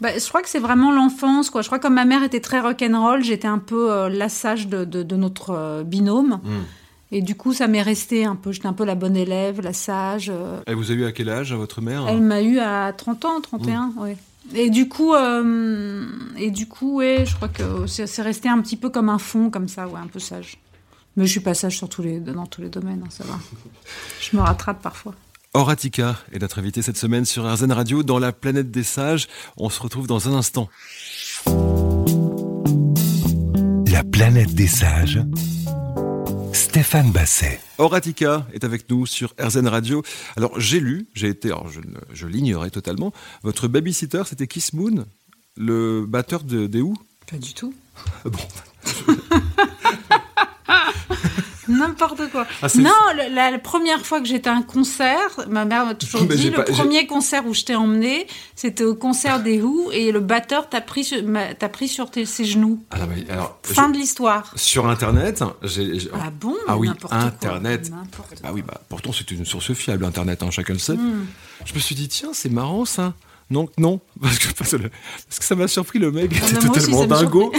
Bah, 0.00 0.08
je 0.18 0.28
crois 0.28 0.42
que 0.42 0.48
c'est 0.48 0.58
vraiment 0.58 0.92
l'enfance, 0.92 1.50
quoi. 1.50 1.62
Je 1.62 1.68
crois 1.68 1.78
que 1.78 1.84
comme 1.84 1.94
ma 1.94 2.04
mère 2.04 2.22
était 2.22 2.40
très 2.40 2.58
rock'n'roll, 2.60 3.22
j'étais 3.22 3.46
un 3.48 3.58
peu 3.58 3.92
euh, 3.92 4.08
la 4.08 4.28
sage 4.28 4.66
de, 4.66 4.84
de, 4.84 5.02
de 5.02 5.16
notre 5.16 5.50
euh, 5.50 5.82
binôme. 5.84 6.40
Hmm. 6.42 6.64
Et 7.12 7.22
du 7.22 7.34
coup, 7.36 7.52
ça 7.52 7.66
m'est 7.68 7.82
resté 7.82 8.24
un 8.24 8.34
peu. 8.36 8.50
J'étais 8.52 8.66
un 8.66 8.72
peu 8.72 8.84
la 8.84 8.94
bonne 8.96 9.16
élève, 9.16 9.60
la 9.60 9.72
sage. 9.72 10.30
euh, 10.34 10.60
Elle 10.66 10.74
vous 10.76 10.90
a 10.90 10.94
eu 10.94 11.04
à 11.04 11.12
quel 11.12 11.28
âge, 11.28 11.52
votre 11.52 11.80
mère? 11.80 12.06
Elle 12.08 12.22
m'a 12.22 12.42
eu 12.42 12.58
à 12.58 12.92
30 12.92 13.24
ans, 13.24 13.40
31, 13.40 13.92
ouais. 13.98 14.16
Et 14.54 14.68
du 14.70 14.88
coup, 14.88 15.14
euh, 15.14 16.04
et 16.36 16.50
du 16.50 16.66
coup, 16.66 16.96
ouais, 16.96 17.24
je 17.26 17.36
crois 17.36 17.48
que 17.48 17.86
c'est 17.86 18.06
c'est 18.08 18.22
resté 18.22 18.48
un 18.48 18.60
petit 18.60 18.76
peu 18.76 18.88
comme 18.90 19.08
un 19.08 19.18
fond, 19.18 19.48
comme 19.50 19.68
ça, 19.68 19.86
ouais, 19.86 20.00
un 20.02 20.06
peu 20.08 20.18
sage. 20.18 20.58
Mais 21.16 21.26
je 21.26 21.30
suis 21.30 21.40
pas 21.40 21.54
sage 21.54 21.76
sur 21.76 21.88
tous 21.88 22.02
les, 22.02 22.18
dans 22.20 22.46
tous 22.46 22.62
les 22.62 22.68
domaines, 22.70 23.02
hein, 23.04 23.10
ça 23.10 23.22
va. 23.24 23.38
Je 24.20 24.36
me 24.36 24.42
rattrape 24.42 24.80
parfois. 24.82 25.14
Horatica 25.52 26.16
est 26.30 26.38
notre 26.38 26.60
invité 26.60 26.80
cette 26.80 26.96
semaine 26.96 27.24
sur 27.24 27.52
RZN 27.52 27.72
Radio 27.72 28.04
dans 28.04 28.20
la 28.20 28.30
planète 28.30 28.70
des 28.70 28.84
sages. 28.84 29.26
On 29.56 29.68
se 29.68 29.82
retrouve 29.82 30.06
dans 30.06 30.28
un 30.28 30.34
instant. 30.34 30.68
La 33.90 34.04
planète 34.04 34.54
des 34.54 34.68
sages. 34.68 35.18
Stéphane 36.52 37.10
Basset. 37.10 37.58
Horatica 37.78 38.46
est 38.52 38.62
avec 38.62 38.88
nous 38.88 39.06
sur 39.06 39.34
RZN 39.40 39.66
Radio. 39.66 40.04
Alors 40.36 40.52
j'ai 40.60 40.78
lu, 40.78 41.08
j'ai 41.14 41.26
été, 41.26 41.48
alors 41.48 41.68
je, 42.12 42.26
l'ignorais 42.28 42.70
totalement, 42.70 43.12
votre 43.42 43.66
babysitter 43.66 44.22
c'était 44.26 44.46
Kiss 44.46 44.72
Moon, 44.72 45.04
le 45.56 46.06
batteur 46.06 46.44
de 46.44 46.68
des 46.68 46.80
Who? 46.80 46.94
Pas 47.28 47.38
du 47.38 47.54
tout. 47.54 47.74
Bon, 48.24 48.38
N'importe 51.70 52.30
quoi. 52.30 52.46
Ah, 52.62 52.68
c'est- 52.68 52.80
non, 52.80 52.90
le- 53.14 53.35
la, 53.35 53.50
la 53.50 53.59
première 53.59 54.04
fois 54.04 54.20
que 54.20 54.26
j'étais 54.26 54.50
à 54.50 54.54
un 54.54 54.62
concert, 54.62 55.30
ma 55.48 55.64
mère 55.64 55.87
m'a 55.87 55.94
toujours 55.94 56.22
dit, 56.26 56.50
le 56.50 56.56
pas- 56.56 56.64
premier 56.64 57.06
concert 57.06 57.46
où 57.46 57.54
je 57.54 57.62
t'ai 57.62 57.74
emmené, 57.74 58.26
c'était 58.56 58.85
au 58.85 58.94
concert 58.94 59.40
des 59.42 59.61
Who, 59.62 59.90
et 59.92 60.12
le 60.12 60.20
batteur 60.20 60.68
t'a 60.68 60.80
pris, 60.80 61.09
t'a 61.59 61.68
pris 61.68 61.88
sur 61.88 62.11
tes- 62.11 62.26
ses 62.26 62.44
genoux. 62.44 62.83
mais, 63.09 63.30
alors, 63.30 63.59
Fin 63.62 63.88
de 63.88 63.96
l'histoire. 63.96 64.52
sur 64.56 64.88
Internet, 64.88 65.42
j'ai, 65.62 66.09
Ah 66.12 66.30
bon 66.30 66.56
Ah 66.66 66.76
oui, 66.76 66.90
quoi. 67.00 67.14
Internet. 67.14 67.90
Bah 68.42 68.50
oui, 68.52 68.62
bah, 68.66 68.80
pourtant 68.88 69.12
c'est 69.12 69.30
une 69.30 69.44
source 69.44 69.72
fiable, 69.72 70.04
Internet, 70.04 70.42
hein, 70.42 70.50
chacun 70.50 70.72
le 70.72 70.78
sait. 70.78 70.94
Hmm. 70.94 71.26
Je 71.64 71.74
me 71.74 71.78
suis 71.78 71.94
dit, 71.94 72.09
tiens, 72.09 72.30
c'est 72.33 72.48
marrant 72.50 72.85
ça. 72.85 73.14
Non, 73.50 73.68
non, 73.78 74.00
parce 74.20 74.38
que, 74.38 74.52
parce 74.54 74.70
que, 74.70 75.44
ça 75.44 75.54
m'a 75.56 75.66
surpris, 75.68 75.98
le 75.98 76.12
mec 76.12 76.30
Ah, 76.37 76.40
bah, 76.40 76.80
ça 76.80 76.87
me 76.88 77.06
dingo. 77.06 77.52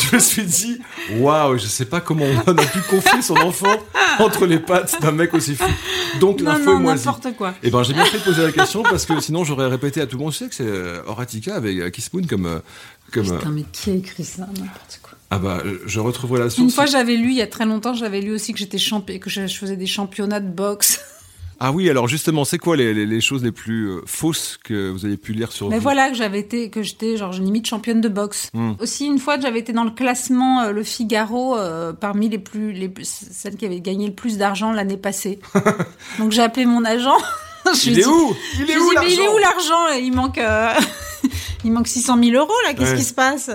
je 0.10 0.14
me 0.16 0.20
suis 0.20 0.44
dit, 0.44 0.78
waouh, 1.18 1.58
je 1.58 1.66
sais 1.66 1.84
pas 1.84 2.00
comment 2.00 2.24
on 2.46 2.50
a 2.52 2.64
pu 2.66 2.80
confier 2.88 3.22
son 3.22 3.36
enfant 3.36 3.76
entre 4.18 4.46
les 4.46 4.58
pattes 4.58 5.00
d'un 5.00 5.12
mec 5.12 5.32
aussi 5.34 5.54
fou. 5.54 5.64
Donc 6.20 6.40
Non, 6.40 6.52
l'info 6.52 6.70
est 6.70 6.74
non, 6.74 6.80
moisie. 6.80 7.06
n'importe 7.06 7.36
quoi. 7.36 7.54
Et 7.62 7.70
ben 7.70 7.82
j'ai 7.82 7.92
bien 7.94 8.04
fait 8.04 8.18
de 8.18 8.24
poser 8.24 8.42
la 8.42 8.52
question 8.52 8.82
parce 8.82 9.06
que 9.06 9.18
sinon 9.20 9.44
j'aurais 9.44 9.66
répété 9.68 10.00
à 10.00 10.06
tout 10.06 10.16
le 10.18 10.24
monde, 10.24 10.32
je 10.32 10.38
sais 10.38 10.48
que 10.48 10.54
c'est 10.54 10.64
euh, 10.66 11.02
Horatica 11.06 11.54
avec 11.56 11.78
euh, 11.78 11.90
Kiss 11.90 12.12
Moon 12.12 12.22
comme... 12.28 12.46
euh, 12.46 12.58
comme 13.12 13.30
euh, 13.30 13.38
Putain, 13.38 13.50
mais 13.50 13.64
qui 13.72 13.90
a 13.90 13.94
écrit 13.94 14.24
ça? 14.24 14.42
N'importe 14.46 15.00
quoi. 15.02 15.12
ah 15.30 15.38
bah, 15.38 15.62
je 15.86 16.00
retrouverai 16.00 16.40
la 16.40 16.50
source. 16.50 16.58
Une 16.62 16.70
fois, 16.70 16.86
j'avais 16.86 17.16
lu, 17.16 17.28
il 17.30 17.36
y 17.36 17.42
a 17.42 17.46
très 17.46 17.64
longtemps, 17.66 17.94
j'avais 17.94 18.20
lu 18.20 18.32
aussi 18.32 18.52
que 18.52 18.58
j'étais 18.58 18.78
champi- 18.78 19.18
que 19.20 19.30
je 19.30 19.46
je 19.46 19.56
faisais 19.58 19.76
des 19.76 19.86
championnats 19.86 20.40
de 20.40 20.48
boxe. 20.48 21.00
Ah 21.58 21.72
oui, 21.72 21.88
alors 21.88 22.06
justement, 22.06 22.44
c'est 22.44 22.58
quoi 22.58 22.76
les, 22.76 22.92
les- 22.92 23.06
les 23.06 23.20
choses 23.22 23.42
les 23.42 23.52
plus 23.52 23.88
euh, 23.88 24.00
fausses 24.04 24.58
que 24.62 24.90
vous 24.90 25.06
avez 25.06 25.16
pu 25.16 25.32
lire 25.32 25.52
sur 25.52 25.68
Mais 25.70 25.76
vous 25.76 25.82
voilà 25.82 26.10
que 26.10 26.14
j'avais 26.14 26.38
été, 26.40 26.68
que 26.68 26.82
j'étais 26.82 27.16
genre 27.16 27.32
limite 27.32 27.66
championne 27.66 28.00
de 28.02 28.08
boxe. 28.08 28.50
Hmm. 28.52 28.72
Aussi 28.78 29.06
une 29.06 29.18
fois, 29.18 29.40
j'avais 29.40 29.60
été 29.60 29.72
dans 29.72 29.84
le 29.84 29.90
classement 29.90 30.60
euh, 30.62 30.72
Le 30.72 30.82
Figaro 30.82 31.56
euh, 31.56 31.92
parmi 31.94 32.28
les 32.28 32.38
plus, 32.38 32.72
les 32.72 32.92
celles 33.02 33.56
qui 33.56 33.64
avaient 33.64 33.80
gagné 33.80 34.06
le 34.06 34.12
plus 34.12 34.36
d'argent 34.36 34.70
l'année 34.72 34.98
passée. 34.98 35.38
Donc 36.18 36.32
j'ai 36.32 36.42
appelé 36.42 36.66
mon 36.66 36.84
agent. 36.84 37.16
Je 37.74 37.90
Il 37.90 37.98
est 37.98 38.02
dit- 38.02 38.08
où? 38.08 38.36
Il 38.60 38.70
est 38.70 38.76
où 38.78 38.92
mais 39.00 39.12
il 39.12 39.14
est 39.14 39.16
l'argent? 39.24 39.34
où 39.34 39.38
l'argent? 39.38 40.00
Il 40.00 40.12
manque, 40.12 40.40
il 41.64 41.72
manque 41.72 41.88
600 41.88 42.22
000 42.22 42.36
euros 42.36 42.52
là. 42.66 42.74
Qu'est-ce 42.74 42.90
Ouais. 42.92 42.96
qui 42.98 43.02
se 43.04 43.14
passe? 43.14 43.50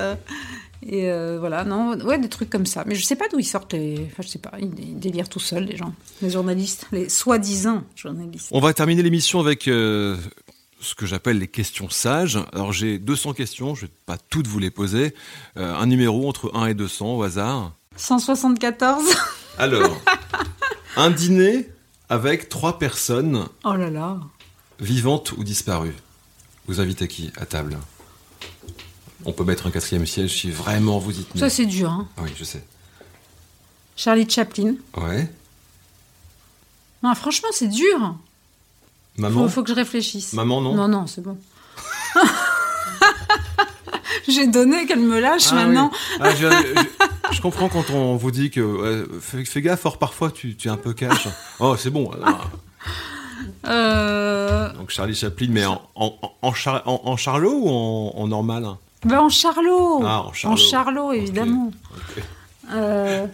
Et 0.84 1.12
euh, 1.12 1.38
voilà, 1.40 1.64
non, 1.64 2.00
ouais, 2.02 2.18
des 2.18 2.30
trucs 2.30 2.50
comme 2.50 2.66
ça. 2.66 2.84
Mais 2.88 2.96
je 2.96 3.04
sais 3.04 3.16
pas 3.16 3.28
d'où 3.28 3.40
ils 3.40 3.46
sortent 3.46 3.74
les. 3.74 4.08
Enfin, 4.12 4.24
je 4.24 4.28
sais 4.28 4.40
pas, 4.40 4.54
ils, 4.60 4.72
ils 4.80 5.00
délirent 5.00 5.30
tout 5.30 5.40
seuls, 5.40 5.66
les 5.66 5.78
gens, 5.78 5.94
les 6.22 6.30
journalistes, 6.30 6.88
les 6.92 7.08
soi-disant 7.10 7.84
journalistes. 7.96 8.50
On 8.52 8.60
va 8.60 8.74
terminer 8.74 9.04
l'émission 9.04 9.40
avec 9.40 9.68
euh, 9.68 10.18
ce 10.80 10.96
que 10.96 11.06
j'appelle 11.06 11.38
les 11.38 11.48
questions 11.48 11.90
sages. 11.90 12.40
Alors 12.54 12.74
j'ai 12.74 12.98
200 12.98 13.34
questions, 13.34 13.76
je 13.76 13.86
vais 13.86 13.92
pas 14.06 14.18
toutes 14.18 14.48
vous 14.48 14.60
les 14.60 14.72
poser. 14.72 15.14
Euh, 15.58 15.76
un 15.76 15.86
numéro 15.86 16.28
entre 16.28 16.52
1 16.56 16.68
et 16.68 16.74
200 16.74 17.16
au 17.16 17.24
hasard. 17.24 17.74
174 17.96 19.04
Alors, 19.58 20.02
un 20.96 21.12
dîner 21.12 21.70
avec 22.10 22.50
trois 22.50 22.80
personnes 22.80 23.46
Oh 23.64 23.76
là 23.76 23.90
là 23.90 24.20
vivantes 24.80 25.34
ou 25.34 25.44
disparues. 25.44 25.96
Vous 26.68 26.82
invitez 26.82 27.08
qui 27.08 27.32
à 27.38 27.46
table? 27.46 27.78
On 29.26 29.34
peut 29.34 29.44
mettre 29.44 29.68
un 29.68 29.72
quatrième 29.72 30.06
siège 30.06 30.40
si 30.42 30.50
vraiment 30.52 30.98
vous 31.00 31.12
y 31.20 31.24
tenez. 31.24 31.40
Ça, 31.40 31.50
c'est 31.50 31.66
dur, 31.66 31.90
hein. 31.92 32.08
Oui, 32.20 32.30
je 32.38 32.44
sais. 32.44 32.64
Charlie 33.96 34.28
Chaplin. 34.30 34.76
Ouais. 34.98 35.32
Non, 37.04 37.14
franchement, 37.16 37.50
c'est 37.52 37.68
dur. 37.68 38.16
Maman 39.18 39.44
Faut, 39.44 39.50
faut 39.50 39.64
que 39.64 39.70
je 39.70 39.76
réfléchisse. 39.76 40.34
Maman, 40.34 40.62
non 40.62 40.74
Non, 40.76 40.88
non, 40.88 41.06
c'est 41.08 41.22
bon. 41.22 41.38
J'ai 44.28 44.48
donné 44.48 44.86
qu'elle 44.86 45.00
me 45.00 45.20
lâche 45.20 45.48
Ah 45.52 45.56
maintenant. 45.56 45.92
oui. 45.94 46.18
Ah, 46.22 46.36
je, 46.36 46.48
je- 46.48 47.36
je 47.36 47.42
comprends 47.42 47.70
quand 47.70 47.90
on 47.90 48.16
vous 48.16 48.32
dit 48.32 48.50
que 48.52 49.08
fais, 49.20 49.44
fais 49.46 49.62
gaffe, 49.62 49.86
or 49.86 49.98
parfois 49.98 50.32
tu, 50.32 50.56
tu 50.56 50.68
es 50.68 50.72
un 50.72 50.78
peu 50.78 50.94
cash. 50.94 51.28
Oh, 51.60 51.76
c'est 51.78 51.90
bon. 51.90 52.12
Euh... 53.66 54.72
Donc 54.74 54.90
Charlie 54.90 55.16
Chaplin, 55.16 55.48
mais 55.50 55.66
en, 55.66 55.82
en, 55.96 56.14
en, 56.42 56.54
char- 56.54 56.84
en- 56.86 57.02
en 57.06 57.18
charlot 57.18 57.52
ou 57.54 57.70
en, 57.70 58.14
en 58.16 58.28
normal 58.28 58.66
ben, 59.06 59.20
en 59.20 59.30
Charlot. 59.30 60.02
Ah, 60.04 60.24
en 60.28 60.34
Charlot. 60.34 60.58
Charlot, 60.58 61.12
évidemment. 61.14 61.72
Ok. 61.96 62.24
Euh, 62.72 63.26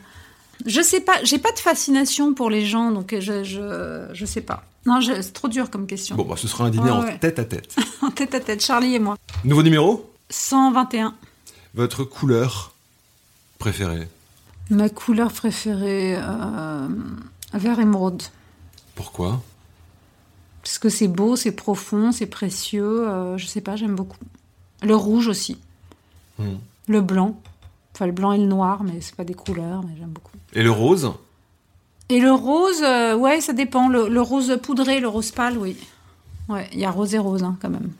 Je 0.66 0.82
sais 0.82 1.02
pas, 1.02 1.24
j'ai 1.24 1.38
pas 1.40 1.52
de 1.52 1.60
fascination 1.60 2.34
pour 2.34 2.50
les 2.50 2.66
gens, 2.66 2.92
donc 2.92 3.16
je, 3.20 3.44
je, 3.44 4.08
je 4.14 4.26
sais 4.26 4.42
pas. 4.42 4.64
Non, 4.86 5.00
c'est 5.02 5.34
trop 5.34 5.48
dur 5.50 5.70
comme 5.70 5.86
question. 5.86 6.16
Bon, 6.16 6.24
bah, 6.24 6.36
ce 6.38 6.48
sera 6.48 6.66
un 6.66 6.70
dîner 6.70 6.86
Ouais, 6.92 7.14
en 7.16 7.18
tête 7.18 7.40
à 7.40 7.44
tête. 7.46 7.76
En 8.02 8.10
tête 8.12 8.34
à 8.36 8.40
tête, 8.40 8.64
Charlie 8.64 8.96
et 8.96 9.00
moi. 9.00 9.18
Nouveau 9.44 9.62
numéro? 9.64 10.10
121. 10.30 11.14
Votre 11.74 12.04
couleur 12.04 12.74
préférée? 13.60 14.08
Ma 14.70 14.90
couleur 14.90 15.32
préférée, 15.32 16.16
euh, 16.18 16.88
vert 17.54 17.80
émeraude. 17.80 18.24
Pourquoi? 18.96 19.42
Parce 20.64 20.78
que 20.80 20.90
c'est 20.90 21.08
beau, 21.08 21.36
c'est 21.36 21.52
profond, 21.54 22.12
c'est 22.12 22.26
précieux. 22.26 23.08
euh, 23.08 23.38
je 23.38 23.46
sais 23.46 23.62
pas, 23.62 23.76
j'aime 23.76 23.96
beaucoup. 23.96 24.18
Le 24.84 24.96
rouge 24.96 25.28
aussi. 25.28 25.58
Hmm. 26.40 26.56
Le 26.88 27.02
blanc. 27.02 27.40
Enfin, 27.94 28.06
le 28.06 28.12
blanc 28.12 28.32
et 28.32 28.38
le 28.38 28.46
noir, 28.46 28.84
mais 28.84 29.02
c'est 29.02 29.16
pas 29.16 29.24
des 29.24 29.34
couleurs, 29.34 29.84
mais 29.84 29.96
j'aime 29.98 30.10
beaucoup. 30.10 30.38
Et 30.54 30.62
le 30.62 30.72
rose 30.72 31.12
Et 32.10 32.20
le 32.20 32.32
rose, 32.32 32.84
euh, 32.84 33.16
ouais, 33.16 33.42
ça 33.42 33.54
dépend. 33.54 33.90
Le, 33.90 34.08
le 34.08 34.22
rose 34.22 34.60
poudré, 34.62 35.00
le 35.00 35.08
rose 35.08 35.32
pâle, 35.32 35.58
oui. 35.58 35.76
Ouais, 36.48 36.70
il 36.74 36.80
y 36.80 36.86
a 36.86 36.92
rose 36.92 37.14
et 37.16 37.18
rose, 37.18 37.44
hein, 37.44 37.58
quand 37.62 37.70
même. 37.70 37.92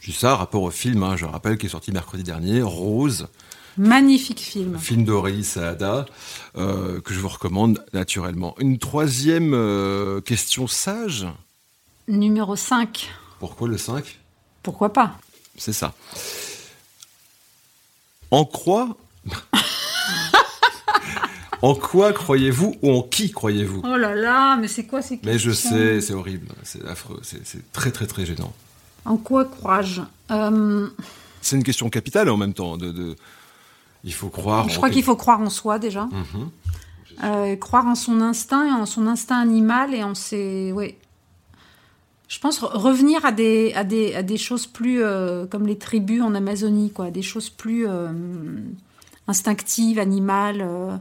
Je 0.00 0.10
dis 0.10 0.16
ça, 0.16 0.34
rapport 0.34 0.62
au 0.62 0.70
film, 0.70 1.02
hein, 1.02 1.16
je 1.16 1.26
rappelle, 1.26 1.58
qui 1.58 1.66
est 1.66 1.70
sorti 1.70 1.92
mercredi 1.92 2.22
dernier, 2.22 2.62
Rose, 2.62 3.28
Magnifique 3.76 4.40
film. 4.40 4.78
film 4.78 5.04
d'Aurélie 5.04 5.44
Saada, 5.44 6.06
euh, 6.56 7.00
que 7.00 7.14
je 7.14 7.20
vous 7.20 7.28
recommande 7.28 7.84
naturellement. 7.92 8.54
Une 8.58 8.78
troisième 8.78 9.52
euh, 9.54 10.20
question 10.20 10.66
sage. 10.66 11.26
Numéro 12.08 12.56
5. 12.56 13.08
Pourquoi 13.38 13.68
le 13.68 13.78
5 13.78 14.18
Pourquoi 14.62 14.92
pas? 14.92 15.18
C'est 15.56 15.72
ça. 15.72 15.92
En 18.30 18.44
quoi 18.44 18.96
En 21.62 21.74
quoi 21.74 22.12
croyez-vous 22.14 22.74
ou 22.80 22.90
en 22.92 23.02
qui 23.02 23.30
croyez-vous? 23.30 23.82
Oh 23.84 23.96
là 23.98 24.14
là, 24.14 24.56
mais 24.56 24.66
c'est 24.66 24.86
quoi 24.86 25.02
ces 25.02 25.18
questions 25.18 25.30
Mais 25.30 25.38
je 25.38 25.50
sais, 25.50 26.00
c'est 26.00 26.14
horrible, 26.14 26.48
c'est 26.62 26.82
affreux, 26.86 27.20
c'est 27.22 27.46
c'est 27.46 27.70
très 27.72 27.90
très 27.90 28.06
très 28.06 28.24
gênant. 28.24 28.52
En 29.04 29.18
quoi 29.18 29.44
crois-je? 29.44 30.00
Euh, 30.30 30.88
C'est 31.42 31.56
une 31.56 31.62
question 31.64 31.90
capitale 31.90 32.30
en 32.30 32.38
même 32.38 32.54
temps. 32.54 32.78
De, 32.78 32.90
de- 32.92 33.14
Il 34.04 34.14
faut 34.14 34.30
croire. 34.30 34.68
Je 34.70 34.74
en 34.74 34.76
crois 34.76 34.88
qu'il 34.90 35.02
faut 35.04 35.16
croire 35.16 35.40
en 35.40 35.50
soi 35.50 35.78
déjà. 35.78 36.04
Mhm. 36.06 36.50
Euh, 37.24 37.56
croire 37.56 37.86
en 37.86 37.94
son 37.94 38.22
instinct, 38.22 38.74
en 38.80 38.86
son 38.86 39.06
instinct 39.06 39.38
animal 39.38 39.94
et 39.94 40.02
en 40.02 40.14
ses. 40.14 40.72
Oui. 40.74 40.94
Je 42.30 42.38
pense 42.38 42.60
re- 42.60 42.76
revenir 42.78 43.24
à 43.24 43.32
des, 43.32 43.72
à 43.74 43.82
des, 43.82 44.14
à 44.14 44.22
des 44.22 44.38
choses 44.38 44.66
plus. 44.66 45.02
euh, 45.02 45.46
comme 45.46 45.66
les 45.66 45.76
tribus 45.76 46.22
en 46.22 46.34
Amazonie, 46.36 46.92
quoi. 46.92 47.10
Des 47.10 47.22
choses 47.22 47.50
plus 47.50 47.88
euh, 47.88 48.08
instinctives, 49.26 49.98
animales. 49.98 50.62
euh. 50.62 50.96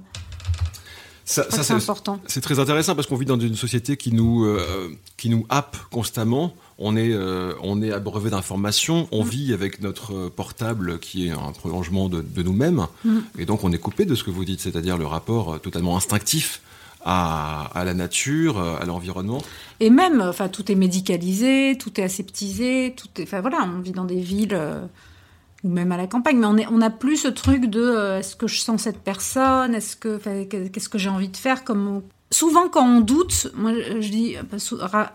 Ça, 1.25 1.43
c'est 1.51 1.73
important. 1.73 2.19
C'est 2.25 2.41
très 2.41 2.57
intéressant 2.57 2.95
parce 2.95 3.05
qu'on 3.05 3.15
vit 3.15 3.27
dans 3.27 3.39
une 3.39 3.55
société 3.55 3.97
qui 3.97 4.11
nous, 4.11 4.51
qui 5.15 5.29
nous 5.29 5.45
happe 5.49 5.77
constamment. 5.91 6.55
On 6.79 6.97
est, 6.97 7.15
on 7.61 7.83
est 7.83 7.91
abreuvé 7.91 8.31
d'informations. 8.31 9.07
On 9.11 9.23
mm. 9.23 9.27
vit 9.27 9.53
avec 9.53 9.79
notre 9.83 10.29
portable 10.29 10.97
qui 10.97 11.27
est 11.27 11.29
un 11.29 11.51
prolongement 11.51 12.09
de, 12.09 12.23
nous-mêmes. 12.41 12.87
Mm. 13.05 13.19
Et 13.37 13.45
donc, 13.45 13.63
on 13.63 13.71
est 13.71 13.77
coupé 13.77 14.05
de 14.05 14.15
ce 14.15 14.23
que 14.23 14.31
vous 14.31 14.43
dites, 14.43 14.59
c'est-à-dire 14.59 14.97
le 14.97 15.05
rapport 15.05 15.61
totalement 15.61 15.95
instinctif 15.95 16.61
à, 17.05 17.69
à, 17.73 17.83
la 17.83 17.93
nature, 17.93 18.59
à 18.59 18.85
l'environnement. 18.85 19.41
Et 19.79 19.89
même, 19.89 20.21
enfin, 20.21 20.49
tout 20.49 20.71
est 20.71 20.75
médicalisé, 20.75 21.77
tout 21.77 21.99
est 21.99 22.03
aseptisé, 22.03 22.93
tout 22.95 23.07
est, 23.17 23.23
enfin 23.23 23.41
voilà, 23.41 23.59
on 23.63 23.79
vit 23.79 23.91
dans 23.91 24.05
des 24.05 24.19
villes 24.19 24.53
euh, 24.53 24.81
ou 25.63 25.69
même 25.69 25.91
à 25.91 25.97
la 25.97 26.07
campagne, 26.07 26.37
mais 26.37 26.67
on 26.67 26.77
n'a 26.77 26.87
on 26.87 26.91
plus 26.91 27.17
ce 27.17 27.27
truc 27.27 27.65
de 27.65 27.81
euh, 27.81 28.19
est-ce 28.19 28.35
que 28.35 28.47
je 28.47 28.59
sens 28.59 28.83
cette 28.83 28.99
personne, 28.99 29.73
est-ce 29.75 29.95
que, 29.95 30.17
qu'est-ce 30.43 30.89
que 30.89 30.97
j'ai 30.97 31.09
envie 31.09 31.29
de 31.29 31.37
faire, 31.37 31.63
comme 31.63 32.01
souvent 32.31 32.67
quand 32.69 32.85
on 32.85 33.01
doute, 33.01 33.47
moi 33.55 33.71
je 33.73 34.09
dis 34.09 34.35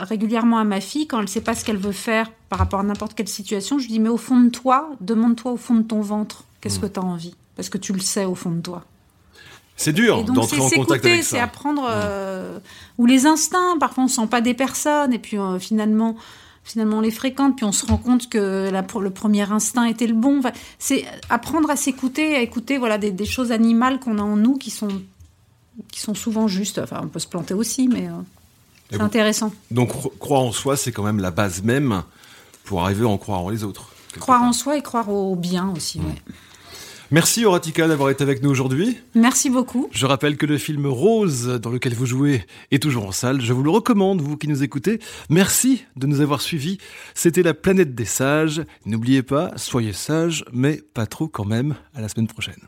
régulièrement 0.01 0.59
à 0.59 0.64
ma 0.64 0.80
fille 0.80 1.07
quand 1.07 1.20
elle 1.20 1.28
sait 1.28 1.41
pas 1.41 1.55
ce 1.55 1.64
qu'elle 1.64 1.76
veut 1.76 1.93
faire 1.93 2.30
par 2.49 2.59
rapport 2.59 2.80
à 2.80 2.82
n'importe 2.82 3.14
quelle 3.14 3.28
situation, 3.28 3.78
je 3.78 3.89
dis 3.89 4.01
mais 4.01 4.09
au 4.09 4.16
fond 4.16 4.41
de 4.41 4.49
toi, 4.49 4.91
demande-toi 5.01 5.53
au 5.53 5.57
fond 5.57 5.74
de 5.74 5.82
ton 5.82 6.01
ventre, 6.01 6.45
qu'est-ce 6.61 6.78
mmh. 6.78 6.82
que 6.82 6.87
tu 6.87 7.01
as 7.01 7.05
envie, 7.05 7.35
parce 7.57 7.68
que 7.68 7.78
tu 7.78 7.93
le 7.93 8.01
sais 8.01 8.24
au 8.24 8.35
fond 8.35 8.51
de 8.51 8.61
toi. 8.61 8.85
C'est 9.77 9.93
dur 9.93 10.25
d'entrer 10.25 10.61
en 10.61 10.70
contact 10.70 11.05
avec 11.05 11.22
ça. 11.22 11.31
C'est 11.31 11.41
apprendre 11.41 11.87
euh, 11.89 12.59
ou 12.99 13.07
les 13.07 13.27
instincts. 13.27 13.77
Parfois, 13.79 14.05
on 14.05 14.09
sent 14.09 14.27
pas 14.29 14.41
des 14.41 14.55
personnes 14.55 15.12
et 15.12 15.18
puis 15.18 15.39
euh, 15.39 15.59
finalement, 15.59 16.16
finalement, 16.62 16.99
on 16.99 17.01
les 17.01 17.11
fréquente 17.11 17.57
puis 17.57 17.64
on 17.64 17.72
se 17.72 17.85
rend 17.87 17.97
compte 17.97 18.29
que 18.29 18.70
la, 18.70 18.85
le 19.01 19.11
premier 19.11 19.51
instinct 19.51 19.85
était 19.85 20.07
le 20.07 20.14
bon. 20.14 20.41
c'est 20.79 21.05
apprendre 21.29 21.70
à 21.70 21.77
s'écouter, 21.77 22.37
à 22.37 22.41
écouter 22.41 22.79
voilà 22.79 22.99
des, 22.99 23.11
des 23.11 23.27
choses 23.27 23.51
animales 23.51 23.99
qu'on 23.99 24.18
a 24.18 24.22
en 24.22 24.37
nous 24.37 24.57
qui 24.57 24.70
sont 24.70 24.89
qui 25.91 26.01
sont 26.01 26.14
souvent 26.14 26.49
justes. 26.49 26.79
Enfin, 26.79 27.01
on 27.03 27.09
peut 27.09 27.18
se 27.18 27.27
planter 27.27 27.55
aussi, 27.55 27.89
mais 27.89 28.07
euh, 28.07 28.12
c'est 28.91 29.01
intéressant. 29.01 29.53
Donc, 29.70 29.91
croire 30.18 30.43
en 30.43 30.53
soi, 30.53 30.77
c'est 30.77 30.93
quand 30.93 31.03
même 31.03 31.20
la 31.20 31.31
base 31.31 31.62
même 31.62 32.03
pour 32.64 32.83
arriver 32.83 33.05
à 33.05 33.09
en 33.09 33.18
croire 33.18 33.41
en 33.41 33.51
les 33.51 33.64
autres. 33.64 33.91
Croire 34.20 34.43
en 34.43 34.53
soi 34.53 34.77
et 34.77 34.83
croire 34.83 35.09
au 35.09 35.35
bien 35.35 35.72
aussi. 35.75 35.99
Mmh. 35.99 36.14
Merci 37.14 37.44
Horatica 37.44 37.86
d'avoir 37.86 38.10
été 38.10 38.24
avec 38.24 38.42
nous 38.42 38.50
aujourd'hui. 38.50 38.98
Merci 39.14 39.48
beaucoup. 39.48 39.88
Je 39.92 40.04
rappelle 40.04 40.36
que 40.36 40.46
le 40.46 40.58
film 40.58 40.88
Rose, 40.88 41.60
dans 41.62 41.70
lequel 41.70 41.94
vous 41.94 42.06
jouez, 42.06 42.44
est 42.72 42.82
toujours 42.82 43.06
en 43.06 43.12
salle. 43.12 43.40
Je 43.40 43.52
vous 43.52 43.62
le 43.62 43.70
recommande, 43.70 44.20
vous 44.20 44.36
qui 44.36 44.48
nous 44.48 44.64
écoutez. 44.64 44.98
Merci 45.30 45.84
de 45.94 46.08
nous 46.08 46.22
avoir 46.22 46.40
suivis. 46.40 46.78
C'était 47.14 47.44
la 47.44 47.54
planète 47.54 47.94
des 47.94 48.04
sages. 48.04 48.64
N'oubliez 48.84 49.22
pas, 49.22 49.52
soyez 49.54 49.92
sages, 49.92 50.44
mais 50.52 50.82
pas 50.92 51.06
trop 51.06 51.28
quand 51.28 51.44
même. 51.44 51.76
À 51.94 52.00
la 52.00 52.08
semaine 52.08 52.26
prochaine. 52.26 52.66